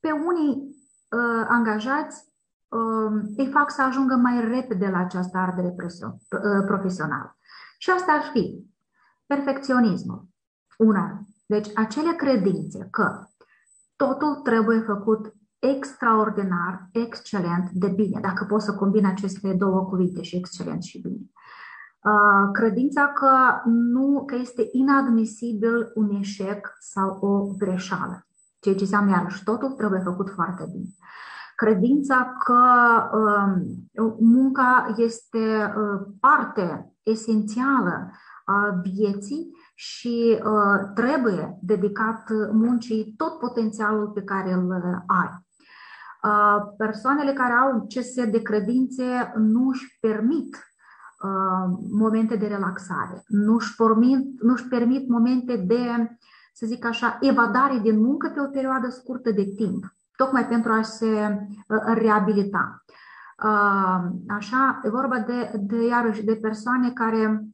pe 0.00 0.10
unii 0.10 0.76
uh, 1.10 1.46
angajați 1.48 2.24
uh, 2.68 3.22
îi 3.36 3.50
fac 3.50 3.70
să 3.70 3.82
ajungă 3.82 4.14
mai 4.14 4.48
repede 4.48 4.88
la 4.88 4.98
această 4.98 5.38
ardere 5.38 5.74
uh, 5.78 6.64
profesională. 6.66 7.36
Și 7.78 7.90
asta 7.90 8.12
ar 8.12 8.22
fi 8.32 8.66
perfecționismul. 9.26 10.28
Una. 10.78 11.20
Deci 11.46 11.70
acele 11.74 12.12
credințe 12.12 12.88
că 12.90 13.24
totul 13.96 14.34
trebuie 14.34 14.80
făcut 14.80 15.34
extraordinar, 15.70 16.88
excelent, 16.92 17.70
de 17.70 17.88
bine, 17.88 18.20
dacă 18.20 18.44
pot 18.44 18.62
să 18.62 18.74
combin 18.74 19.06
aceste 19.06 19.52
două 19.52 19.80
cuvinte 19.80 20.22
și 20.22 20.36
excelent 20.36 20.82
și 20.82 21.00
bine. 21.00 21.30
Uh, 22.04 22.50
credința 22.52 23.06
că, 23.06 23.60
nu, 23.70 24.22
că 24.26 24.34
este 24.34 24.68
inadmisibil 24.72 25.90
un 25.94 26.10
eșec 26.10 26.76
sau 26.78 27.18
o 27.20 27.54
greșeală, 27.58 28.26
ceea 28.60 28.74
ce 28.74 28.80
înseamnă 28.80 29.10
iarăși 29.10 29.44
totul 29.44 29.70
trebuie 29.70 30.00
făcut 30.00 30.30
foarte 30.30 30.68
bine. 30.72 30.88
Credința 31.56 32.34
că 32.44 32.62
um, 33.18 34.18
munca 34.20 34.94
este 34.96 35.74
uh, 35.76 36.00
parte 36.20 36.92
esențială 37.02 38.10
a 38.44 38.80
vieții 38.82 39.50
și 39.74 40.38
uh, 40.44 40.92
trebuie 40.94 41.58
dedicat 41.60 42.30
muncii 42.52 43.14
tot 43.16 43.38
potențialul 43.38 44.08
pe 44.08 44.22
care 44.22 44.52
îl 44.52 45.02
ai 45.06 45.41
persoanele 46.76 47.32
care 47.32 47.52
au 47.52 47.86
CSE 47.86 48.24
de 48.24 48.42
credințe 48.42 49.32
nu 49.36 49.68
își 49.68 49.98
permit 50.00 50.56
momente 51.90 52.36
de 52.36 52.46
relaxare, 52.46 53.22
nu 53.26 53.54
își 53.54 53.74
permit, 53.74 54.40
nu 54.40 54.52
își 54.52 54.68
permit 54.68 55.08
momente 55.08 55.56
de, 55.56 56.16
să 56.52 56.66
zic 56.66 56.84
așa, 56.84 57.18
evadare 57.20 57.78
din 57.78 58.00
muncă 58.00 58.28
pe 58.34 58.40
o 58.40 58.50
perioadă 58.50 58.88
scurtă 58.88 59.30
de 59.30 59.44
timp, 59.56 59.84
tocmai 60.16 60.46
pentru 60.46 60.72
a 60.72 60.82
se 60.82 61.38
reabilita. 61.94 62.84
Așa, 64.28 64.80
e 64.82 64.88
vorba 64.88 65.18
de, 65.18 65.52
de 65.60 65.86
iarăși 65.86 66.24
de 66.24 66.38
persoane 66.42 66.90
care 66.90 67.46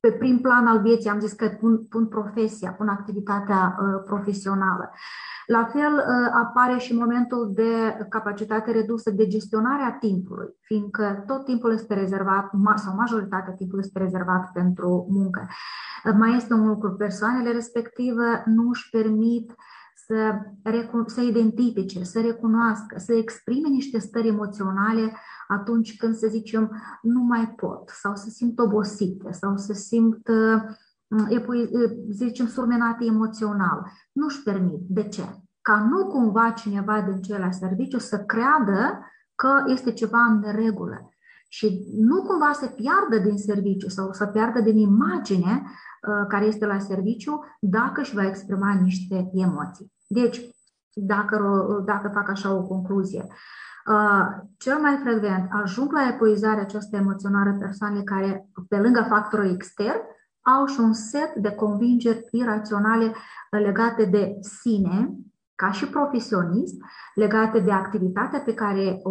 pe 0.00 0.12
prim 0.12 0.40
plan 0.40 0.66
al 0.66 0.80
vieții, 0.80 1.10
am 1.10 1.20
zis 1.20 1.32
că 1.32 1.48
pun, 1.60 1.84
pun 1.84 2.06
profesia, 2.06 2.72
pun 2.72 2.88
activitatea 2.88 3.78
profesională. 4.04 4.90
La 5.50 5.64
fel 5.64 5.92
uh, 5.94 6.30
apare 6.32 6.78
și 6.78 6.94
momentul 6.94 7.52
de 7.54 7.96
capacitate 8.08 8.70
redusă 8.70 9.10
de 9.10 9.26
gestionare 9.26 9.82
a 9.82 9.92
timpului, 9.92 10.56
fiindcă 10.60 11.24
tot 11.26 11.44
timpul 11.44 11.72
este 11.72 11.94
rezervat, 11.94 12.50
sau 12.74 12.94
majoritatea 12.94 13.52
timpului 13.52 13.84
este 13.84 13.98
rezervat 13.98 14.52
pentru 14.52 15.06
muncă. 15.10 15.48
Uh, 16.04 16.12
mai 16.18 16.36
este 16.36 16.54
un 16.54 16.66
lucru, 16.66 16.94
persoanele 16.94 17.52
respective 17.52 18.42
nu 18.46 18.68
își 18.68 18.90
permit 18.90 19.54
să, 20.06 20.38
să 21.06 21.20
identifice, 21.20 22.04
să 22.04 22.20
recunoască, 22.20 22.98
să 22.98 23.12
exprime 23.12 23.68
niște 23.68 23.98
stări 23.98 24.28
emoționale 24.28 25.12
atunci 25.48 25.96
când, 25.96 26.14
să 26.14 26.26
zicem, 26.26 26.82
nu 27.02 27.20
mai 27.20 27.54
pot 27.56 27.88
sau 27.88 28.14
să 28.14 28.28
simt 28.28 28.58
obosite 28.58 29.32
sau 29.32 29.56
să 29.56 29.72
simt 29.72 30.28
uh, 30.28 30.62
zicem, 32.10 32.46
surmenate 32.46 33.04
emoțional. 33.04 33.90
Nu-și 34.12 34.42
permit. 34.42 34.80
De 34.88 35.02
ce? 35.02 35.22
Ca 35.60 35.88
nu 35.90 36.06
cumva 36.06 36.50
cineva 36.50 37.00
din 37.00 37.22
celălalt 37.22 37.54
serviciu 37.54 37.98
să 37.98 38.18
creadă 38.18 39.04
că 39.34 39.62
este 39.66 39.92
ceva 39.92 40.18
în 40.18 40.38
neregulă 40.38 41.10
și 41.48 41.86
nu 41.96 42.22
cumva 42.22 42.52
să 42.52 42.66
piardă 42.66 43.18
din 43.28 43.38
serviciu 43.38 43.88
sau 43.88 44.12
să 44.12 44.26
piardă 44.26 44.60
din 44.60 44.76
imagine 44.76 45.62
care 46.28 46.44
este 46.44 46.66
la 46.66 46.78
serviciu 46.78 47.44
dacă 47.60 48.00
își 48.00 48.14
va 48.14 48.26
exprima 48.26 48.72
niște 48.82 49.30
emoții. 49.32 49.92
Deci, 50.06 50.40
dacă, 50.94 51.66
dacă 51.84 52.10
fac 52.14 52.28
așa 52.28 52.54
o 52.54 52.62
concluzie, 52.62 53.26
cel 54.56 54.78
mai 54.78 54.98
frecvent 55.02 55.48
ajung 55.50 55.92
la 55.92 56.08
epuizarea 56.08 56.62
aceasta 56.62 56.96
emoțională 56.96 57.56
persoane 57.58 58.02
care, 58.02 58.48
pe 58.68 58.76
lângă 58.76 59.06
factorul 59.08 59.50
extern, 59.50 60.00
au 60.42 60.66
și 60.66 60.80
un 60.80 60.92
set 60.92 61.34
de 61.34 61.50
convingeri 61.50 62.28
iraționale 62.30 63.14
legate 63.50 64.04
de 64.04 64.38
sine, 64.40 65.14
ca 65.54 65.70
și 65.70 65.86
profesionist, 65.86 66.74
legate 67.14 67.58
de 67.58 67.72
activitatea 67.72 68.40
pe 68.40 68.54
care 68.54 69.00
o, 69.02 69.10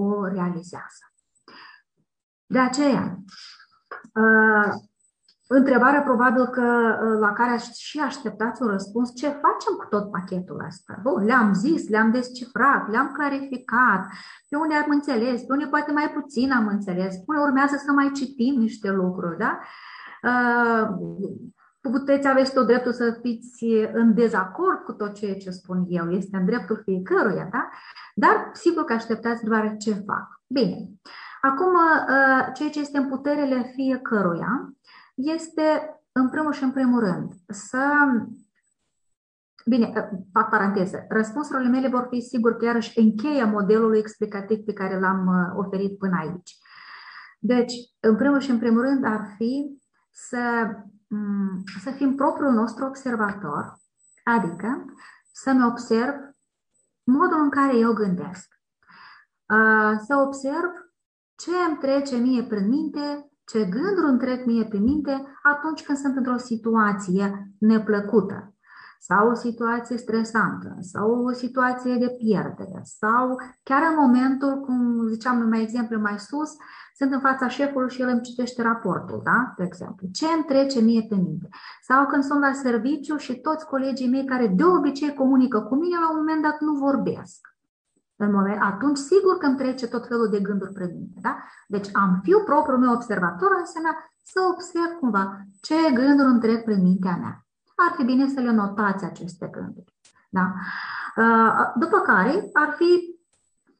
o 0.00 0.26
realizează. 0.26 1.12
De 2.46 2.58
aceea, 2.58 3.18
uh, 4.14 4.72
întrebarea 5.46 6.02
probabil 6.02 6.46
că 6.46 6.98
uh, 7.02 7.18
la 7.20 7.32
care 7.32 7.56
și 7.74 7.98
așteptați 7.98 8.62
un 8.62 8.68
răspuns, 8.68 9.14
ce 9.14 9.26
facem 9.26 9.74
cu 9.78 9.86
tot 9.88 10.10
pachetul 10.10 10.64
ăsta? 10.66 10.98
Bun, 11.02 11.24
le-am 11.24 11.54
zis, 11.54 11.88
le-am 11.88 12.10
descifrat, 12.10 12.90
le-am 12.90 13.12
clarificat, 13.12 14.06
pe 14.48 14.56
unde 14.56 14.74
am 14.74 14.90
înțeles, 14.90 15.40
pe 15.40 15.52
unde 15.52 15.66
poate 15.66 15.92
mai 15.92 16.10
puțin 16.10 16.52
am 16.52 16.66
înțeles, 16.66 17.16
pe 17.16 17.24
unde 17.26 17.42
urmează 17.42 17.76
să 17.76 17.92
mai 17.92 18.10
citim 18.12 18.60
niște 18.60 18.90
lucruri, 18.90 19.38
da? 19.38 19.58
Uh, 19.60 19.66
puteți, 21.80 22.28
aveți 22.28 22.52
tot 22.52 22.66
dreptul 22.66 22.92
să 22.92 23.18
fiți 23.22 23.64
în 23.92 24.14
dezacord 24.14 24.78
cu 24.84 24.92
tot 24.92 25.14
ceea 25.14 25.36
ce 25.36 25.50
spun 25.50 25.84
eu, 25.88 26.10
este 26.10 26.36
în 26.36 26.44
dreptul 26.44 26.80
fiecăruia, 26.84 27.48
da? 27.50 27.68
Dar 28.14 28.50
sigur 28.52 28.84
că 28.84 28.92
așteptați 28.92 29.44
doar 29.44 29.76
ce 29.76 29.92
fac. 29.92 30.42
Bine, 30.46 30.88
Acum, 31.40 31.74
uh, 31.74 32.52
ceea 32.54 32.70
ce 32.70 32.80
este 32.80 32.98
în 32.98 33.08
puterele 33.08 33.72
fiecăruia 33.74 34.74
este, 35.14 36.00
în 36.12 36.28
primul 36.28 36.52
și 36.52 36.62
în 36.62 36.70
primul 36.70 37.00
rând, 37.00 37.32
să 37.48 37.78
Bine, 39.66 39.92
uh, 39.96 40.18
fac 40.32 40.48
paranteză. 40.48 41.06
Răspunsurile 41.08 41.68
mele 41.68 41.88
vor 41.88 42.06
fi 42.10 42.20
sigur 42.20 42.56
că 42.56 42.64
iarăși 42.64 42.98
încheia 42.98 43.46
modelului 43.46 43.98
explicativ 43.98 44.58
pe 44.58 44.72
care 44.72 44.98
l-am 44.98 45.26
uh, 45.26 45.64
oferit 45.64 45.98
până 45.98 46.16
aici. 46.20 46.56
Deci, 47.38 47.74
în 48.00 48.16
primul 48.16 48.40
și 48.40 48.50
în 48.50 48.58
primul 48.58 48.80
rând 48.80 49.04
ar 49.04 49.34
fi 49.36 49.77
să, 50.26 50.70
mm, 51.08 51.62
să 51.82 51.90
fim 51.90 52.14
propriul 52.14 52.52
nostru 52.52 52.84
observator, 52.84 53.78
adică 54.24 54.84
să-mi 55.32 55.64
observ 55.64 56.14
modul 57.04 57.40
în 57.40 57.50
care 57.50 57.76
eu 57.76 57.92
gândesc. 57.92 58.46
Să 60.06 60.16
observ 60.26 60.70
ce 61.34 61.50
îmi 61.68 61.78
trece 61.78 62.16
mie 62.16 62.42
prin 62.42 62.68
minte, 62.68 63.30
ce 63.44 63.64
gânduri 63.64 64.08
îmi 64.08 64.18
trec 64.18 64.44
mie 64.44 64.64
prin 64.64 64.82
minte 64.82 65.38
atunci 65.42 65.84
când 65.84 65.98
sunt 65.98 66.16
într-o 66.16 66.36
situație 66.36 67.52
neplăcută 67.58 68.57
sau 68.98 69.30
o 69.30 69.34
situație 69.34 69.96
stresantă, 69.96 70.76
sau 70.80 71.24
o 71.24 71.32
situație 71.32 71.96
de 71.96 72.08
pierdere, 72.18 72.80
sau 72.82 73.40
chiar 73.62 73.82
în 73.90 73.96
momentul, 73.98 74.60
cum 74.60 75.06
ziceam 75.08 75.48
mai 75.48 75.62
exemplu 75.62 76.00
mai 76.00 76.18
sus, 76.18 76.50
sunt 76.96 77.12
în 77.12 77.20
fața 77.20 77.48
șefului 77.48 77.90
și 77.90 78.00
el 78.00 78.08
îmi 78.08 78.20
citește 78.20 78.62
raportul, 78.62 79.20
da? 79.24 79.52
De 79.56 79.64
exemplu, 79.64 80.06
ce 80.12 80.26
îmi 80.26 80.44
trece 80.44 80.80
mie 80.80 81.06
pe 81.08 81.14
minte? 81.14 81.48
Sau 81.82 82.06
când 82.06 82.22
sunt 82.22 82.40
la 82.40 82.52
serviciu 82.52 83.16
și 83.16 83.40
toți 83.40 83.66
colegii 83.66 84.08
mei 84.08 84.24
care 84.24 84.46
de 84.46 84.64
obicei 84.64 85.14
comunică 85.14 85.60
cu 85.60 85.74
mine, 85.74 85.96
la 85.98 86.10
un 86.10 86.16
moment 86.16 86.42
dat 86.42 86.60
nu 86.60 86.72
vorbesc. 86.72 87.56
În 88.16 88.32
moment, 88.32 88.58
atunci, 88.60 88.96
sigur 88.96 89.38
că 89.38 89.46
îmi 89.46 89.56
trece 89.56 89.86
tot 89.86 90.06
felul 90.06 90.28
de 90.28 90.40
gânduri 90.40 90.72
pe 90.72 90.90
minte, 90.94 91.18
da? 91.20 91.36
Deci 91.68 91.88
am 91.92 92.20
fiu 92.22 92.42
propriul 92.44 92.78
meu 92.78 92.92
observator 92.92 93.56
înseamnă 93.58 93.90
să 94.22 94.40
observ 94.52 94.92
cumva 95.00 95.40
ce 95.60 95.74
gânduri 95.94 96.28
îmi 96.28 96.40
trec 96.40 96.64
prin 96.64 96.82
mintea 96.82 97.16
mea 97.16 97.47
ar 97.86 97.94
fi 97.96 98.04
bine 98.04 98.28
să 98.28 98.40
le 98.40 98.52
notați 98.52 99.04
aceste 99.04 99.48
gânduri. 99.52 99.94
Da? 100.30 100.52
Uh, 101.16 101.72
după 101.74 101.98
care 101.98 102.50
ar 102.52 102.74
fi 102.76 103.18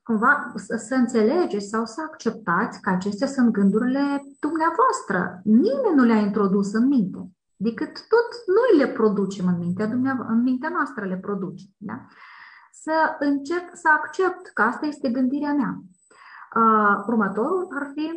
cumva 0.02 0.52
să, 0.54 0.76
să 0.76 0.94
înțelegeți 0.94 1.68
sau 1.68 1.84
să 1.84 2.00
acceptați 2.06 2.80
că 2.80 2.90
acestea 2.90 3.26
sunt 3.26 3.52
gândurile 3.52 4.22
dumneavoastră. 4.40 5.40
Nimeni 5.44 5.96
nu 5.96 6.02
le-a 6.02 6.20
introdus 6.28 6.72
în 6.72 6.86
minte, 6.86 7.30
decât 7.56 7.92
tot 8.08 8.28
noi 8.56 8.86
le 8.86 8.92
producem 8.92 9.46
în 9.46 9.58
mintea, 9.58 9.84
în 10.28 10.42
mintea 10.42 10.68
noastră 10.68 11.04
le 11.04 11.16
producem. 11.16 11.70
Da? 11.76 12.06
Să 12.72 13.16
încerc 13.18 13.68
să 13.72 13.88
accept 13.96 14.46
că 14.54 14.62
asta 14.62 14.86
este 14.86 15.08
gândirea 15.10 15.52
mea. 15.52 15.82
Uh, 16.56 17.04
următorul 17.06 17.68
ar 17.70 17.90
fi 17.94 18.12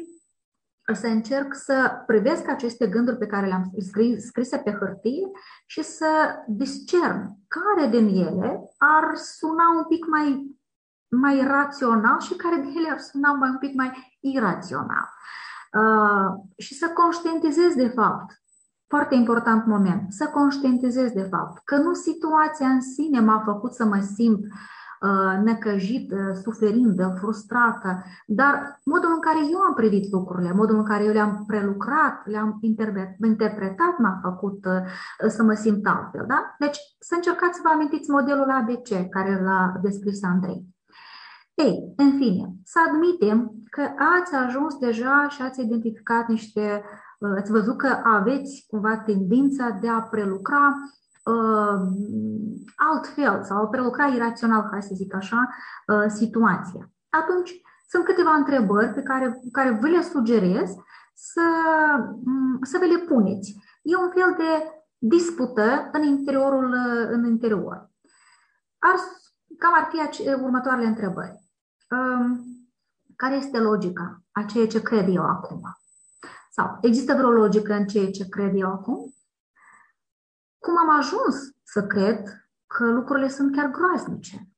să 0.94 1.08
încerc 1.08 1.54
să 1.54 2.04
privesc 2.06 2.50
aceste 2.50 2.88
gânduri 2.88 3.18
pe 3.18 3.26
care 3.26 3.48
le-am 3.48 3.72
scris, 3.80 4.26
scrise 4.26 4.58
pe 4.58 4.72
hârtie 4.80 5.32
și 5.66 5.84
să 5.84 6.08
discern 6.48 7.30
care 7.48 7.89
din 7.89 8.08
ele 8.08 8.62
ar 8.78 9.16
suna 9.16 9.70
un 9.78 9.84
pic 9.84 10.06
mai, 10.06 10.58
mai 11.08 11.48
rațional 11.48 12.20
și 12.20 12.36
care 12.36 12.56
din 12.56 12.78
ele 12.78 12.89
ar 12.92 13.00
suna 13.00 13.32
mai 13.32 13.50
un 13.50 13.58
pic 13.58 13.76
mai 13.76 14.18
irațional. 14.20 15.10
Uh, 15.74 16.44
și 16.58 16.74
să 16.76 16.89
conștientizez 16.89 17.74
de 17.74 17.88
fapt, 17.88 18.42
foarte 18.88 19.16
important 19.16 19.66
moment, 19.66 20.12
să 20.14 20.28
conștientizez 20.28 21.12
de 21.12 21.28
fapt 21.32 21.62
că 21.64 21.76
nu 21.78 21.94
situația 21.94 22.68
în 22.68 22.82
sine 22.82 23.20
m-a 23.20 23.42
făcut 23.46 23.74
să 23.74 23.86
mă 23.86 24.00
simt 24.16 24.39
uh, 24.39 24.52
Uh, 25.02 25.43
necăjită, 25.43 26.16
uh, 26.16 26.36
suferindă, 26.43 27.16
frustrată, 27.20 28.04
dar 28.26 28.80
modul 28.84 29.12
în 29.14 29.20
care 29.20 29.39
eu 29.52 29.60
am 29.60 29.74
privit 29.74 30.12
lucrurile, 30.12 30.52
modul 30.54 30.76
în 30.76 30.84
care 30.84 31.04
eu 31.04 31.12
le-am 31.12 31.43
prelucrat, 31.47 32.28
le-am 32.28 32.60
interpretat, 33.22 33.97
m-a 33.97 34.20
făcut 34.22 34.66
uh, 34.66 34.82
să 35.28 35.43
mă 35.43 35.54
simt 35.54 35.88
altfel. 35.88 36.26
Da? 36.28 36.56
Deci 36.60 36.78
să 36.99 37.16
încercați 37.16 37.56
să 37.56 37.62
vă 37.64 37.70
amintiți 37.70 38.10
modelul 38.10 38.49
ABC 38.49 39.10
care 39.10 39.41
l-a 39.43 39.80
descris 39.82 40.24
Andrei. 40.24 40.66
Ei, 41.54 41.93
în 41.95 42.12
fine, 42.18 42.54
să 42.64 42.80
admitem 42.88 43.52
că 43.70 43.82
ați 44.20 44.36
ajuns 44.36 44.78
deja 44.78 45.28
și 45.30 45.41
ați 45.41 45.62
identificat 45.62 46.28
niște, 46.28 46.84
ați 47.38 47.52
văzut 47.52 47.78
că 47.78 47.99
aveți 48.04 48.66
cumva 48.68 48.97
tendința 48.97 49.78
de 49.82 49.89
a 49.89 50.02
prelucra 50.02 50.68
uh, 50.68 51.01
altfel 52.76 53.43
sau 53.43 53.69
prelucra 53.69 54.05
irațional, 54.05 54.67
hai 54.72 54.82
să 54.82 54.93
zic 54.93 55.15
așa, 55.15 55.49
uh, 55.88 56.05
situația. 56.07 56.91
Atunci, 57.09 57.61
sunt 57.88 58.03
câteva 58.05 58.34
întrebări 58.34 58.93
pe 58.93 59.01
care, 59.01 59.41
care 59.51 59.78
vă 59.82 59.88
le 59.88 60.01
sugerez 60.01 60.69
să, 61.13 61.41
um, 62.26 62.59
să 62.61 62.78
vă 62.78 62.86
le 62.86 62.97
puneți. 62.97 63.55
E 63.82 63.95
un 63.95 64.09
fel 64.09 64.36
de 64.38 64.72
dispută 64.97 65.89
în 65.91 66.03
interiorul, 66.03 66.69
uh, 66.72 67.07
în 67.09 67.26
interior. 67.26 67.89
Ar, 68.80 68.95
cam 69.57 69.74
ar 69.74 69.89
fi 69.91 70.30
următoarele 70.30 70.88
întrebări. 70.88 71.39
Um, 71.89 72.45
care 73.15 73.36
este 73.36 73.59
logica 73.59 74.22
a 74.32 74.43
ceea 74.43 74.67
ce 74.67 74.82
cred 74.82 75.07
eu 75.07 75.24
acum? 75.24 75.61
Sau 76.51 76.78
există 76.82 77.13
vreo 77.13 77.30
logică 77.30 77.74
în 77.74 77.88
ceea 77.88 78.11
ce 78.11 78.30
cred 78.30 78.51
eu 78.55 78.72
acum? 78.72 79.13
Cum 80.62 80.78
am 80.78 80.89
ajuns 80.89 81.55
să 81.64 81.88
cred 81.88 82.28
că 82.68 82.86
lucrurile 82.91 83.28
sunt 83.28 83.55
chiar 83.55 83.72
groaznice? 83.72 84.49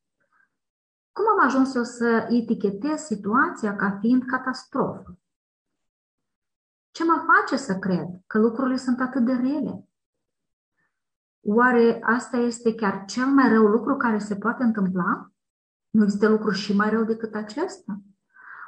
Cum 1.11 1.25
am 1.27 1.45
ajuns 1.45 1.75
eu 1.75 1.83
să 1.83 2.27
etichetez 2.29 2.99
situația 3.01 3.75
ca 3.75 3.97
fiind 3.99 4.23
catastrofă? 4.25 5.17
Ce 6.91 7.03
mă 7.03 7.25
face 7.25 7.57
să 7.57 7.75
cred 7.75 8.07
că 8.27 8.39
lucrurile 8.39 8.75
sunt 8.75 8.99
atât 8.99 9.25
de 9.25 9.33
rele? 9.33 9.87
Oare 11.41 11.99
asta 12.03 12.37
este 12.37 12.75
chiar 12.75 13.05
cel 13.05 13.25
mai 13.25 13.49
rău 13.49 13.65
lucru 13.65 13.97
care 13.97 14.19
se 14.19 14.35
poate 14.35 14.63
întâmpla? 14.63 15.31
Nu 15.89 16.03
există 16.03 16.27
lucru 16.27 16.51
și 16.51 16.75
mai 16.75 16.89
rău 16.89 17.03
decât 17.03 17.35
acesta? 17.35 18.01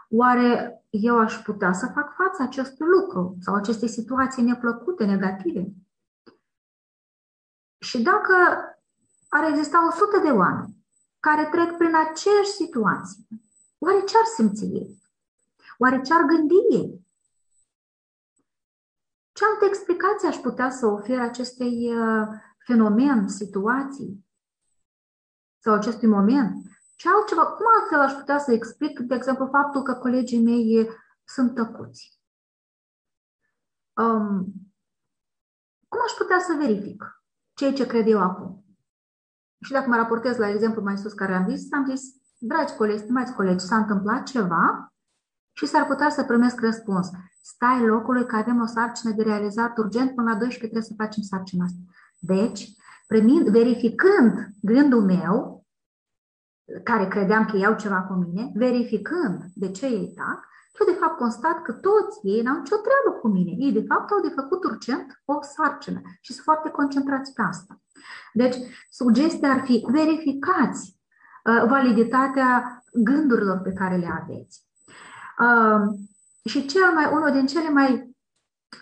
Oare 0.10 0.84
eu 0.90 1.20
aș 1.20 1.42
putea 1.42 1.74
să 1.74 1.92
fac 1.94 2.16
față 2.16 2.44
acestui 2.44 2.86
lucru 2.86 3.38
sau 3.40 3.56
acestei 3.56 3.88
situații 3.88 4.44
neplăcute, 4.44 5.06
negative? 5.06 5.74
Și 7.86 8.02
dacă 8.02 8.34
ar 9.30 9.44
exista 9.44 9.88
100 9.88 10.18
de 10.24 10.32
oameni 10.32 10.86
care 11.20 11.46
trec 11.46 11.78
prin 11.78 11.96
aceeași 11.96 12.50
situație, 12.50 13.24
oare 13.78 14.04
ce 14.04 14.18
ar 14.18 14.26
simți 14.36 14.66
ei? 14.66 15.02
Oare 15.78 16.02
ce 16.02 16.14
ar 16.14 16.22
gândi 16.22 16.56
ei? 16.72 17.06
Ce 19.32 19.46
altă 19.46 19.66
explicație 19.66 20.28
aș 20.28 20.36
putea 20.36 20.70
să 20.70 20.86
ofer 20.86 21.20
acestei 21.20 21.96
uh, 21.96 22.28
fenomen, 22.58 23.28
situații 23.28 24.26
sau 25.60 25.74
acestui 25.74 26.08
moment? 26.08 26.66
Ce 26.96 27.10
altceva, 27.10 27.46
cum 27.46 27.66
altfel 27.80 28.00
aș 28.00 28.14
putea 28.14 28.38
să 28.38 28.52
explic, 28.52 29.00
de 29.00 29.16
exemplu, 29.16 29.48
faptul 29.52 29.82
că 29.82 29.94
colegii 29.94 30.44
mei 30.44 30.90
sunt 31.24 31.56
tăcuți? 31.56 32.20
Um, 33.94 34.54
cum 35.88 36.00
aș 36.06 36.12
putea 36.12 36.40
să 36.40 36.54
verific? 36.54 37.15
Ceea 37.56 37.74
ce 37.74 37.88
cred 37.88 38.08
eu 38.08 38.22
acum. 38.22 38.66
Și 39.62 39.72
dacă 39.72 39.90
mă 39.90 39.96
raportez 39.96 40.38
la 40.38 40.50
exemplu 40.50 40.82
mai 40.82 40.98
sus 40.98 41.14
care 41.14 41.34
am 41.34 41.50
zis, 41.50 41.72
am 41.72 41.86
zis, 41.86 42.02
dragi 42.38 42.74
colegi, 42.74 43.02
stimați 43.02 43.34
colegi, 43.34 43.66
s-a 43.66 43.78
întâmplat 43.78 44.24
ceva 44.24 44.94
și 45.58 45.66
s-ar 45.66 45.86
putea 45.86 46.10
să 46.10 46.24
primesc 46.24 46.60
răspuns. 46.60 47.10
Stai 47.42 47.86
locului 47.86 48.26
că 48.26 48.36
avem 48.36 48.62
o 48.62 48.66
sarcină 48.66 49.12
de 49.12 49.24
realizat 49.24 49.78
urgent, 49.78 50.16
până 50.16 50.32
la 50.32 50.38
12 50.38 50.58
trebuie 50.60 50.82
să 50.82 50.94
facem 50.98 51.24
sarcina 51.24 51.64
asta. 51.64 51.80
Deci, 52.20 52.70
primind, 53.08 53.50
verificând 53.50 54.48
gândul 54.62 55.04
meu, 55.04 55.66
care 56.84 57.08
credeam 57.08 57.46
că 57.46 57.58
iau 57.58 57.76
ceva 57.76 58.02
cu 58.02 58.14
mine, 58.14 58.52
verificând 58.54 59.44
de 59.54 59.72
ce 59.72 59.86
ei 59.86 60.14
tac, 60.16 60.48
eu 60.80 60.94
de 60.94 61.00
fapt 61.00 61.18
constat 61.18 61.62
că 61.62 61.72
toți 61.72 62.20
ei 62.24 62.42
n-au 62.42 62.58
nicio 62.58 62.76
treabă 62.76 63.20
cu 63.20 63.28
mine. 63.28 63.52
Ei 63.66 63.72
de 63.72 63.86
fapt 63.88 64.12
au 64.12 64.22
de 64.22 64.34
făcut 64.36 64.64
urgent 64.64 65.22
o 65.26 65.42
sarcină 65.42 66.02
și 66.22 66.34
sunt 66.34 66.44
foarte 66.44 66.70
concentrați 66.70 67.34
pe 67.34 67.42
asta. 67.42 67.80
Deci, 68.34 68.56
sugestia 68.90 69.52
ar 69.52 69.62
fi 69.64 69.86
verificați 69.92 71.00
uh, 71.44 71.68
validitatea 71.68 72.84
gândurilor 72.94 73.58
pe 73.58 73.74
care 73.74 73.96
le 73.96 74.10
aveți. 74.22 74.64
Uh, 75.40 75.98
și 76.46 76.66
cel 76.66 76.94
mai, 76.94 77.10
unul 77.14 77.32
din 77.32 77.46
cele 77.46 77.70
mai, 77.70 78.16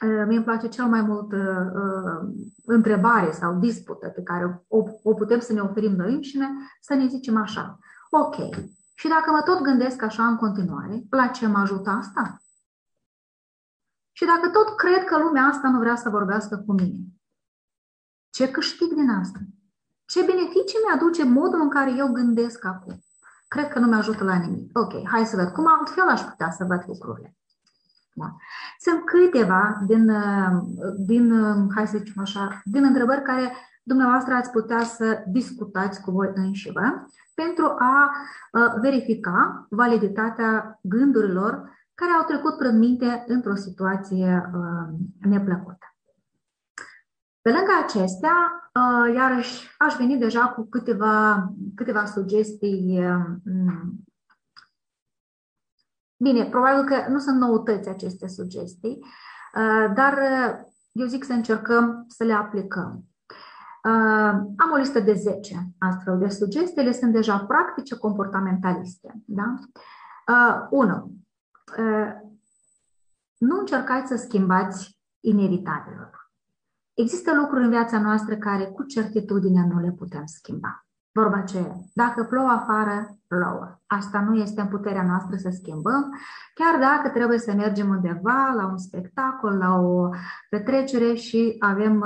uh, 0.02 0.24
mi 0.28 0.36
îmi 0.36 0.44
place 0.44 0.68
cel 0.68 0.86
mai 0.86 1.02
mult 1.02 1.32
uh, 1.32 1.40
uh, 1.74 2.30
întrebare 2.66 3.32
sau 3.32 3.60
dispută 3.60 4.08
pe 4.08 4.22
care 4.22 4.64
o, 4.68 4.84
o 5.04 5.14
putem 5.14 5.40
să 5.40 5.54
ne 5.54 5.60
oferim 5.60 5.92
noi 5.96 6.14
înșine, 6.14 6.50
să 6.82 6.94
ne 6.94 7.08
zicem 7.08 7.38
așa, 7.38 7.80
ok, 8.10 8.36
și 8.94 9.08
dacă 9.08 9.32
mă 9.32 9.42
tot 9.42 9.62
gândesc 9.62 10.02
așa 10.02 10.28
în 10.28 10.38
continuare, 10.38 11.04
la 11.10 11.28
ce 11.28 11.48
mă 11.48 11.58
ajută 11.58 11.90
asta? 11.90 12.38
Și 14.12 14.26
dacă 14.26 14.50
tot 14.50 14.78
cred 14.78 15.04
că 15.04 15.18
lumea 15.18 15.44
asta 15.44 15.70
nu 15.70 15.80
vrea 15.80 15.96
să 15.96 16.10
vorbească 16.10 16.58
cu 16.58 16.74
mine, 16.74 17.00
ce 18.30 18.52
câștig 18.52 18.94
din 18.94 19.10
asta? 19.10 19.40
Ce 20.06 20.24
beneficii 20.24 20.80
mi-aduce 20.86 21.24
modul 21.24 21.62
în 21.62 21.70
care 21.70 21.92
eu 21.92 22.12
gândesc 22.12 22.66
acum? 22.66 23.04
cred 23.54 23.68
că 23.68 23.80
nu 23.80 23.88
mi 23.88 23.96
ajută 23.96 24.24
la 24.24 24.36
nimic. 24.36 24.78
Ok, 24.78 25.08
hai 25.08 25.26
să 25.26 25.36
văd 25.36 25.48
cum 25.48 25.66
altfel 25.68 26.08
aș 26.08 26.22
putea 26.22 26.52
să 26.52 26.64
văd 26.64 26.84
lucrurile. 26.88 27.36
Da. 28.14 28.36
Sunt 28.80 29.06
câteva 29.06 29.82
din, 29.86 30.12
din, 31.06 31.34
hai 31.76 31.88
să 31.88 31.98
zicem 31.98 32.22
așa, 32.22 32.62
din 32.64 32.84
întrebări 32.84 33.22
care 33.22 33.54
dumneavoastră 33.84 34.34
ați 34.34 34.52
putea 34.52 34.84
să 34.84 35.24
discutați 35.28 36.02
cu 36.02 36.12
voi 36.12 36.32
înșivă 36.34 37.06
pentru 37.36 37.66
a 37.66 38.12
verifica 38.82 39.68
validitatea 39.70 40.80
gândurilor 40.82 41.72
care 41.94 42.12
au 42.12 42.24
trecut 42.24 42.58
prin 42.58 42.78
minte 42.78 43.24
într-o 43.28 43.56
situație 43.56 44.52
neplăcută. 45.20 45.96
Pe 47.42 47.52
lângă 47.52 47.72
acestea, 47.84 48.70
iarăși 49.16 49.76
aș 49.78 49.96
veni 49.96 50.18
deja 50.18 50.48
cu 50.48 50.68
câteva, 50.70 51.48
câteva 51.76 52.06
sugestii. 52.06 53.04
Bine, 56.18 56.46
probabil 56.46 56.84
că 56.84 57.06
nu 57.10 57.20
sunt 57.20 57.40
noutăți 57.40 57.90
aceste 57.90 58.28
sugestii, 58.28 59.06
dar 59.96 60.20
eu 60.92 61.06
zic 61.06 61.24
să 61.24 61.34
încercăm 61.34 62.06
să 62.08 62.24
le 62.24 62.34
aplicăm. 62.34 63.04
Am 64.58 64.72
o 64.74 64.76
listă 64.76 65.00
de 65.00 65.14
10 65.14 65.68
astfel 65.78 66.18
de 66.18 66.30
sugestii, 66.30 66.82
ele 66.82 66.92
sunt 66.92 67.12
deja 67.12 67.40
practice 67.40 67.96
comportamentaliste. 67.96 69.24
Da? 69.26 69.56
1. 70.70 71.12
Nu 73.38 73.60
încercați 73.60 74.08
să 74.08 74.16
schimbați 74.16 75.00
inevitabilul. 75.20 76.10
Există 76.94 77.36
lucruri 77.36 77.64
în 77.64 77.70
viața 77.70 78.02
noastră 78.02 78.36
care 78.38 78.66
cu 78.66 78.84
certitudine 78.84 79.68
nu 79.68 79.80
le 79.80 79.92
putem 79.92 80.26
schimba. 80.26 80.83
Vorba 81.14 81.42
ce 81.42 81.72
dacă 81.94 82.24
plouă 82.24 82.50
afară, 82.50 83.18
plouă. 83.28 83.82
Asta 83.88 84.20
nu 84.20 84.36
este 84.36 84.62
în 84.62 84.68
puterea 84.68 85.04
noastră 85.04 85.36
să 85.38 85.50
schimbăm, 85.52 86.14
chiar 86.54 86.80
dacă 86.80 87.10
trebuie 87.10 87.40
să 87.40 87.54
mergem 87.54 87.90
undeva 87.90 88.54
la 88.56 88.66
un 88.66 88.78
spectacol, 88.78 89.58
la 89.58 89.76
o 89.76 90.10
petrecere 90.50 91.14
și 91.14 91.56
avem 91.60 92.00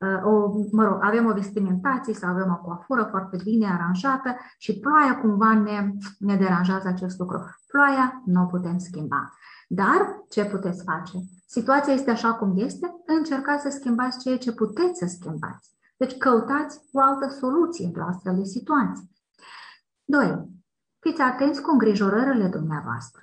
uh, 0.00 0.24
o, 0.24 0.52
mă 0.72 0.84
rog, 0.84 0.98
avem 1.00 1.26
o 1.26 1.32
vestimentație 1.32 2.14
sau 2.14 2.30
avem 2.30 2.58
o 2.60 2.64
coafură 2.66 3.02
foarte 3.10 3.36
bine 3.44 3.66
aranjată 3.66 4.36
și 4.58 4.78
ploaia 4.78 5.18
cumva 5.20 5.54
ne, 5.54 5.92
ne 6.18 6.36
deranjează 6.36 6.88
acest 6.88 7.18
lucru. 7.18 7.44
Ploaia 7.66 8.22
nu 8.24 8.42
o 8.42 8.46
putem 8.46 8.78
schimba. 8.78 9.32
Dar 9.68 10.24
ce 10.28 10.44
puteți 10.44 10.84
face? 10.84 11.18
Situația 11.46 11.92
este 11.92 12.10
așa 12.10 12.34
cum 12.34 12.52
este, 12.56 12.94
încercați 13.06 13.62
să 13.62 13.68
schimbați 13.68 14.18
ceea 14.18 14.38
ce 14.38 14.52
puteți 14.52 14.98
să 14.98 15.06
schimbați. 15.06 15.76
Deci 15.98 16.16
căutați 16.16 16.80
o 16.92 17.00
altă 17.00 17.28
soluție 17.28 17.86
într-o 17.86 18.04
astfel 18.04 18.36
de 18.36 18.44
situație. 18.44 19.08
2. 20.04 20.48
Fiți 20.98 21.20
atenți 21.20 21.62
cu 21.62 21.70
îngrijorările 21.70 22.48
dumneavoastră. 22.48 23.22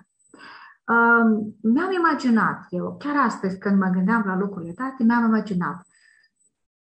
Um, 0.87 1.55
mi-am 1.61 1.91
imaginat, 1.91 2.65
eu 2.69 2.95
chiar 2.97 3.15
astăzi 3.25 3.57
când 3.57 3.79
mă 3.79 3.89
gândeam 3.89 4.23
la 4.25 4.37
lucrurile 4.37 4.73
date, 4.77 5.03
mi-am 5.03 5.23
imaginat 5.23 5.85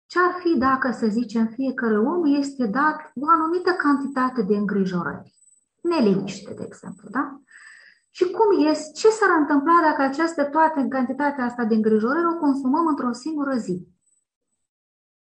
ce 0.07 0.19
ar 0.19 0.33
fi 0.39 0.57
dacă, 0.57 0.91
să 0.91 1.07
zicem, 1.07 1.45
fiecare 1.47 1.97
om 1.97 2.25
este 2.25 2.65
dat 2.65 3.11
o 3.15 3.29
anumită 3.29 3.71
cantitate 3.71 4.41
de 4.41 4.55
îngrijorări. 4.55 5.33
Neliniște, 5.81 6.53
de 6.53 6.63
exemplu, 6.65 7.09
da? 7.09 7.41
Și 8.09 8.31
cum 8.31 8.59
ies, 8.59 8.93
ce 8.93 9.09
s-ar 9.09 9.29
întâmpla 9.39 9.73
dacă 9.83 10.01
aceste 10.01 10.43
toate 10.43 10.79
în 10.79 10.89
cantitatea 10.89 11.45
asta 11.45 11.63
de 11.63 11.75
îngrijorări 11.75 12.25
o 12.25 12.39
consumăm 12.39 12.87
într-o 12.87 13.11
singură 13.11 13.55
zi? 13.55 13.87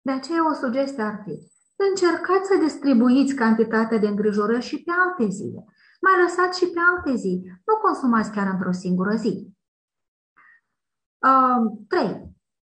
De 0.06 0.12
aceea 0.12 0.48
o 0.50 0.52
sugestie 0.52 1.02
ar 1.02 1.20
fi, 1.24 1.38
încercați 1.88 2.48
să 2.48 2.56
distribuiți 2.62 3.34
cantitatea 3.34 3.98
de 3.98 4.06
îngrijorări 4.06 4.62
și 4.62 4.82
pe 4.82 4.90
alte 5.04 5.28
zile. 5.28 5.64
Mai 6.00 6.22
lăsați 6.22 6.58
și 6.58 6.66
pe 6.66 6.80
alte 6.90 7.14
zi. 7.16 7.42
Nu 7.66 7.76
consumați 7.82 8.30
chiar 8.30 8.46
într-o 8.52 8.72
singură 8.72 9.14
zi. 9.14 9.54
Uh, 11.18 11.78
3. 11.88 12.34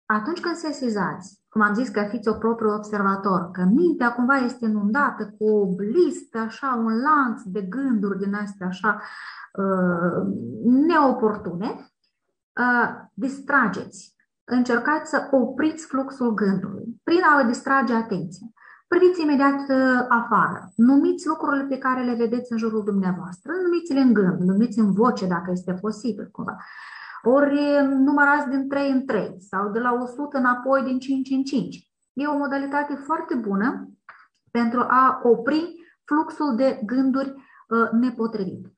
Atunci 0.05 0.39
când 0.39 0.55
se 0.55 0.71
sesizați, 0.71 1.41
cum 1.49 1.61
am 1.61 1.73
zis 1.73 1.89
că 1.89 2.07
fiți 2.09 2.27
o 2.27 2.33
propriu 2.33 2.69
observator, 2.69 3.51
că 3.51 3.63
mintea 3.63 4.13
cumva 4.13 4.35
este 4.35 4.65
inundată 4.65 5.35
cu 5.37 5.45
o 5.45 5.75
listă, 5.77 6.37
așa, 6.37 6.83
un 6.85 7.01
lanț 7.01 7.41
de 7.45 7.61
gânduri 7.61 8.19
din 8.19 8.33
astea 8.33 8.67
așa 8.67 9.01
uh, 9.53 10.33
neoportune, 10.63 11.91
uh, 12.59 12.89
distrageți 13.13 14.16
încercați 14.49 15.09
să 15.09 15.27
opriți 15.31 15.85
fluxul 15.85 16.33
gândului 16.33 16.85
prin 17.03 17.21
a 17.23 17.41
vă 17.41 17.47
distrage 17.47 17.93
atenția. 17.93 18.47
Priviți 18.87 19.21
imediat 19.21 19.59
uh, 19.69 20.05
afară, 20.09 20.71
numiți 20.75 21.27
lucrurile 21.27 21.63
pe 21.63 21.77
care 21.77 22.03
le 22.03 22.13
vedeți 22.13 22.51
în 22.51 22.57
jurul 22.57 22.83
dumneavoastră, 22.83 23.51
numiți-le 23.63 23.99
în 23.99 24.13
gând, 24.13 24.39
numiți 24.39 24.79
în 24.79 24.93
voce 24.93 25.25
dacă 25.27 25.51
este 25.51 25.73
posibil 25.73 26.29
cumva. 26.31 26.57
Ori 27.23 27.53
uh, 27.53 27.87
numărați 27.89 28.49
din 28.49 28.67
3 28.67 28.91
în 28.91 29.05
3 29.05 29.35
sau 29.39 29.71
de 29.71 29.79
la 29.79 29.93
100 29.93 30.37
înapoi 30.37 30.83
din 30.83 30.99
5 30.99 31.29
în 31.29 31.43
5. 31.43 31.91
E 32.13 32.27
o 32.27 32.37
modalitate 32.37 32.95
foarte 32.95 33.35
bună 33.35 33.89
pentru 34.51 34.79
a 34.79 35.19
opri 35.23 35.75
fluxul 36.05 36.55
de 36.55 36.81
gânduri 36.85 37.29
uh, 37.29 37.89
nepotrivite. 37.91 38.71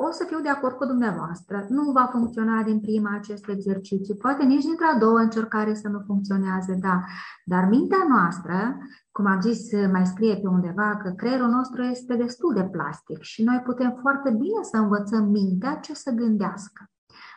O 0.00 0.10
să 0.10 0.24
fiu 0.24 0.40
de 0.40 0.48
acord 0.48 0.76
cu 0.76 0.84
dumneavoastră, 0.84 1.66
nu 1.68 1.92
va 1.92 2.08
funcționa 2.10 2.62
din 2.62 2.80
prima 2.80 3.14
acest 3.14 3.48
exercițiu, 3.48 4.14
poate 4.14 4.44
nici 4.44 4.64
dintre 4.64 4.84
a 4.84 4.98
doua 4.98 5.20
încercare 5.20 5.74
să 5.74 5.88
nu 5.88 6.02
funcționeze, 6.06 6.74
da, 6.80 7.04
dar 7.44 7.64
mintea 7.64 8.04
noastră, 8.08 8.78
cum 9.12 9.26
am 9.26 9.40
zis, 9.40 9.72
mai 9.92 10.06
scrie 10.06 10.36
pe 10.36 10.48
undeva 10.48 10.96
că 10.96 11.10
creierul 11.10 11.48
nostru 11.48 11.82
este 11.82 12.14
destul 12.14 12.54
de 12.54 12.64
plastic 12.64 13.22
și 13.22 13.42
noi 13.42 13.62
putem 13.64 13.98
foarte 14.00 14.30
bine 14.30 14.62
să 14.62 14.76
învățăm 14.76 15.24
mintea 15.24 15.74
ce 15.74 15.94
să 15.94 16.10
gândească. 16.10 16.90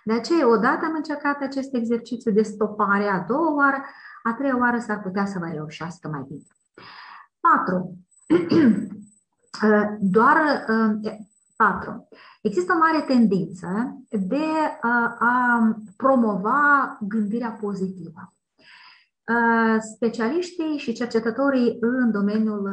De 0.04 0.14
aceea, 0.14 0.50
odată 0.50 0.86
am 0.86 0.94
încercat 0.96 1.42
acest 1.42 1.74
exercițiu 1.74 2.32
de 2.32 2.42
stopare, 2.42 3.08
a 3.08 3.26
doua 3.28 3.54
oară, 3.54 3.78
a 4.24 4.34
treia 4.34 4.58
oară 4.58 4.80
s-ar 4.80 5.02
putea 5.02 5.26
să 5.26 5.40
vă 5.40 5.50
reușească 5.54 6.08
mai 6.08 6.26
bine. 6.28 6.48
4. 7.40 7.98
Doar 10.18 10.38
4. 11.62 12.08
Există 12.42 12.74
o 12.74 12.78
mare 12.78 13.04
tendință 13.08 13.68
de 14.10 14.46
a 15.20 15.76
promova 15.98 16.98
gândirea 17.08 17.58
pozitivă. 17.62 18.34
Specialiștii 19.96 20.78
și 20.78 20.94
cercetătorii 20.94 21.78
în 21.80 22.12
domeniul 22.12 22.70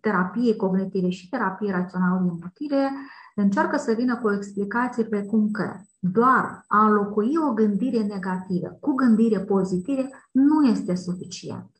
terapiei 0.00 0.56
cognitive 0.56 1.08
și 1.08 1.28
terapiei 1.28 1.70
raționale 1.70 2.20
emotive 2.28 2.90
încearcă 3.34 3.76
să 3.76 3.92
vină 3.92 4.16
cu 4.16 4.26
o 4.26 4.34
explicație 4.34 5.04
precum 5.04 5.50
că 5.50 5.76
doar 5.98 6.64
a 6.66 6.86
înlocui 6.86 7.32
o 7.48 7.52
gândire 7.52 8.02
negativă 8.02 8.76
cu 8.80 8.92
gândire 8.94 9.40
pozitivă 9.40 10.08
nu 10.30 10.66
este 10.66 10.94
suficient. 10.94 11.70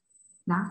Da? 0.47 0.67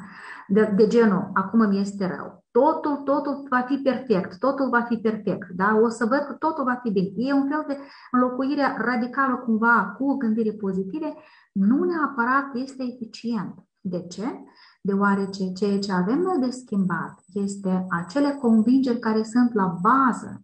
De, 0.47 0.73
de 0.75 0.87
genul, 0.87 1.29
acum 1.33 1.59
îmi 1.59 1.79
este 1.79 2.07
rău. 2.15 2.43
Totul, 2.51 2.95
totul 2.95 3.47
va 3.49 3.61
fi 3.61 3.75
perfect, 3.75 4.37
totul 4.39 4.69
va 4.69 4.81
fi 4.81 4.97
perfect, 4.97 5.49
da? 5.49 5.79
O 5.83 5.89
să 5.89 6.05
văd 6.05 6.19
că 6.19 6.33
totul 6.33 6.63
va 6.63 6.79
fi 6.83 6.91
bine. 6.91 7.09
E 7.15 7.33
un 7.33 7.47
fel 7.47 7.63
de 7.67 7.77
înlocuire 8.11 8.75
radicală 8.77 9.35
cumva 9.35 9.95
cu 9.97 10.17
gândire 10.17 10.51
pozitive, 10.51 11.13
nu 11.51 11.83
neapărat 11.83 12.45
este 12.53 12.83
eficient. 12.83 13.53
De 13.81 14.07
ce? 14.07 14.43
Deoarece 14.81 15.51
ceea 15.51 15.79
ce 15.79 15.91
avem 15.91 16.19
noi 16.19 16.37
de 16.39 16.49
schimbat 16.49 17.19
este 17.33 17.85
acele 17.89 18.31
convingeri 18.31 18.99
care 18.99 19.23
sunt 19.23 19.53
la 19.53 19.75
bază. 19.81 20.41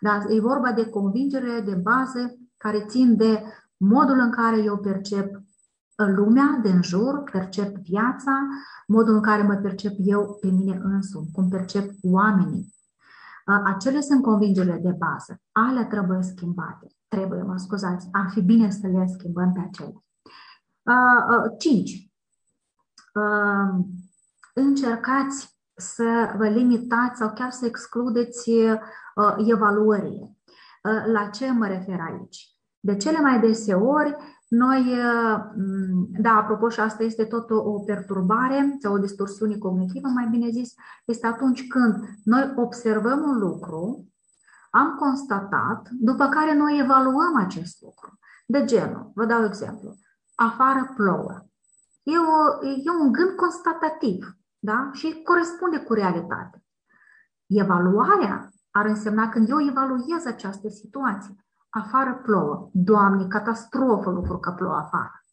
Da? 0.00 0.22
E 0.28 0.40
vorba 0.40 0.72
de 0.72 0.88
convingere 0.88 1.60
de 1.60 1.74
bază 1.74 2.38
care 2.56 2.84
țin 2.88 3.16
de 3.16 3.42
modul 3.76 4.18
în 4.18 4.30
care 4.30 4.62
eu 4.62 4.78
percep 4.78 5.40
lumea 6.06 6.60
din 6.62 6.82
jur, 6.82 7.22
percep 7.32 7.76
viața, 7.76 8.46
modul 8.86 9.14
în 9.14 9.22
care 9.22 9.42
mă 9.42 9.54
percep 9.54 9.92
eu 9.98 10.38
pe 10.40 10.48
mine 10.48 10.80
însumi, 10.82 11.30
cum 11.32 11.48
percep 11.48 11.90
oamenii. 12.02 12.74
Acele 13.64 14.00
sunt 14.00 14.22
convingerile 14.22 14.78
de 14.82 14.90
bază. 14.98 15.40
Ale 15.52 15.84
trebuie 15.84 16.22
schimbate. 16.22 16.86
Trebuie, 17.08 17.42
mă 17.42 17.56
scuzați, 17.56 18.08
ar 18.12 18.28
fi 18.30 18.42
bine 18.42 18.70
să 18.70 18.86
le 18.86 19.06
schimbăm 19.06 19.52
pe 19.52 19.60
acele. 19.60 20.04
5. 21.58 22.10
Încercați 24.54 25.58
să 25.74 26.34
vă 26.36 26.48
limitați 26.48 27.18
sau 27.18 27.32
chiar 27.32 27.50
să 27.50 27.66
excludeți 27.66 28.50
evaluările. 29.36 30.36
La 31.12 31.28
ce 31.28 31.52
mă 31.52 31.66
refer 31.66 31.98
aici? 32.00 32.56
De 32.80 32.96
cele 32.96 33.20
mai 33.20 33.40
deseori, 33.40 34.16
noi, 34.48 34.80
uh, 34.80 35.44
da, 36.20 36.30
apropo, 36.30 36.68
și 36.68 36.80
asta 36.80 37.02
este 37.02 37.24
tot 37.24 37.50
o, 37.50 37.56
o 37.56 37.78
perturbare 37.78 38.76
sau 38.80 38.94
o 38.94 38.98
distorsiune 38.98 39.56
cognitivă, 39.56 40.08
mai 40.08 40.28
bine 40.30 40.50
zis, 40.50 40.74
este 41.04 41.26
atunci 41.26 41.66
când 41.66 41.94
noi 42.24 42.52
observăm 42.56 43.22
un 43.22 43.38
lucru, 43.38 44.06
am 44.70 44.94
constatat, 44.94 45.88
după 45.90 46.28
care 46.28 46.54
noi 46.54 46.80
evaluăm 46.82 47.36
acest 47.36 47.82
lucru. 47.82 48.18
De 48.46 48.64
genul, 48.64 49.10
vă 49.14 49.24
dau 49.24 49.44
exemplu, 49.44 49.98
afară 50.34 50.92
plouă. 50.96 51.46
E, 52.02 52.18
o, 52.18 52.66
e 52.66 52.90
un 53.00 53.12
gând 53.12 53.30
constatativ, 53.30 54.36
da? 54.58 54.90
Și 54.92 55.22
corespunde 55.24 55.78
cu 55.78 55.92
realitatea. 55.92 56.62
Evaluarea 57.46 58.52
ar 58.70 58.86
însemna 58.86 59.28
când 59.28 59.48
eu 59.48 59.66
evaluez 59.68 60.24
această 60.26 60.68
situație. 60.68 61.34
Afară 61.70 62.14
plouă. 62.14 62.70
Doamne, 62.72 63.26
catastrofă 63.26 64.10
lucru 64.10 64.38
că 64.38 64.50
plouă 64.50 64.74
afară. 64.74 65.24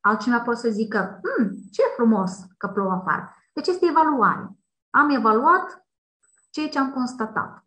Altcineva 0.00 0.40
poate 0.40 0.60
să 0.60 0.68
zică, 0.68 1.20
hm, 1.22 1.50
ce 1.72 1.82
frumos 1.96 2.32
că 2.56 2.68
plouă 2.68 2.92
afară. 2.92 3.34
Deci 3.52 3.66
este 3.66 3.86
evaluare. 3.90 4.50
Am 4.90 5.10
evaluat 5.10 5.86
ceea 6.50 6.68
ce 6.68 6.78
am 6.78 6.92
constatat. 6.92 7.64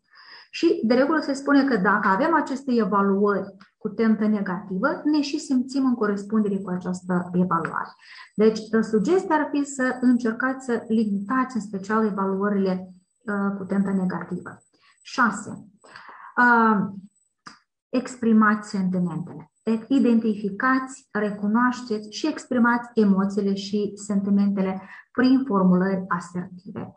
Și 0.51 0.81
de 0.84 0.93
regulă 0.93 1.19
se 1.19 1.34
spune 1.34 1.63
că 1.63 1.77
dacă 1.77 2.07
avem 2.07 2.34
aceste 2.34 2.72
evaluări 2.73 3.55
cu 3.77 3.89
tentă 3.89 4.27
negativă, 4.27 5.01
ne 5.03 5.22
și 5.22 5.39
simțim 5.39 5.85
în 5.85 5.95
corespundere 5.95 6.57
cu 6.57 6.69
această 6.69 7.30
evaluare. 7.34 7.89
Deci, 8.35 8.59
sugestia 8.81 9.35
ar 9.35 9.47
fi 9.51 9.63
să 9.63 9.97
încercați 10.01 10.65
să 10.65 10.84
limitați 10.88 11.55
în 11.55 11.61
special 11.61 12.05
evaluările 12.05 12.88
uh, 13.26 13.57
cu 13.57 13.63
tentă 13.63 13.91
negativă. 13.91 14.57
6. 15.01 15.49
Uh, 16.38 16.88
exprimați 17.91 18.69
sentimentele. 18.69 19.51
Identificați, 19.88 21.07
recunoașteți 21.11 22.15
și 22.18 22.27
exprimați 22.27 22.89
emoțiile 22.93 23.53
și 23.53 23.91
sentimentele 23.95 24.81
prin 25.11 25.43
formulări 25.45 26.05
asertive. 26.07 26.95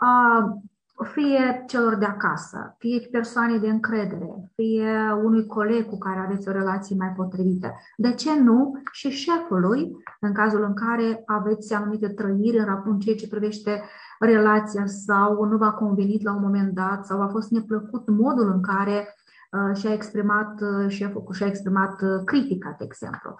Uh, 0.00 0.56
fie 1.04 1.64
celor 1.66 1.94
de 1.94 2.04
acasă, 2.04 2.76
fie 2.78 3.08
persoane 3.10 3.58
de 3.58 3.68
încredere, 3.68 4.50
fie 4.54 5.12
unui 5.24 5.46
coleg 5.46 5.88
cu 5.88 5.98
care 5.98 6.20
aveți 6.20 6.48
o 6.48 6.52
relație 6.52 6.96
mai 6.98 7.12
potrivită. 7.16 7.74
De 7.96 8.12
ce 8.12 8.40
nu 8.40 8.80
și 8.92 9.10
șefului, 9.10 9.92
în 10.20 10.32
cazul 10.32 10.62
în 10.62 10.74
care 10.74 11.22
aveți 11.26 11.74
anumite 11.74 12.08
trăiri 12.08 12.64
în 12.84 12.98
ceea 12.98 13.16
ce 13.16 13.28
privește 13.28 13.82
relația 14.18 14.86
sau 14.86 15.44
nu 15.44 15.56
v-a 15.56 15.72
convenit 15.72 16.22
la 16.22 16.34
un 16.34 16.42
moment 16.42 16.74
dat 16.74 17.06
sau 17.06 17.22
a 17.22 17.28
fost 17.28 17.50
neplăcut 17.50 18.08
modul 18.08 18.52
în 18.52 18.60
care 18.60 18.96
uh, 18.96 19.25
și-a 19.74 19.92
exprimat 19.92 20.60
uh, 20.60 20.88
șeful, 20.88 21.26
și-a 21.32 21.46
exprimat 21.46 22.02
uh, 22.02 22.24
critica, 22.24 22.74
de 22.78 22.84
exemplu. 22.84 23.34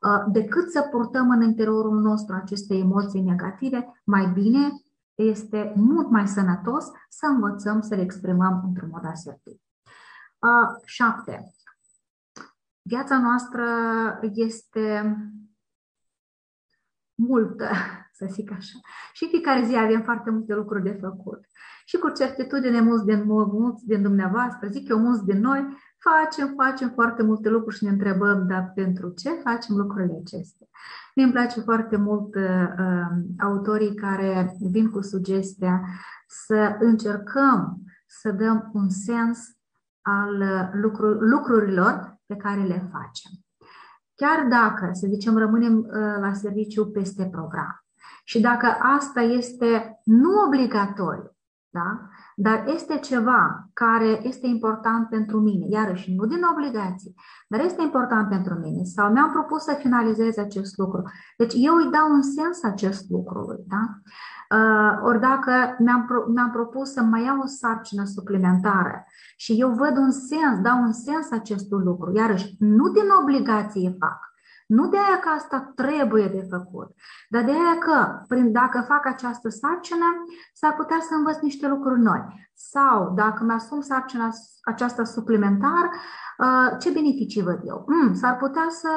Uh, 0.00 0.24
decât 0.32 0.70
să 0.70 0.88
purtăm 0.90 1.30
în 1.30 1.42
interiorul 1.42 2.00
nostru 2.00 2.34
aceste 2.34 2.74
emoții 2.74 3.20
negative, 3.20 4.02
mai 4.04 4.26
bine 4.26 4.68
este 5.14 5.72
mult 5.76 6.10
mai 6.10 6.28
sănătos 6.28 6.84
să 7.08 7.26
învățăm 7.26 7.80
să 7.80 7.94
le 7.94 8.02
exprimăm 8.02 8.62
într-un 8.66 8.88
mod 8.92 9.04
asertiv. 9.04 9.60
Uh, 10.38 10.80
șapte. 10.84 11.54
Viața 12.82 13.18
noastră 13.18 13.64
este 14.34 15.16
multă, 17.14 17.70
să 18.18 18.26
zic 18.30 18.50
așa. 18.50 18.78
Și 19.12 19.28
fiecare 19.28 19.64
zi 19.64 19.76
avem 19.76 20.02
foarte 20.02 20.30
multe 20.30 20.54
lucruri 20.54 20.82
de 20.82 20.98
făcut. 21.00 21.44
Și 21.90 21.98
cu 21.98 22.08
certitudine 22.08 22.80
mulți 22.80 23.04
din, 23.04 23.22
mulți 23.26 23.86
din 23.86 24.02
dumneavoastră, 24.02 24.68
zic 24.68 24.88
eu 24.88 24.98
mulți 24.98 25.24
din 25.24 25.40
noi, 25.40 25.66
facem, 25.98 26.54
facem 26.56 26.88
foarte 26.88 27.22
multe 27.22 27.48
lucruri 27.48 27.76
și 27.76 27.84
ne 27.84 27.90
întrebăm, 27.90 28.46
dar 28.46 28.72
pentru 28.74 29.08
ce 29.08 29.30
facem 29.30 29.76
lucrurile 29.76 30.18
acestea? 30.20 30.66
Mie 31.14 31.24
îmi 31.24 31.34
place 31.34 31.60
foarte 31.60 31.96
mult 31.96 32.34
uh, 32.34 32.42
um, 32.78 33.26
autorii 33.38 33.94
care 33.94 34.56
vin 34.70 34.90
cu 34.90 35.00
sugestia 35.00 35.82
să 36.26 36.76
încercăm 36.78 37.82
să 38.06 38.30
dăm 38.30 38.70
un 38.72 38.88
sens 38.88 39.38
al 40.00 40.40
uh, 40.40 40.68
lucru- 40.72 41.18
lucrurilor 41.20 42.20
pe 42.26 42.36
care 42.36 42.60
le 42.60 42.88
facem. 42.92 43.32
Chiar 44.14 44.46
dacă, 44.48 44.90
să 44.92 45.06
zicem, 45.10 45.36
rămânem 45.36 45.78
uh, 45.78 46.16
la 46.20 46.32
serviciu 46.32 46.90
peste 46.90 47.24
program 47.24 47.84
și 48.24 48.40
dacă 48.40 48.66
asta 48.80 49.20
este 49.20 50.00
nu 50.04 50.30
obligatoriu, 50.46 51.34
da? 51.70 52.00
dar 52.36 52.64
este 52.66 52.96
ceva 52.96 53.68
care 53.72 54.20
este 54.22 54.46
important 54.46 55.08
pentru 55.08 55.40
mine, 55.40 55.66
iarăși 55.68 56.14
nu 56.14 56.26
din 56.26 56.42
obligație, 56.52 57.12
dar 57.48 57.60
este 57.60 57.82
important 57.82 58.28
pentru 58.28 58.54
mine 58.54 58.84
sau 58.84 59.12
mi-am 59.12 59.30
propus 59.30 59.62
să 59.62 59.76
finalizez 59.78 60.36
acest 60.36 60.76
lucru. 60.78 61.02
Deci 61.36 61.52
eu 61.56 61.74
îi 61.74 61.90
dau 61.90 62.10
un 62.10 62.22
sens 62.22 62.62
acest 62.62 63.10
lucru. 63.10 63.64
Da? 63.68 63.82
Uh, 64.56 64.98
ori 65.02 65.20
dacă 65.20 65.76
mi-am, 65.78 66.04
pro- 66.06 66.26
mi-am 66.26 66.50
propus 66.50 66.92
să 66.92 67.02
mai 67.02 67.24
iau 67.24 67.38
o 67.38 67.46
sarcină 67.46 68.04
suplimentară 68.04 69.04
și 69.36 69.60
eu 69.60 69.70
văd 69.70 69.96
un 69.96 70.10
sens, 70.10 70.60
dau 70.62 70.82
un 70.82 70.92
sens 70.92 71.30
acestui 71.30 71.84
lucru, 71.84 72.12
iarăși 72.14 72.56
nu 72.58 72.88
din 72.88 73.08
obligație 73.22 73.96
fac, 73.98 74.29
nu 74.76 74.88
de 74.88 74.96
aia 74.96 75.18
că 75.18 75.28
asta 75.28 75.72
trebuie 75.74 76.26
de 76.26 76.46
făcut, 76.50 76.90
dar 77.28 77.44
de 77.44 77.50
aia 77.50 77.78
că, 77.78 78.24
prin, 78.28 78.52
dacă 78.52 78.84
fac 78.88 79.06
această 79.06 79.48
sarcină, 79.48 80.08
s-ar 80.52 80.74
putea 80.74 81.00
să 81.00 81.14
învăț 81.14 81.38
niște 81.40 81.68
lucruri 81.68 82.00
noi. 82.00 82.20
Sau, 82.68 83.12
dacă 83.14 83.44
mi-asum 83.44 83.80
sarcina 83.80 84.30
aceasta 84.62 85.04
suplimentar, 85.04 85.90
uh, 86.38 86.78
ce 86.78 86.90
beneficii 86.90 87.42
văd 87.42 87.60
eu? 87.64 87.84
Mm, 87.86 88.14
s-ar 88.14 88.36
putea 88.36 88.66
să, 88.68 88.88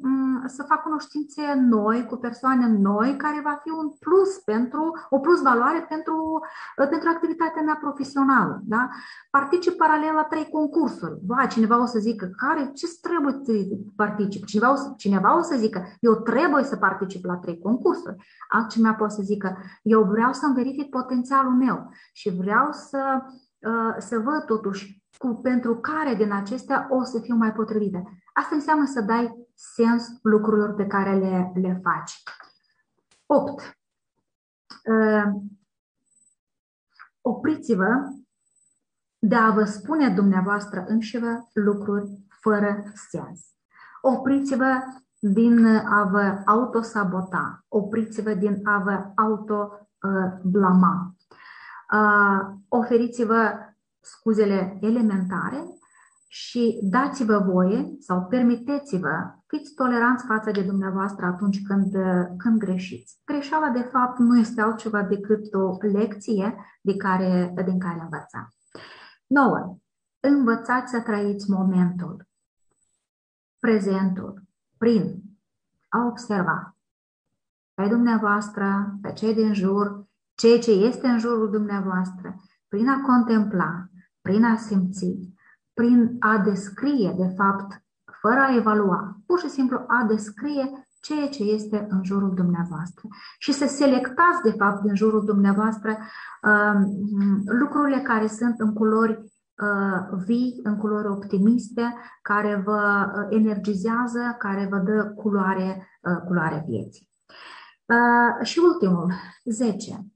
mm, 0.00 0.42
să 0.46 0.62
fac 0.62 0.82
cunoștințe 0.82 1.42
noi 1.56 2.06
cu 2.06 2.16
persoane 2.16 2.66
noi, 2.66 3.16
care 3.16 3.40
va 3.44 3.60
fi 3.62 3.70
un 3.70 3.88
plus 4.00 4.38
pentru, 4.44 4.92
o 5.10 5.18
plus 5.18 5.42
valoare 5.42 5.86
pentru, 5.88 6.40
uh, 6.78 6.88
pentru 6.88 7.08
activitatea 7.08 7.62
mea 7.62 7.78
profesională. 7.80 8.60
Da? 8.64 8.88
Particip 9.30 9.76
paralel 9.76 10.14
la 10.14 10.22
trei 10.22 10.48
concursuri. 10.48 11.18
Va, 11.26 11.46
cineva 11.46 11.82
o 11.82 11.86
să 11.86 11.98
zică, 11.98 12.30
care, 12.36 12.70
ce 12.74 12.86
trebuie 13.02 13.40
să 13.44 13.52
particip? 13.96 14.44
Cineva 14.44 14.72
o, 14.72 14.74
să, 14.74 14.92
cineva 14.96 15.38
o 15.38 15.42
să 15.42 15.56
zică, 15.58 15.84
eu 16.00 16.14
trebuie 16.14 16.64
să 16.64 16.76
particip 16.76 17.24
la 17.24 17.36
trei 17.36 17.58
concursuri. 17.58 18.16
Altcineva 18.48 18.94
poate 18.94 19.14
să 19.14 19.22
zică, 19.22 19.56
eu 19.82 20.02
vreau 20.02 20.32
să-mi 20.32 20.54
verific 20.54 20.90
potențialul 20.90 21.52
meu 21.52 21.90
și 22.12 22.36
vreau 22.36 22.68
să 22.70 23.11
Uh, 23.62 23.94
să 23.98 24.18
văd 24.18 24.44
totuși 24.46 25.02
cu, 25.18 25.34
pentru 25.34 25.76
care 25.76 26.14
din 26.14 26.32
acestea 26.32 26.86
o 26.90 27.04
să 27.04 27.20
fiu 27.20 27.34
mai 27.34 27.52
potrivită. 27.52 28.02
Asta 28.32 28.54
înseamnă 28.54 28.86
să 28.86 29.00
dai 29.00 29.46
sens 29.54 30.08
lucrurilor 30.22 30.74
pe 30.74 30.86
care 30.86 31.18
le, 31.18 31.52
le 31.54 31.80
faci. 31.82 32.22
8. 33.26 33.76
Uh, 34.84 35.32
opriți-vă 37.20 38.08
de 39.18 39.34
a 39.34 39.50
vă 39.50 39.64
spune 39.64 40.08
dumneavoastră 40.08 40.84
înșivă 40.88 41.50
lucruri 41.52 42.26
fără 42.40 42.82
sens. 43.10 43.40
Opriți-vă 44.00 44.82
din 45.18 45.66
a 45.66 46.04
vă 46.04 46.42
autosabota, 46.46 47.64
opriți-vă 47.68 48.34
din 48.34 48.66
a 48.66 48.78
vă 48.78 49.12
autoblama. 49.14 51.14
Uh, 51.92 52.54
oferiți-vă 52.68 53.52
scuzele 54.00 54.78
elementare 54.80 55.64
și 56.28 56.80
dați-vă 56.82 57.38
voie 57.38 57.96
sau 57.98 58.26
permiteți-vă, 58.26 59.34
fiți 59.46 59.74
toleranți 59.74 60.26
față 60.26 60.50
de 60.50 60.62
dumneavoastră 60.62 61.26
atunci 61.26 61.62
când, 61.66 61.92
când 62.36 62.58
greșiți. 62.58 63.20
Greșeala, 63.24 63.68
de 63.68 63.80
fapt, 63.80 64.18
nu 64.18 64.38
este 64.38 64.60
altceva 64.60 65.02
decât 65.02 65.54
o 65.54 65.76
lecție 65.80 66.56
de 66.80 66.96
care, 66.96 67.54
din 67.64 67.78
care 67.78 68.00
învățăm. 68.00 68.48
9. 69.26 69.76
Învățați 70.20 70.90
să 70.90 71.00
trăiți 71.00 71.50
momentul, 71.50 72.28
prezentul, 73.58 74.42
prin 74.78 75.22
a 75.88 76.06
observa 76.06 76.76
pe 77.74 77.88
dumneavoastră, 77.88 78.98
pe 79.02 79.12
cei 79.12 79.34
din 79.34 79.54
jur, 79.54 80.06
ceea 80.34 80.58
ce 80.58 80.70
este 80.70 81.06
în 81.06 81.18
jurul 81.18 81.50
dumneavoastră, 81.50 82.36
prin 82.68 82.88
a 82.88 83.00
contempla, 83.00 83.86
prin 84.20 84.44
a 84.44 84.56
simți, 84.56 85.34
prin 85.74 86.16
a 86.18 86.38
descrie, 86.38 87.14
de 87.16 87.34
fapt, 87.36 87.82
fără 88.20 88.40
a 88.40 88.54
evalua, 88.54 89.20
pur 89.26 89.38
și 89.38 89.48
simplu 89.48 89.84
a 89.86 90.04
descrie 90.08 90.86
ceea 91.00 91.28
ce 91.28 91.42
este 91.42 91.86
în 91.90 92.04
jurul 92.04 92.34
dumneavoastră 92.34 93.08
și 93.38 93.52
să 93.52 93.66
selectați, 93.66 94.42
de 94.42 94.50
fapt, 94.50 94.82
din 94.82 94.94
jurul 94.94 95.24
dumneavoastră 95.24 95.98
uh, 96.42 96.80
lucrurile 97.44 98.00
care 98.00 98.26
sunt 98.26 98.60
în 98.60 98.72
culori 98.72 99.12
uh, 99.12 100.18
vii, 100.24 100.60
în 100.62 100.76
culori 100.76 101.08
optimiste, 101.08 101.94
care 102.22 102.62
vă 102.64 103.06
uh, 103.06 103.36
energizează, 103.38 104.36
care 104.38 104.66
vă 104.70 104.76
dă 104.76 105.12
culoare, 105.16 105.88
uh, 106.00 106.16
culoare 106.26 106.64
vieții. 106.68 107.08
Uh, 107.86 108.46
și 108.46 108.58
ultimul, 108.58 109.12
10 109.44 109.90
um, 109.90 110.11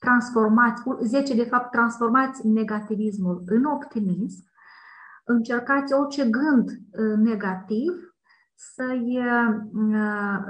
transformați, 0.00 0.82
10 1.02 1.34
de 1.34 1.44
fapt, 1.44 1.70
transformați 1.70 2.46
negativismul 2.46 3.42
în 3.46 3.64
optimism, 3.64 4.44
încercați 5.24 5.92
orice 5.92 6.28
gând 6.28 6.68
uh, 6.68 7.16
negativ 7.16 8.14
să-i, 8.54 9.18
uh, 9.18 9.56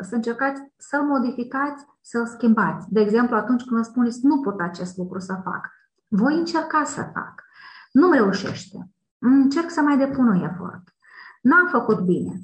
să 0.01 0.15
încercați 0.15 0.63
să-l 0.77 1.03
modificați, 1.03 1.85
să-l 2.01 2.27
schimbați. 2.27 2.87
De 2.93 3.01
exemplu, 3.01 3.37
atunci 3.37 3.63
când 3.65 3.77
vă 3.77 3.83
spuneți, 3.83 4.27
nu 4.27 4.41
pot 4.41 4.61
acest 4.61 4.97
lucru 4.97 5.19
să 5.19 5.41
fac, 5.45 5.71
voi 6.09 6.39
încerca 6.39 6.85
să 6.85 7.11
fac. 7.13 7.45
Nu 7.93 8.11
reușește. 8.11 8.91
Încerc 9.19 9.71
să 9.71 9.81
mai 9.81 9.99
depun 9.99 10.27
un 10.27 10.43
efort. 10.43 10.83
N-am 11.43 11.69
făcut 11.69 12.01
bine. 12.01 12.41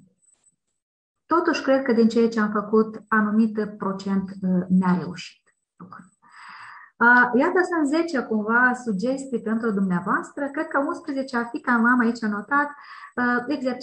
Totuși, 1.27 1.63
cred 1.63 1.83
că 1.83 1.93
din 1.93 2.09
ceea 2.09 2.29
ce 2.29 2.41
am 2.41 2.51
făcut, 2.51 3.03
anumit 3.09 3.77
procent 3.79 4.31
uh, 4.31 4.67
mi-a 4.69 4.99
reușit. 4.99 5.48
Iată 7.35 7.61
sunt 7.71 7.89
10 7.89 8.21
cumva 8.23 8.73
sugestii 8.85 9.43
pentru 9.43 9.71
dumneavoastră. 9.71 10.49
Cred 10.49 10.69
că 10.69 10.79
11 10.79 11.37
ar 11.37 11.49
fi, 11.53 11.61
cam 11.61 11.85
am 11.85 11.99
aici 11.99 12.23
anotat, 12.23 12.69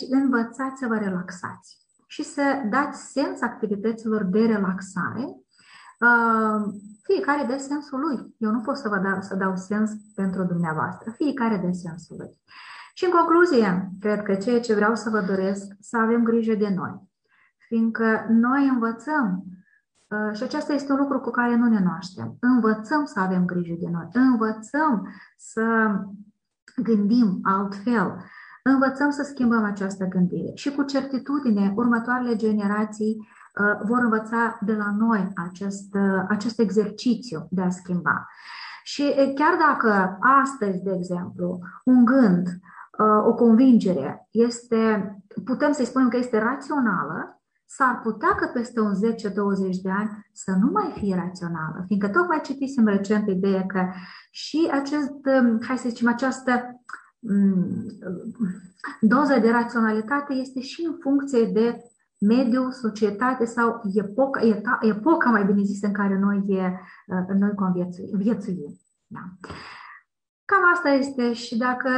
învățați 0.10 0.80
să 0.80 0.88
vă 0.88 0.96
relaxați 0.96 1.78
și 2.08 2.24
să 2.24 2.42
dați 2.70 3.12
sens 3.12 3.42
activităților 3.42 4.24
de 4.24 4.46
relaxare, 4.46 5.26
fiecare 7.04 7.46
de 7.48 7.58
sensul 7.58 8.00
lui. 8.00 8.36
Eu 8.38 8.52
nu 8.52 8.62
pot 8.62 8.78
să 8.78 8.90
vă 8.90 8.98
dau, 8.98 9.22
să 9.22 9.36
dau 9.36 9.56
sens 9.56 9.92
pentru 10.16 10.44
dumneavoastră, 10.44 11.12
fiecare 11.12 11.58
de 11.58 11.72
sensul 11.72 12.16
lui. 12.18 12.40
Și 12.94 13.06
în 13.06 13.12
concluzie, 13.12 13.90
cred 14.00 14.24
că 14.24 14.36
ceea 14.36 14.60
ce 14.60 14.76
vreau 14.76 14.96
să 14.96 15.10
vă 15.10 15.22
doresc, 15.22 15.66
să 15.80 15.98
avem 15.98 16.24
grijă 16.24 16.56
de 16.56 16.74
noi. 16.76 17.10
Fiindcă 17.68 18.26
noi 18.30 18.68
învățăm, 18.68 19.44
și 20.34 20.44
acesta 20.44 20.74
este 20.74 20.92
un 20.92 20.98
lucru 20.98 21.20
cu 21.20 21.30
care 21.30 21.56
nu 21.56 21.68
ne 21.68 21.80
noaștem, 21.80 22.38
învățăm 22.40 23.06
să 23.06 23.20
avem 23.20 23.46
grijă 23.46 23.76
de 23.80 23.90
noi, 23.92 24.10
învățăm 24.14 25.08
să 25.38 25.64
gândim 26.76 27.40
altfel, 27.44 28.16
învățăm 28.64 29.10
să 29.10 29.24
schimbăm 29.24 29.64
această 29.64 30.06
gândire. 30.06 30.52
Și 30.54 30.72
cu 30.72 30.84
certitudine 30.84 31.74
următoarele 31.76 32.36
generații 32.36 33.18
uh, 33.18 33.88
vor 33.88 34.00
învăța 34.04 34.58
de 34.62 34.74
la 34.74 34.96
noi 34.98 35.32
acest, 35.36 35.96
uh, 35.96 36.24
acest 36.28 36.60
exercițiu 36.60 37.48
de 37.50 37.62
a 37.62 37.70
schimba. 37.70 38.28
Și 38.84 39.14
chiar 39.36 39.58
dacă 39.70 40.18
astăzi, 40.20 40.84
de 40.84 40.92
exemplu, 40.96 41.60
un 41.84 42.06
gând, 42.06 42.48
uh, 42.48 43.26
o 43.26 43.34
convingere 43.34 44.28
este, 44.32 45.16
putem 45.46 45.72
să-i 45.72 45.86
spunem 45.86 46.10
că 46.10 46.18
este 46.18 46.40
rațională, 46.40 47.42
s-ar 47.66 48.00
putea 48.04 48.36
că 48.36 48.50
peste 48.54 48.80
un 48.80 48.94
10-20 48.94 49.82
de 49.82 49.90
ani 49.90 50.28
să 50.34 50.52
nu 50.62 50.72
mai 50.72 50.94
fie 50.98 51.16
rațională, 51.16 51.84
fiindcă 51.88 52.10
tocmai 52.10 52.42
citisem 52.44 52.88
recent 52.88 53.28
ideea 53.28 53.66
că 53.66 53.88
și 54.32 54.70
acest, 54.72 55.14
um, 55.42 55.60
hai 55.68 55.78
să 55.78 55.90
zicem, 55.90 56.08
această 56.08 56.52
Mm, 57.28 57.86
doza 59.02 59.38
de 59.38 59.50
raționalitate 59.50 60.34
este 60.34 60.60
și 60.60 60.86
în 60.86 60.96
funcție 61.02 61.46
de 61.46 61.82
mediu, 62.20 62.72
societate 62.72 63.46
sau 63.46 63.82
epoca, 63.94 64.40
epoca 64.82 65.30
mai 65.30 65.46
bine 65.46 65.64
zis, 65.64 65.82
în 65.82 65.94
care 65.94 66.18
noi, 66.18 66.38
uh, 66.48 67.36
noi 67.40 67.54
conviețuim. 67.56 68.80
Da. 69.08 69.20
Cam 70.46 70.62
asta 70.74 70.90
este 70.90 71.34
și 71.34 71.58
dacă 71.58 71.90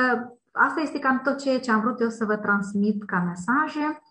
asta 0.51 0.81
este 0.81 0.99
cam 0.99 1.21
tot 1.23 1.37
ceea 1.37 1.59
ce 1.59 1.71
am 1.71 1.81
vrut 1.81 2.01
eu 2.01 2.09
să 2.09 2.25
vă 2.25 2.35
transmit 2.37 3.05
ca 3.05 3.19
mesaje. 3.19 4.01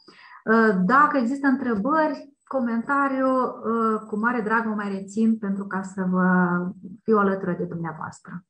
Uh, 0.47 0.77
dacă 0.85 1.16
există 1.16 1.47
întrebări, 1.47 2.32
comentariu, 2.44 3.28
uh, 3.28 4.01
cu 4.06 4.16
mare 4.16 4.40
drag 4.40 4.66
mă 4.66 4.74
mai 4.74 4.89
rețin 4.89 5.39
pentru 5.39 5.66
ca 5.66 5.82
să 5.82 6.06
vă 6.09 6.59
fiu 7.02 7.18
alături 7.18 7.56
de 7.56 7.64
dumneavoastră. 7.64 8.44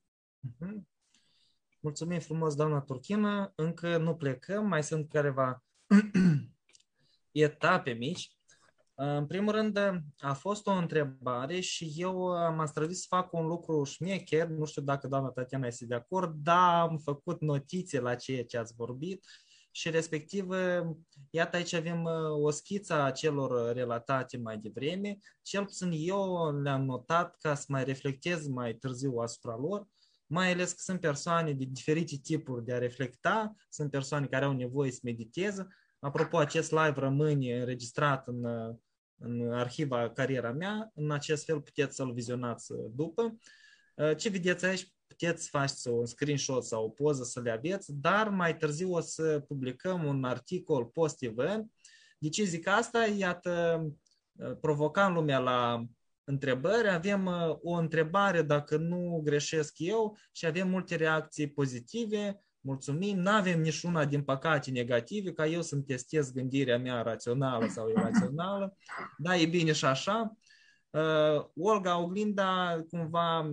Uh-huh. 0.48 0.76
Mulțumim 1.80 2.18
frumos, 2.18 2.54
doamna 2.54 2.80
Turchină. 2.80 3.52
Încă 3.54 3.98
nu 3.98 4.14
plecăm, 4.14 4.66
mai 4.66 4.82
sunt 4.82 5.08
careva 5.08 5.62
etape 7.32 7.90
mici. 7.90 8.36
În 8.94 9.26
primul 9.26 9.52
rând, 9.52 9.78
a 10.18 10.32
fost 10.32 10.66
o 10.66 10.72
întrebare 10.72 11.60
și 11.60 11.92
eu 11.96 12.16
m-am 12.28 12.66
străduit 12.66 12.96
să 12.96 13.06
fac 13.08 13.32
un 13.32 13.46
lucru 13.46 13.84
șmecher, 13.84 14.48
nu 14.48 14.64
știu 14.64 14.82
dacă 14.82 15.08
doamna 15.08 15.28
Tatiana 15.28 15.66
este 15.66 15.86
de 15.86 15.94
acord, 15.94 16.34
dar 16.42 16.80
am 16.80 16.98
făcut 16.98 17.40
notițe 17.40 18.00
la 18.00 18.14
ceea 18.14 18.44
ce 18.44 18.58
ați 18.58 18.74
vorbit 18.76 19.26
și 19.76 19.90
respectiv, 19.90 20.46
iată 21.30 21.56
aici 21.56 21.72
avem 21.72 22.04
o 22.42 22.50
schiță 22.50 23.02
a 23.02 23.10
celor 23.10 23.74
relatate 23.74 24.36
mai 24.36 24.58
devreme, 24.58 25.18
cel 25.42 25.64
puțin 25.64 25.90
eu 25.92 26.50
le-am 26.62 26.84
notat 26.84 27.36
ca 27.40 27.54
să 27.54 27.64
mai 27.68 27.84
reflectez 27.84 28.46
mai 28.46 28.74
târziu 28.74 29.16
asupra 29.16 29.56
lor 29.56 29.86
mai 30.26 30.52
ales 30.52 30.72
că 30.72 30.78
sunt 30.78 31.00
persoane 31.00 31.52
de 31.52 31.64
diferite 31.64 32.16
tipuri 32.16 32.64
de 32.64 32.72
a 32.72 32.78
reflecta, 32.78 33.54
sunt 33.68 33.90
persoane 33.90 34.26
care 34.26 34.44
au 34.44 34.52
nevoie 34.52 34.90
să 34.90 35.00
mediteze. 35.02 35.66
Apropo, 35.98 36.38
acest 36.38 36.70
live 36.70 36.94
rămâne 36.96 37.58
înregistrat 37.58 38.28
în, 38.28 38.44
în 39.18 39.52
arhiva 39.52 40.10
cariera 40.10 40.52
mea, 40.52 40.90
în 40.94 41.10
acest 41.10 41.44
fel 41.44 41.60
puteți 41.60 41.96
să-l 41.96 42.12
vizionați 42.12 42.72
după. 42.94 43.38
Ce 44.16 44.28
vedeți 44.28 44.64
aici, 44.64 44.95
puteți 45.06 45.48
face 45.48 45.90
un 45.90 46.06
screenshot 46.06 46.64
sau 46.64 46.84
o 46.84 46.88
poză 46.88 47.22
să 47.22 47.40
le 47.40 47.50
aveți, 47.50 47.92
dar 47.94 48.28
mai 48.28 48.56
târziu 48.56 48.92
o 48.92 49.00
să 49.00 49.44
publicăm 49.48 50.04
un 50.04 50.24
articol 50.24 50.84
post-event. 50.84 51.72
De 52.18 52.28
ce 52.28 52.44
zic 52.44 52.68
asta? 52.68 53.04
Iată, 53.06 53.86
provocam 54.60 55.14
lumea 55.14 55.38
la 55.38 55.86
întrebări, 56.28 56.88
avem 56.88 57.26
uh, 57.26 57.56
o 57.62 57.72
întrebare 57.72 58.42
dacă 58.42 58.76
nu 58.76 59.20
greșesc 59.24 59.74
eu 59.78 60.16
și 60.32 60.46
avem 60.46 60.68
multe 60.68 60.96
reacții 60.96 61.50
pozitive, 61.50 62.44
mulțumim, 62.60 63.18
nu 63.18 63.30
avem 63.30 63.60
niciuna 63.60 64.04
din 64.04 64.22
păcate 64.22 64.70
negative, 64.70 65.32
ca 65.32 65.46
eu 65.46 65.62
să-mi 65.62 65.82
testez 65.82 66.32
gândirea 66.32 66.78
mea 66.78 67.02
rațională 67.02 67.66
sau 67.66 67.88
irațională, 67.88 68.76
da, 69.18 69.36
e 69.36 69.46
bine 69.46 69.72
și 69.72 69.84
așa. 69.84 70.36
Uh, 70.90 71.44
Olga 71.56 71.98
Oglinda, 71.98 72.82
cumva, 72.90 73.50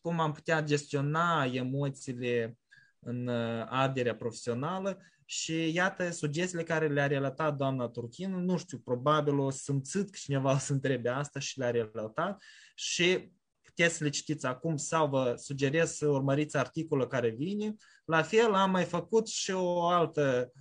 cum 0.00 0.20
am 0.20 0.32
putea 0.32 0.62
gestiona 0.62 1.44
emoțiile 1.44 2.58
în 2.98 3.26
uh, 3.26 3.64
arderea 3.68 4.16
profesională, 4.16 4.98
și 5.30 5.72
iată 5.74 6.10
sugestiile 6.10 6.62
care 6.62 6.88
le-a 6.88 7.06
relatat 7.06 7.56
doamna 7.56 7.88
Turchin, 7.88 8.34
nu 8.44 8.56
știu, 8.56 8.78
probabil 8.78 9.38
o 9.38 9.50
simțit 9.50 10.10
că 10.10 10.18
cineva 10.20 10.52
o 10.54 10.58
să 10.58 10.72
întrebe 10.72 11.08
asta 11.08 11.38
și 11.38 11.58
le-a 11.58 11.70
relatat 11.70 12.42
și 12.74 13.32
puteți 13.62 13.96
să 13.96 14.04
le 14.04 14.10
citiți 14.10 14.46
acum 14.46 14.76
sau 14.76 15.08
vă 15.08 15.34
sugerez 15.36 15.90
să 15.90 16.08
urmăriți 16.08 16.56
articolul 16.56 17.06
care 17.06 17.28
vine. 17.28 17.74
La 18.04 18.22
fel 18.22 18.54
am 18.54 18.70
mai 18.70 18.84
făcut 18.84 19.28
și 19.28 19.50
o 19.50 19.88
altă 19.88 20.52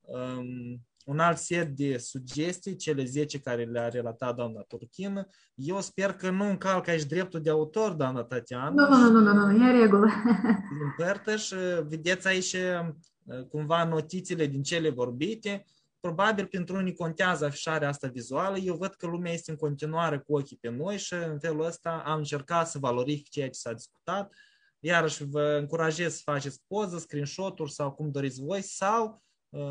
um, 0.00 0.86
un 1.06 1.18
alt 1.18 1.38
set 1.38 1.68
de 1.68 1.98
sugestii, 1.98 2.76
cele 2.76 3.04
10 3.04 3.38
care 3.40 3.64
le-a 3.64 3.88
relatat 3.88 4.34
doamna 4.34 4.60
Turchin. 4.60 5.28
Eu 5.54 5.80
sper 5.80 6.12
că 6.12 6.30
nu 6.30 6.48
încalcă 6.48 6.90
aici 6.90 7.04
dreptul 7.04 7.40
de 7.40 7.50
autor, 7.50 7.92
doamna 7.92 8.22
Tatiana. 8.22 8.68
Nu, 8.68 8.88
nu, 8.88 9.10
nu, 9.10 9.32
nu, 9.32 9.50
nu, 9.50 9.68
e 9.68 9.80
regulă. 9.80 10.06
Împărtăș, 10.84 11.50
vedeți 11.88 12.26
aici 12.26 12.56
cumva 13.48 13.84
notițele 13.84 14.46
din 14.46 14.62
cele 14.62 14.90
vorbite. 14.90 15.64
Probabil 16.00 16.46
pentru 16.46 16.76
unii 16.76 16.94
contează 16.94 17.44
afișarea 17.44 17.88
asta 17.88 18.08
vizuală. 18.08 18.56
Eu 18.56 18.74
văd 18.74 18.94
că 18.94 19.06
lumea 19.06 19.32
este 19.32 19.50
în 19.50 19.56
continuare 19.56 20.18
cu 20.18 20.36
ochii 20.36 20.58
pe 20.60 20.68
noi 20.68 20.98
și 20.98 21.14
în 21.14 21.38
felul 21.38 21.64
ăsta 21.64 22.02
am 22.06 22.16
încercat 22.16 22.68
să 22.68 22.78
valorific 22.78 23.28
ceea 23.28 23.46
ce 23.46 23.58
s-a 23.58 23.72
discutat. 23.72 24.32
Iarăși 24.80 25.24
vă 25.24 25.56
încurajez 25.60 26.14
să 26.14 26.20
faceți 26.24 26.60
poză, 26.66 26.98
screenshot-uri 26.98 27.72
sau 27.72 27.92
cum 27.92 28.10
doriți 28.10 28.40
voi 28.40 28.62
sau 28.62 29.24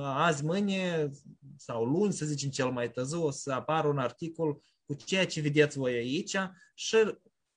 azi, 0.03 0.43
mâine 0.43 1.11
sau 1.57 1.85
luni, 1.85 2.13
să 2.13 2.25
zicem 2.25 2.49
cel 2.49 2.71
mai 2.71 2.91
târziu, 2.91 3.23
o 3.23 3.31
să 3.31 3.51
apară 3.51 3.87
un 3.87 3.97
articol 3.97 4.61
cu 4.85 4.93
ceea 4.93 5.25
ce 5.25 5.41
vedeți 5.41 5.77
voi 5.77 5.93
aici 5.93 6.35
și 6.73 6.97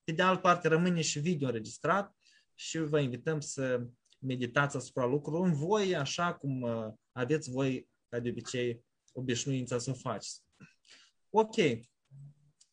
pe 0.05 0.13
de 0.13 0.23
altă 0.23 0.41
parte 0.41 0.69
rămâne 0.69 1.01
și 1.01 1.19
video 1.19 1.47
înregistrat 1.47 2.17
și 2.55 2.79
vă 2.79 3.01
invităm 3.01 3.41
să 3.41 3.87
meditați 4.19 4.77
asupra 4.77 5.07
lucrurilor 5.07 5.47
în 5.47 5.55
voi, 5.55 5.97
așa 5.97 6.35
cum 6.35 6.63
uh, 6.63 6.87
aveți 7.13 7.51
voi, 7.51 7.89
ca 8.09 8.21
de 8.21 8.29
obicei, 8.29 8.85
obișnuința 9.13 9.79
să 9.79 9.91
o 9.91 9.95
faceți. 9.95 10.43
Ok, 11.31 11.55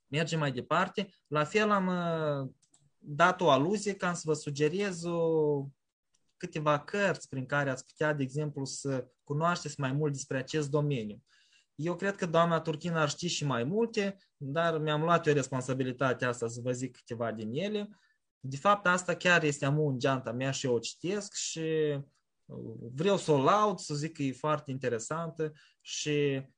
mergem 0.08 0.40
mai 0.40 0.52
departe. 0.52 1.14
La 1.28 1.44
fel 1.44 1.72
am 1.72 1.88
uh, 1.88 2.52
dat 2.98 3.42
o 3.42 3.50
aluzie 3.50 3.94
ca 3.94 4.14
să 4.14 4.22
vă 4.26 4.34
sugerez 4.34 5.04
o, 5.04 5.66
câteva 6.38 6.80
cărți 6.80 7.30
prin 7.30 7.46
care 7.46 7.70
ați 7.70 7.86
putea, 7.86 8.14
de 8.14 8.24
exemplu, 8.24 8.66
să 8.66 9.08
cunoașteți 9.26 9.80
mai 9.80 9.92
mult 9.92 10.14
despre 10.14 10.38
acest 10.38 10.70
domeniu. 10.70 11.24
Eu 11.76 11.96
cred 11.96 12.16
că 12.16 12.26
doamna 12.26 12.60
Turchin 12.60 12.94
ar 12.94 13.10
ști 13.10 13.28
și 13.28 13.46
mai 13.46 13.64
multe, 13.64 14.18
dar 14.38 14.78
mi-am 14.78 15.02
luat 15.02 15.28
eu 15.28 15.34
responsabilitatea 15.34 16.28
asta 16.28 16.48
să 16.48 16.60
vă 16.64 16.72
zic 16.72 16.96
câteva 16.96 17.32
din 17.32 17.50
ele. 17.54 17.90
De 18.40 18.58
fapt, 18.58 18.86
asta 18.86 19.16
chiar 19.16 19.44
este 19.44 19.66
amu 19.66 19.88
în 19.88 20.00
geanta 20.00 20.32
mea 20.32 20.52
și 20.52 20.66
eu 20.66 20.74
o 20.74 20.80
citesc 20.80 21.34
și 21.34 21.60
uh, 22.46 22.58
vreau 22.94 23.18
să 23.18 23.32
o 23.32 23.42
laud, 23.42 23.80
să 23.80 23.96
zic 23.96 24.14
că 24.14 24.24
e 24.24 24.32
foarte 24.32 24.72
interesantă 24.72 25.54
și 25.82 26.12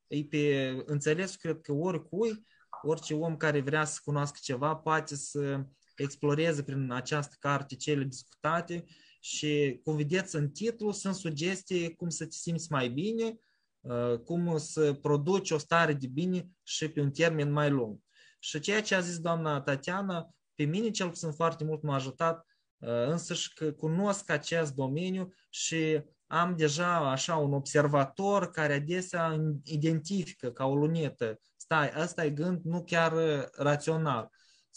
e 0.08 0.24
pe 0.30 0.76
înțeles, 0.86 1.36
cred 1.36 1.62
că 1.62 1.72
oricui, 1.72 2.46
orice 2.82 3.16
om 3.16 3.38
care 3.38 3.62
vrea 3.62 3.86
să 3.86 4.00
cunoască 4.04 4.38
ceva 4.42 4.76
poate 4.76 5.16
să 5.16 5.66
exploreze 5.96 6.64
prin 6.64 6.92
această 6.92 7.36
carte 7.40 7.76
cele 7.76 8.04
discutate 8.04 8.86
și, 9.28 9.80
cum 9.84 9.96
vedeți 9.96 10.36
în 10.36 10.50
titlu, 10.50 10.92
sunt 10.92 11.16
sugestii 11.16 11.96
cum 11.96 12.10
să 12.10 12.26
te 12.26 12.36
simți 12.36 12.72
mai 12.72 12.90
bine, 12.90 13.40
uh, 13.80 14.20
cum 14.20 14.58
să 14.58 14.94
produci 14.94 15.52
o 15.52 15.58
stare 15.58 15.94
de 15.94 16.08
bine 16.08 16.48
și 16.64 16.88
pe 16.88 17.02
un 17.02 17.12
termen 17.12 17.52
mai 17.52 17.70
lung. 17.70 18.00
Și 18.40 18.60
ceea 18.60 18.82
ce 18.82 18.96
a 18.96 19.00
zis 19.00 19.20
doamna 19.20 19.62
Tatiana, 19.62 20.30
pe 20.56 20.64
mine 20.64 20.90
cel 20.90 21.10
puțin 21.10 21.32
foarte 21.32 21.64
mult 21.64 21.82
m-a 21.82 21.96
ajutat 21.96 22.46
uh, 22.78 22.90
însăși 22.90 23.54
că 23.54 23.72
cunosc 23.72 24.30
acest 24.30 24.74
domeniu 24.74 25.34
și 25.50 26.02
am 26.28 26.56
deja 26.56 27.12
așa 27.12 27.36
un 27.36 27.54
observator 27.54 28.52
care 28.52 28.74
adesea 28.74 29.40
identifică 29.64 30.52
ca 30.52 30.66
o 30.66 30.76
lunetă, 30.76 31.40
stai, 31.56 31.92
ăsta 32.02 32.26
e 32.26 32.30
gând 32.30 32.64
nu 32.64 32.84
chiar 32.84 33.14
uh, 33.14 33.44
rațional. 33.52 34.30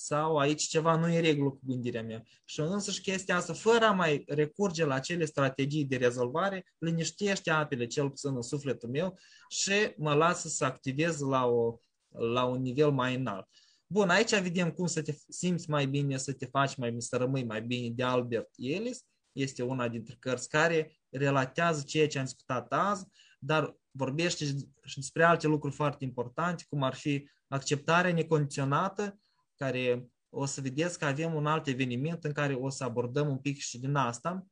Sau 0.03 0.37
aici 0.37 0.63
ceva 0.63 0.97
nu 0.97 1.09
e 1.09 1.17
în 1.17 1.23
regulă 1.23 1.51
cu 1.51 1.61
gândirea 1.63 2.03
mea. 2.03 2.25
Și 2.45 2.61
însăși 2.61 3.01
chestia 3.01 3.37
asta, 3.37 3.53
fără 3.53 3.85
a 3.85 3.93
mai 3.93 4.25
recurge 4.27 4.85
la 4.85 4.95
acele 4.95 5.25
strategii 5.25 5.85
de 5.85 5.97
rezolvare, 5.97 6.67
liniștește 6.79 7.51
apele, 7.51 7.87
cel 7.87 8.09
puțin 8.09 8.35
în 8.35 8.43
sufletul 8.43 8.89
meu, 8.89 9.19
și 9.49 9.73
mă 9.97 10.15
lasă 10.15 10.49
să 10.49 10.65
activez 10.65 11.21
la, 11.21 11.47
o, 11.47 11.79
la 12.09 12.45
un 12.45 12.61
nivel 12.61 12.91
mai 12.91 13.15
înalt. 13.15 13.49
Bun, 13.87 14.09
aici 14.09 14.41
vedem 14.41 14.71
cum 14.71 14.87
să 14.87 15.03
te 15.03 15.15
simți 15.29 15.71
mai 15.71 15.87
bine, 15.87 16.17
să 16.17 16.33
te 16.33 16.47
faci 16.47 16.77
mai 16.77 16.89
bine, 16.89 17.01
să 17.01 17.17
rămâi 17.17 17.45
mai 17.45 17.63
bine 17.63 17.89
de 17.95 18.03
Albert 18.03 18.51
Ellis. 18.57 19.05
Este 19.33 19.63
una 19.63 19.89
dintre 19.89 20.17
cărți 20.19 20.49
care 20.49 21.01
relatează 21.11 21.83
ceea 21.87 22.09
ce 22.09 22.19
am 22.19 22.25
discutat 22.25 22.73
azi, 22.73 23.07
dar 23.39 23.77
vorbește 23.91 24.45
și 24.85 24.95
despre 24.95 25.25
alte 25.25 25.47
lucruri 25.47 25.75
foarte 25.75 26.05
importante, 26.05 26.65
cum 26.69 26.83
ar 26.83 26.95
fi 26.95 27.29
acceptarea 27.49 28.13
necondiționată, 28.13 29.21
care 29.65 30.11
o 30.29 30.47
să 30.47 30.61
vedeți 30.61 30.99
că 30.99 31.05
avem 31.05 31.35
un 31.35 31.47
alt 31.47 31.67
eveniment 31.67 32.25
în 32.25 32.33
care 32.33 32.55
o 32.55 32.69
să 32.69 32.85
abordăm 32.85 33.29
un 33.29 33.39
pic 33.39 33.59
și 33.59 33.79
din 33.79 33.95
asta. 33.95 34.47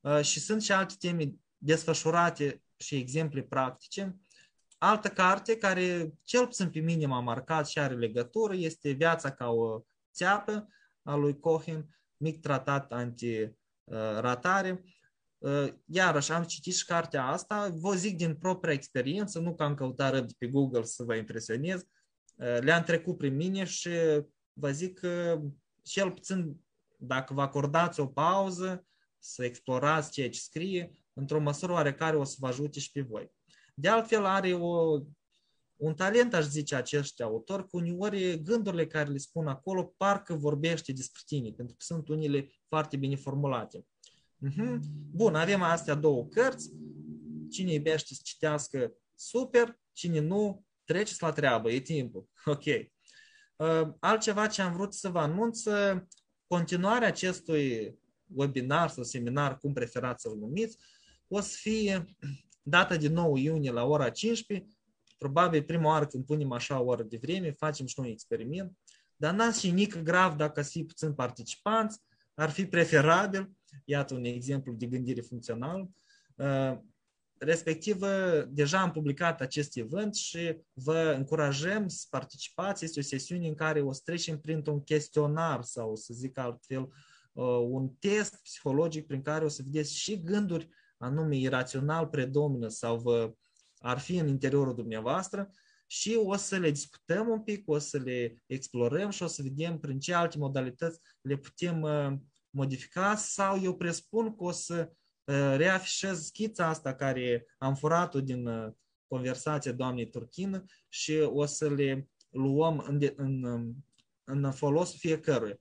Uh, 0.00 0.20
și 0.20 0.40
sunt 0.40 0.62
și 0.62 0.72
alte 0.72 0.94
teme 0.98 1.32
desfășurate 1.56 2.62
și 2.76 2.96
exemple 2.96 3.42
practice. 3.42 4.16
Altă 4.78 5.08
carte 5.08 5.56
care 5.56 6.12
cel 6.24 6.46
puțin 6.46 6.70
pe 6.70 6.78
mine 6.78 7.06
m-a 7.06 7.20
marcat 7.20 7.68
și 7.68 7.78
are 7.78 7.94
legătură 7.94 8.54
este 8.54 8.90
Viața 8.90 9.30
ca 9.32 9.48
o 9.48 9.80
țeapă 10.12 10.68
a 11.02 11.14
lui 11.14 11.38
Cohen, 11.38 11.98
mic 12.16 12.40
tratat 12.40 12.92
anti-ratare. 12.92 14.84
Uh, 15.38 15.72
iarăși 15.86 16.32
am 16.32 16.44
citit 16.44 16.74
și 16.74 16.84
cartea 16.84 17.26
asta, 17.26 17.68
vă 17.72 17.94
zic 17.94 18.16
din 18.16 18.34
propria 18.36 18.72
experiență, 18.72 19.38
nu 19.38 19.54
că 19.54 19.62
am 19.62 19.74
căutat 19.74 20.12
răbd 20.12 20.32
pe 20.32 20.46
Google 20.46 20.82
să 20.82 21.02
vă 21.02 21.14
impresionez, 21.14 21.80
uh, 21.80 22.58
le-am 22.60 22.82
trecut 22.82 23.16
prin 23.16 23.36
mine 23.36 23.64
și 23.64 23.90
vă 24.54 24.70
zic 24.70 24.98
că 24.98 25.42
cel 25.82 26.10
puțin 26.10 26.56
dacă 26.98 27.34
vă 27.34 27.40
acordați 27.42 28.00
o 28.00 28.06
pauză 28.06 28.86
să 29.18 29.44
explorați 29.44 30.10
ceea 30.10 30.30
ce 30.30 30.38
scrie, 30.38 30.92
într-o 31.12 31.40
măsură 31.40 31.72
oarecare 31.72 32.16
o 32.16 32.24
să 32.24 32.36
vă 32.38 32.46
ajute 32.46 32.80
și 32.80 32.92
pe 32.92 33.00
voi. 33.00 33.32
De 33.74 33.88
altfel 33.88 34.24
are 34.24 34.52
o, 34.52 35.00
un 35.76 35.94
talent, 35.94 36.34
aș 36.34 36.44
zice, 36.44 36.74
acești 36.74 37.22
autori, 37.22 37.62
că 37.62 37.76
uneori 37.76 38.42
gândurile 38.42 38.86
care 38.86 39.10
le 39.10 39.18
spun 39.18 39.46
acolo 39.46 39.94
parcă 39.96 40.34
vorbește 40.34 40.92
despre 40.92 41.20
tine, 41.26 41.50
pentru 41.50 41.74
că 41.78 41.84
sunt 41.84 42.08
unele 42.08 42.50
foarte 42.68 42.96
bine 42.96 43.16
formulate. 43.16 43.86
Uh-huh. 44.48 44.78
Bun, 45.10 45.34
avem 45.34 45.62
astea 45.62 45.94
două 45.94 46.26
cărți. 46.26 46.70
Cine 47.50 47.72
iubește 47.72 48.14
să 48.14 48.20
citească, 48.24 48.92
super. 49.14 49.80
Cine 49.92 50.20
nu, 50.20 50.64
treceți 50.84 51.22
la 51.22 51.32
treabă, 51.32 51.70
e 51.70 51.80
timpul. 51.80 52.28
Ok. 52.44 52.64
Uh, 53.56 53.88
altceva 54.00 54.46
ce 54.46 54.62
am 54.62 54.72
vrut 54.72 54.94
să 54.94 55.08
vă 55.08 55.18
anunț, 55.18 55.62
continuarea 56.46 57.08
acestui 57.08 57.94
webinar 58.34 58.88
sau 58.88 59.02
seminar, 59.02 59.58
cum 59.58 59.72
preferați 59.72 60.22
să-l 60.22 60.36
numiți, 60.36 60.78
o 61.28 61.40
să 61.40 61.56
fie 61.60 62.04
data 62.62 62.96
de 62.96 63.08
9 63.08 63.38
iunie 63.38 63.70
la 63.70 63.84
ora 63.84 64.10
15, 64.10 64.68
probabil 65.18 65.62
prima 65.62 65.88
oară 65.88 66.06
când 66.06 66.24
punem 66.24 66.52
așa 66.52 66.80
o 66.80 66.84
oră 66.84 67.02
de 67.02 67.18
vreme, 67.22 67.50
facem 67.50 67.86
și 67.86 68.00
noi 68.00 68.10
experiment, 68.10 68.78
dar 69.16 69.34
n-ați 69.34 69.60
și 69.60 69.70
nic 69.70 69.96
grav 69.96 70.36
dacă 70.36 70.60
ați 70.60 70.70
fi 70.70 70.84
puțin 70.84 71.14
participanți, 71.14 72.00
ar 72.34 72.50
fi 72.50 72.66
preferabil, 72.66 73.50
iată 73.84 74.14
un 74.14 74.24
exemplu 74.24 74.72
de 74.72 74.86
gândire 74.86 75.20
funcțională, 75.20 75.90
uh, 76.36 76.78
respectiv 77.44 77.98
deja 78.48 78.80
am 78.80 78.90
publicat 78.90 79.40
acest 79.40 79.76
event 79.76 80.14
și 80.14 80.58
vă 80.72 81.14
încurajăm 81.16 81.88
să 81.88 82.06
participați. 82.10 82.84
Este 82.84 82.98
o 82.98 83.02
sesiune 83.02 83.48
în 83.48 83.54
care 83.54 83.80
o 83.80 83.92
să 83.92 84.00
trecem 84.04 84.40
printr-un 84.40 84.82
chestionar 84.82 85.62
sau 85.62 85.94
să 85.96 86.14
zic 86.14 86.38
altfel 86.38 86.82
uh, 87.32 87.44
un 87.68 87.88
test 87.88 88.42
psihologic 88.42 89.06
prin 89.06 89.22
care 89.22 89.44
o 89.44 89.48
să 89.48 89.62
vedeți 89.64 89.96
și 89.96 90.22
gânduri 90.22 90.68
anume 90.98 91.36
irațional 91.36 92.06
predomină 92.06 92.68
sau 92.68 92.98
vă 92.98 93.34
ar 93.78 93.98
fi 93.98 94.16
în 94.16 94.28
interiorul 94.28 94.74
dumneavoastră 94.74 95.50
și 95.86 96.14
o 96.24 96.36
să 96.36 96.56
le 96.56 96.70
discutăm 96.70 97.28
un 97.28 97.42
pic, 97.42 97.68
o 97.68 97.78
să 97.78 97.98
le 97.98 98.42
explorăm 98.46 99.10
și 99.10 99.22
o 99.22 99.26
să 99.26 99.42
vedem 99.42 99.78
prin 99.78 99.98
ce 99.98 100.14
alte 100.14 100.38
modalități 100.38 101.00
le 101.20 101.36
putem 101.36 101.82
uh, 101.82 102.12
modifica 102.50 103.16
sau 103.16 103.60
eu 103.62 103.76
presupun 103.76 104.36
că 104.36 104.44
o 104.44 104.50
să 104.50 104.88
uh, 104.90 104.96
reafișez 105.56 106.24
schița 106.24 106.66
asta 106.66 106.94
care 106.94 107.46
am 107.58 107.74
furat-o 107.74 108.20
din 108.20 108.46
uh, 108.46 108.72
conversația 109.06 109.72
doamnei 109.72 110.10
Turchină 110.10 110.64
și 110.88 111.12
o 111.12 111.44
să 111.44 111.70
le 111.70 112.08
luăm 112.30 112.84
în, 112.88 113.12
în, 113.16 113.42
um, 113.42 113.84
în 114.24 114.52
folosul 114.52 114.98
fiecăruia. 114.98 115.58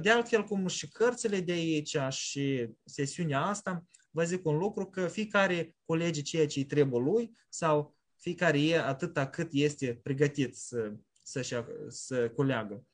De 0.00 0.10
altfel 0.10 0.44
cum 0.44 0.66
și 0.66 0.88
cărțile 0.88 1.40
de 1.40 1.52
aici 1.52 1.96
și 2.08 2.68
sesiunea 2.84 3.40
asta, 3.40 3.84
vă 4.10 4.24
zic 4.24 4.46
un 4.46 4.56
lucru, 4.56 4.86
că 4.86 5.06
fiecare 5.06 5.76
culege 5.84 6.22
ceea 6.22 6.46
ce 6.46 6.58
îi 6.58 6.64
trebuie 6.64 7.00
lui 7.00 7.36
sau 7.48 7.96
fiecare 8.16 8.62
e 8.62 8.78
atâta 8.78 9.28
cât 9.28 9.48
este 9.52 10.00
pregătit 10.02 10.56
să, 10.56 10.92
să, 11.22 11.66
să 11.88 12.30
culeagă. 12.30 12.86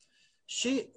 Și 0.44 0.90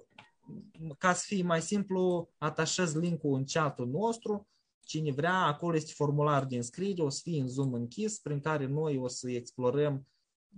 ca 0.98 1.12
să 1.12 1.24
fie 1.26 1.42
mai 1.42 1.62
simplu, 1.62 2.30
atașez 2.38 2.94
linkul 2.94 3.34
în 3.34 3.44
chatul 3.44 3.86
nostru, 3.86 4.48
cine 4.86 5.12
vrea, 5.12 5.34
acolo 5.34 5.76
este 5.76 5.92
formular 5.94 6.44
de 6.44 6.56
înscriere, 6.56 7.02
o 7.02 7.08
să 7.08 7.20
fie 7.22 7.40
în 7.40 7.48
Zoom 7.48 7.72
închis, 7.72 8.18
prin 8.18 8.40
care 8.40 8.66
noi 8.66 8.96
o 8.96 9.08
să 9.08 9.30
explorăm 9.30 10.06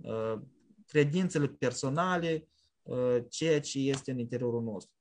uh, 0.01 0.41
credințele 0.85 1.47
personale, 1.47 2.47
uh, 2.83 3.17
ceea 3.29 3.59
ce 3.59 3.79
este 3.79 4.11
în 4.11 4.19
interiorul 4.19 4.63
nostru. 4.63 4.93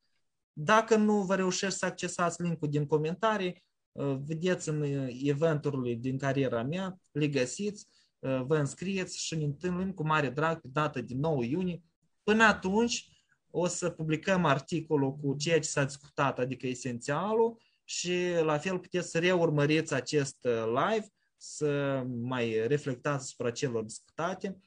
Dacă 0.52 0.96
nu 0.96 1.22
vă 1.22 1.34
reușești 1.34 1.78
să 1.78 1.86
accesați 1.86 2.42
linkul 2.42 2.68
din 2.68 2.86
comentarii, 2.86 3.64
uh, 3.92 4.16
vedeți 4.26 4.68
în 4.68 5.08
eventurile 5.22 5.94
din 5.94 6.18
cariera 6.18 6.62
mea, 6.62 7.00
le 7.10 7.28
găsiți, 7.28 7.86
uh, 8.18 8.42
vă 8.46 8.56
înscrieți 8.56 9.18
și 9.18 9.36
ne 9.36 9.44
întâlnim 9.44 9.92
cu 9.92 10.06
mare 10.06 10.30
drag 10.30 10.60
pe 10.60 10.68
data 10.72 11.00
de 11.00 11.14
9 11.14 11.44
iunie. 11.44 11.82
Până 12.22 12.44
atunci, 12.44 13.08
o 13.50 13.66
să 13.66 13.90
publicăm 13.90 14.44
articolul 14.44 15.16
cu 15.16 15.34
ceea 15.36 15.60
ce 15.60 15.68
s-a 15.68 15.84
discutat, 15.84 16.38
adică 16.38 16.66
esențialul, 16.66 17.56
și 17.88 18.32
la 18.42 18.58
fel 18.58 18.78
puteți 18.78 19.10
să 19.10 19.18
reurmăriți 19.18 19.94
acest 19.94 20.44
uh, 20.44 20.64
live, 20.66 21.06
să 21.36 22.02
mai 22.06 22.66
reflectați 22.66 23.24
asupra 23.24 23.50
celor 23.50 23.82
discutate. 23.82 24.58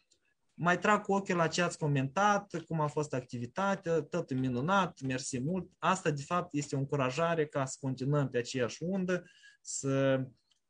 Mai 0.54 0.80
trag 0.80 1.02
cu 1.02 1.14
ochii 1.14 1.34
la 1.34 1.48
ce 1.48 1.62
ați 1.62 1.78
comentat, 1.78 2.64
cum 2.68 2.80
a 2.80 2.88
fost 2.88 3.14
activitatea, 3.14 4.02
tot 4.02 4.34
minunat, 4.34 5.02
mersi 5.02 5.40
mult. 5.40 5.72
Asta, 5.78 6.12
de 6.12 6.22
fapt, 6.22 6.54
este 6.54 6.76
o 6.76 6.80
încurajare 6.80 7.46
ca 7.46 7.66
să 7.66 7.78
continuăm 7.80 8.30
pe 8.30 8.38
aceeași 8.38 8.84
undă, 8.84 9.24
să 9.62 10.24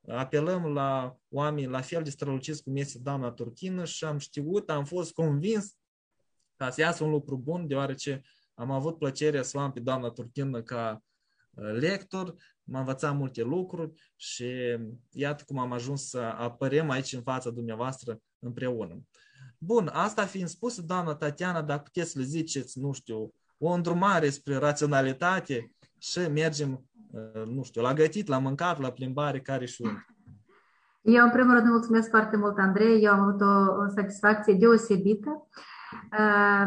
apelăm 0.08 0.66
la 0.66 1.18
oameni 1.30 1.68
la 1.68 1.82
fel 1.82 2.04
de 2.04 2.10
străluciți 2.10 2.64
cum 2.64 2.76
este 2.76 3.00
doamna 3.00 3.32
Turchină 3.32 3.86
și 3.86 4.04
am 4.04 4.18
știut, 4.18 4.70
am 4.70 4.86
fost 4.86 5.14
convins 5.14 5.76
ca 6.56 6.70
să 6.70 6.82
iasă 6.82 7.04
un 7.04 7.10
lucru 7.10 7.38
bun, 7.38 7.68
deoarece 7.68 8.22
am 8.54 8.72
avut 8.72 8.98
plăcerea 8.98 9.42
să 9.42 9.58
o 9.58 9.60
am 9.60 9.72
pe 9.72 9.80
doamna 9.80 10.10
Turchină 10.10 10.62
ca 10.62 10.92
uh, 10.94 11.11
lector, 11.56 12.36
m-a 12.64 12.80
învățat 12.80 13.16
multe 13.16 13.44
lucruri 13.44 14.14
și 14.16 14.78
iată 15.12 15.44
cum 15.48 15.60
am 15.60 15.72
ajuns 15.72 16.10
să 16.10 16.20
apărem 16.20 16.90
aici 16.90 17.14
în 17.14 17.22
fața 17.22 17.50
dumneavoastră 17.50 18.22
împreună. 18.40 19.02
Bun, 19.58 19.90
asta 19.94 20.26
fiind 20.26 20.48
spus, 20.48 20.82
doamna 20.82 21.16
Tatiana, 21.16 21.62
dacă 21.62 21.82
puteți 21.82 22.12
să 22.12 22.20
le 22.20 22.26
ziceți, 22.26 22.80
nu 22.80 22.92
știu, 22.92 23.34
o 23.58 23.70
îndrumare 23.70 24.30
spre 24.30 24.56
raționalitate 24.56 25.72
și 25.98 26.20
mergem, 26.20 26.86
uh, 27.12 27.46
nu 27.46 27.64
știu, 27.64 27.82
la 27.82 27.94
gătit, 27.94 28.28
la 28.28 28.38
mâncat, 28.38 28.80
la 28.80 28.92
plimbare, 28.92 29.40
care 29.40 29.66
și 29.66 29.82
unde. 29.82 30.06
Eu, 31.02 31.24
în 31.24 31.32
primul 31.32 31.54
rând, 31.54 31.68
mulțumesc 31.68 32.10
foarte 32.10 32.38
mult, 32.38 32.58
Andrei. 32.58 33.04
Eu 33.04 33.12
am 33.12 33.20
avut 33.20 33.42
o, 33.42 33.84
o 33.84 33.88
satisfacție 33.96 34.54
deosebită. 34.54 35.30
Uh, 35.30 35.72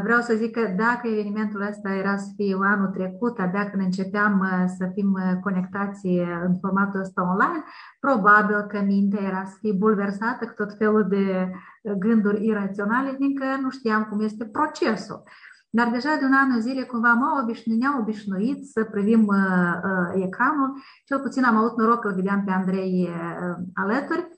vreau 0.02 0.20
să 0.20 0.34
zic 0.34 0.52
că 0.52 0.74
dacă 0.76 1.09
evenimentul 1.09 1.66
ăsta 1.70 1.92
era 1.92 2.16
să 2.16 2.30
fie 2.36 2.56
anul 2.62 2.86
trecut, 2.86 3.38
abia 3.38 3.70
când 3.70 3.82
începeam 3.82 4.40
uh, 4.40 4.64
să 4.78 4.90
fim 4.94 5.12
uh, 5.12 5.32
conectați 5.42 6.06
în 6.46 6.59
formatul 6.60 7.01
ăsta 7.01 7.22
online, 7.22 7.64
probabil 8.01 8.60
că 8.60 8.80
mintea 8.86 9.22
era 9.22 9.44
să 9.44 9.56
fie 9.60 9.72
bulversată 9.72 10.46
cu 10.46 10.52
tot 10.56 10.76
felul 10.76 11.06
de 11.09 11.51
gânduri 11.98 12.46
iraționale, 12.46 13.14
fiindcă 13.16 13.44
nu 13.60 13.70
știam 13.70 14.05
cum 14.05 14.20
este 14.20 14.44
procesul. 14.44 15.22
Dar 15.76 15.88
deja 15.90 16.16
de 16.18 16.24
un 16.24 16.32
an 16.32 16.51
în 16.55 16.60
zile 16.60 16.82
cumva 16.82 17.12
m-au 17.12 17.42
obișnuit, 17.42 17.80
ne-au 17.80 18.01
obișnuit 18.01 18.66
să 18.66 18.84
privim 18.84 19.26
uh, 19.26 19.36
uh, 19.84 20.22
ecranul. 20.24 20.82
Cel 21.05 21.20
puțin 21.20 21.44
am 21.44 21.56
avut 21.56 21.76
noroc 21.76 22.01
că 22.01 22.09
îl 22.09 22.14
vedeam 22.14 22.44
pe 22.44 22.51
Andrei 22.51 23.09
uh, 23.10 23.56
alături 23.74 24.28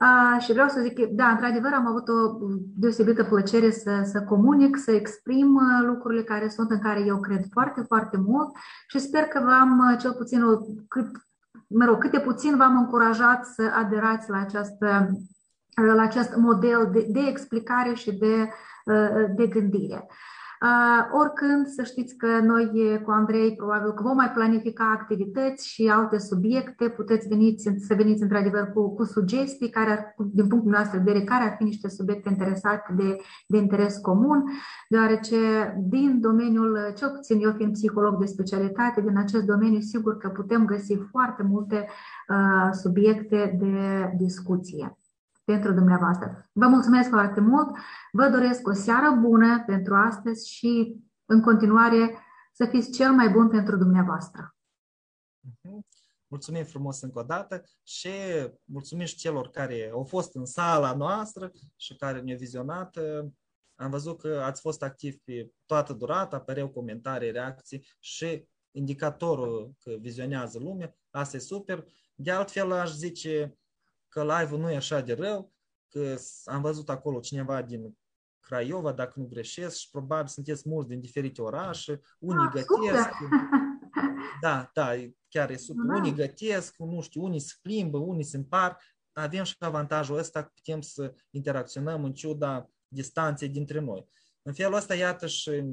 Uh, 0.00 0.42
și 0.42 0.52
vreau 0.52 0.68
să 0.68 0.80
zic 0.80 0.94
că, 0.94 1.06
da, 1.10 1.28
într-adevăr, 1.28 1.72
am 1.72 1.86
avut 1.86 2.08
o 2.08 2.38
deosebită 2.76 3.24
plăcere 3.24 3.70
să, 3.70 4.02
să 4.04 4.22
comunic, 4.22 4.76
să 4.76 4.90
exprim 4.90 5.54
uh, 5.54 5.86
lucrurile 5.86 6.22
care 6.22 6.48
sunt, 6.48 6.70
în 6.70 6.78
care 6.78 7.00
eu 7.00 7.20
cred 7.20 7.44
foarte, 7.50 7.80
foarte 7.80 8.16
mult 8.16 8.48
și 8.88 8.98
sper 8.98 9.22
că 9.22 9.40
v-am, 9.44 9.78
uh, 9.78 9.98
cel 9.98 10.12
puțin, 10.12 10.42
o, 10.42 10.58
cât, 10.88 11.06
mă 11.68 11.84
rog, 11.84 11.98
câte 11.98 12.20
puțin 12.20 12.56
v-am 12.56 12.76
încurajat 12.76 13.44
să 13.44 13.72
aderați 13.74 14.30
la, 14.30 14.38
această, 14.38 15.10
la 15.94 16.02
acest 16.02 16.36
model 16.36 16.88
de, 16.92 17.06
de 17.08 17.20
explicare 17.20 17.94
și 17.94 18.12
de, 18.12 18.50
de 19.36 19.46
gândire. 19.46 20.06
Uh, 20.66 21.18
oricând, 21.20 21.66
să 21.66 21.82
știți 21.82 22.16
că 22.16 22.26
noi 22.26 23.00
cu 23.04 23.10
Andrei 23.10 23.54
probabil 23.56 23.92
că 23.92 24.02
vom 24.02 24.16
mai 24.16 24.30
planifica 24.30 24.90
activități 24.90 25.68
și 25.68 25.88
alte 25.88 26.18
subiecte. 26.18 26.88
Puteți 26.88 27.28
veniți, 27.28 27.70
să 27.78 27.94
veniți 27.94 28.22
într-adevăr 28.22 28.72
cu, 28.74 28.94
cu 28.94 29.04
sugestii 29.04 29.70
care 29.70 29.90
ar, 29.90 30.14
din 30.32 30.46
punctul 30.46 30.70
nostru 30.70 30.96
de 30.98 31.02
vedere, 31.04 31.24
care 31.24 31.44
ar 31.44 31.54
fi 31.56 31.64
niște 31.64 31.88
subiecte 31.88 32.28
interesate 32.28 32.94
de, 32.96 33.16
de 33.46 33.56
interes 33.56 33.96
comun, 33.96 34.44
deoarece 34.88 35.36
din 35.88 36.20
domeniul, 36.20 36.78
cel 36.96 37.10
puțin 37.10 37.40
eu 37.42 37.52
fiind 37.52 37.72
psiholog 37.72 38.18
de 38.18 38.26
specialitate, 38.26 39.00
din 39.00 39.16
acest 39.18 39.44
domeniu 39.44 39.80
sigur 39.80 40.16
că 40.16 40.28
putem 40.28 40.64
găsi 40.64 40.94
foarte 41.10 41.42
multe 41.42 41.88
uh, 42.28 42.68
subiecte 42.72 43.56
de 43.60 44.12
discuție 44.16 44.96
pentru 45.46 45.72
dumneavoastră. 45.72 46.48
Vă 46.52 46.66
mulțumesc 46.66 47.08
foarte 47.08 47.40
mult, 47.40 47.76
vă 48.12 48.28
doresc 48.28 48.68
o 48.68 48.72
seară 48.72 49.10
bună 49.20 49.62
pentru 49.66 49.94
astăzi 49.94 50.50
și 50.50 50.96
în 51.24 51.40
continuare 51.40 52.18
să 52.52 52.66
fiți 52.66 52.90
cel 52.90 53.12
mai 53.12 53.28
bun 53.28 53.48
pentru 53.48 53.76
dumneavoastră. 53.76 54.56
Mhm. 55.40 55.86
Mulțumim 56.26 56.64
frumos 56.64 57.00
încă 57.00 57.18
o 57.18 57.22
dată 57.22 57.62
și 57.82 58.10
mulțumim 58.64 59.04
și 59.06 59.16
celor 59.16 59.50
care 59.50 59.90
au 59.92 60.04
fost 60.04 60.34
în 60.34 60.44
sala 60.44 60.94
noastră 60.94 61.52
și 61.76 61.96
care 61.96 62.20
ne-au 62.20 62.38
vizionat. 62.38 62.96
Am 63.74 63.90
văzut 63.90 64.20
că 64.20 64.42
ați 64.44 64.60
fost 64.60 64.82
activi 64.82 65.16
pe 65.24 65.50
toată 65.66 65.92
durata, 65.92 66.36
apăreau 66.36 66.68
comentarii, 66.68 67.30
reacții 67.30 67.86
și 68.00 68.48
indicatorul 68.70 69.72
că 69.78 69.90
vizionează 70.00 70.58
lumea. 70.58 70.96
Asta 71.10 71.36
e 71.36 71.40
super. 71.40 71.84
De 72.14 72.30
altfel, 72.30 72.72
aș 72.72 72.90
zice, 72.90 73.58
că 74.16 74.38
live-ul 74.38 74.60
nu 74.60 74.70
e 74.70 74.76
așa 74.76 75.00
de 75.00 75.12
rău, 75.12 75.52
că 75.88 76.16
am 76.44 76.60
văzut 76.60 76.88
acolo 76.88 77.20
cineva 77.20 77.62
din 77.62 77.98
Craiova, 78.40 78.92
dacă 78.92 79.20
nu 79.20 79.26
greșesc, 79.26 79.76
și 79.76 79.90
probabil 79.90 80.26
sunteți 80.26 80.68
mulți 80.68 80.88
din 80.88 81.00
diferite 81.00 81.42
orașe, 81.42 82.00
unii 82.18 82.46
ah, 82.46 82.52
gătesc. 82.52 83.08
Da, 84.40 84.70
da, 84.74 84.90
chiar 85.28 85.50
e 85.50 85.56
super. 85.56 85.84
Da. 85.84 85.96
Unii 85.96 86.14
gătesc, 86.14 86.74
nu 86.78 87.00
știu, 87.00 87.22
unii 87.22 87.40
se 87.40 87.54
plimbă, 87.62 87.98
unii 87.98 88.24
se 88.24 88.36
împar. 88.36 88.78
Avem 89.12 89.44
și 89.44 89.54
avantajul 89.58 90.18
ăsta 90.18 90.42
că 90.42 90.50
putem 90.54 90.80
să 90.80 91.14
interacționăm 91.30 92.04
în 92.04 92.14
ciuda 92.14 92.70
distanței 92.88 93.48
dintre 93.48 93.80
noi. 93.80 94.08
În 94.42 94.52
felul 94.52 94.74
ăsta, 94.74 94.94
iată 94.94 95.26
și 95.26 95.64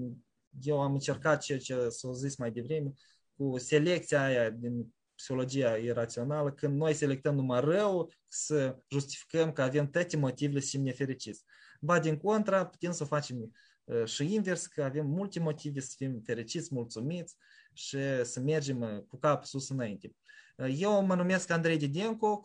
eu 0.61 0.81
am 0.81 0.93
încercat 0.93 1.41
ceea 1.41 1.59
ce 1.59 1.89
s-a 1.89 2.11
zis 2.11 2.37
mai 2.37 2.51
devreme, 2.51 2.91
cu 3.35 3.57
selecția 3.57 4.23
aia 4.23 4.49
din 4.49 4.93
psihologia 5.15 5.75
irațională, 5.77 6.51
când 6.51 6.77
noi 6.77 6.93
selectăm 6.93 7.35
numai 7.35 7.61
rău, 7.61 8.11
să 8.27 8.77
justificăm 8.89 9.51
că 9.51 9.61
avem 9.61 9.89
toate 9.89 10.17
motivele 10.17 10.59
să 10.59 10.67
fim 10.69 10.81
nefericiți. 10.81 11.43
Ba 11.81 11.99
din 11.99 12.17
contra, 12.17 12.65
putem 12.65 12.91
să 12.91 13.03
facem 13.03 13.53
uh, 13.83 14.05
și 14.05 14.33
invers, 14.33 14.65
că 14.65 14.83
avem 14.83 15.07
multe 15.07 15.39
motive 15.39 15.79
să 15.79 15.93
fim 15.97 16.21
fericiți, 16.25 16.73
mulțumiți 16.73 17.35
și 17.73 17.97
să 18.23 18.39
mergem 18.39 18.81
uh, 18.81 19.03
cu 19.07 19.17
capul 19.17 19.45
sus 19.45 19.69
înainte. 19.69 20.15
Uh, 20.57 20.75
eu 20.77 21.05
mă 21.05 21.15
numesc 21.15 21.49
Andrei 21.49 21.77
Didenco, 21.77 22.37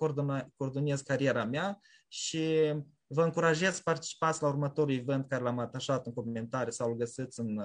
coordonez 0.57 1.01
cariera 1.01 1.45
mea 1.45 1.81
și 2.09 2.75
vă 3.07 3.25
încurajez 3.25 3.75
să 3.75 3.81
participați 3.85 4.43
la 4.43 4.49
următorul 4.49 4.95
event 4.95 5.29
care 5.29 5.43
l-am 5.43 5.59
atașat 5.59 6.07
în 6.07 6.13
comentarii 6.13 6.73
sau 6.73 6.91
îl 6.91 6.97
găsiți 6.97 7.41
în 7.41 7.59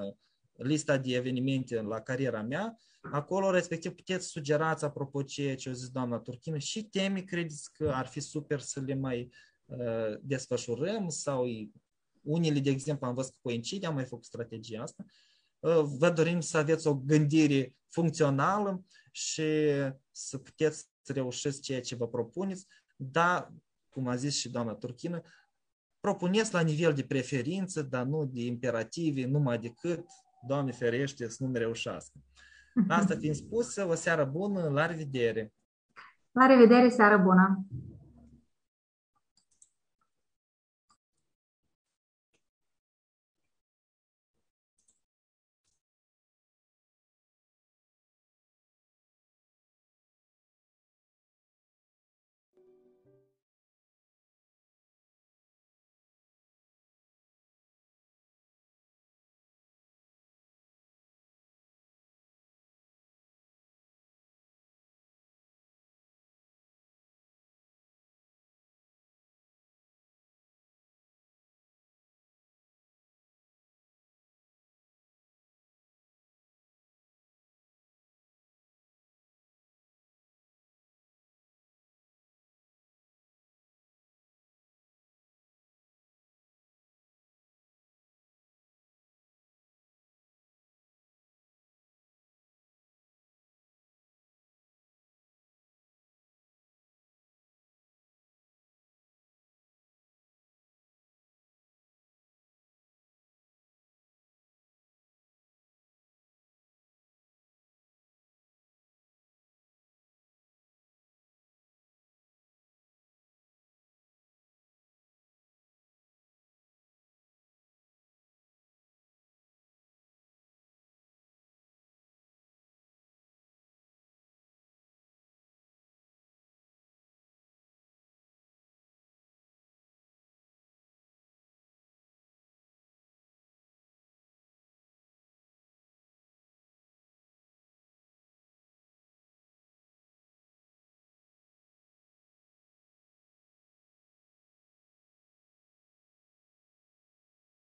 lista 0.58 0.98
de 0.98 1.16
evenimente 1.16 1.82
la 1.82 2.02
cariera 2.02 2.42
mea. 2.42 2.78
Acolo, 3.12 3.50
respectiv, 3.50 3.92
puteți 3.92 4.28
sugerați, 4.28 4.86
apropo 4.86 5.24
ce, 5.24 5.56
ce 5.56 5.70
a 5.70 5.74
zis 5.74 5.90
doamna 5.90 6.20
Turchină, 6.20 6.58
și 6.58 6.84
teme 6.84 7.22
credeți 7.22 7.74
că 7.74 7.92
ar 7.94 8.08
fi 8.08 8.20
super 8.20 8.60
să 8.60 8.80
le 8.80 8.96
mai 8.96 9.30
uh, 9.66 10.18
desfășurăm 10.22 11.10
sau 11.10 11.46
unele, 12.22 12.60
de 12.60 12.70
exemplu, 12.70 13.08
am 13.08 13.14
văzut 13.14 13.32
că 13.32 13.38
coincide, 13.42 13.86
am 13.86 13.94
mai 13.94 14.06
făcut 14.06 14.26
strategia 14.26 14.82
asta. 14.82 15.06
Uh, 15.60 15.82
vă 15.98 16.10
dorim 16.10 16.40
să 16.40 16.58
aveți 16.58 16.88
o 16.88 16.96
gândire 16.96 17.76
funcțională 17.90 18.86
și 19.12 19.44
să 20.12 20.38
puteți 20.38 20.88
să 21.02 21.14
reușiți 21.14 21.62
ceea 21.62 21.82
ce 21.82 21.96
vă 21.96 22.08
propuneți, 22.08 22.66
dar, 22.96 23.54
cum 23.90 24.08
a 24.08 24.16
zis 24.16 24.38
și 24.38 24.50
doamna 24.50 24.74
Turchină, 24.74 25.22
propuneți 26.00 26.54
la 26.54 26.62
nivel 26.62 26.94
de 26.94 27.04
preferință, 27.04 27.82
dar 27.82 28.06
nu 28.06 28.26
de 28.26 28.42
imperative, 28.42 29.26
numai 29.26 29.60
decât, 29.60 30.06
Doamne 30.48 30.72
ferește, 30.72 31.30
să 31.30 31.44
nu 31.44 31.54
reușească. 31.54 32.14
Asta 32.88 33.16
fiind 33.16 33.36
spus, 33.36 33.76
o 33.76 33.94
seară 33.94 34.26
bună, 34.26 34.70
la 34.70 34.86
revedere! 34.86 35.54
La 36.32 36.46
revedere, 36.46 36.90
seară 36.90 37.18
bună! 37.18 37.66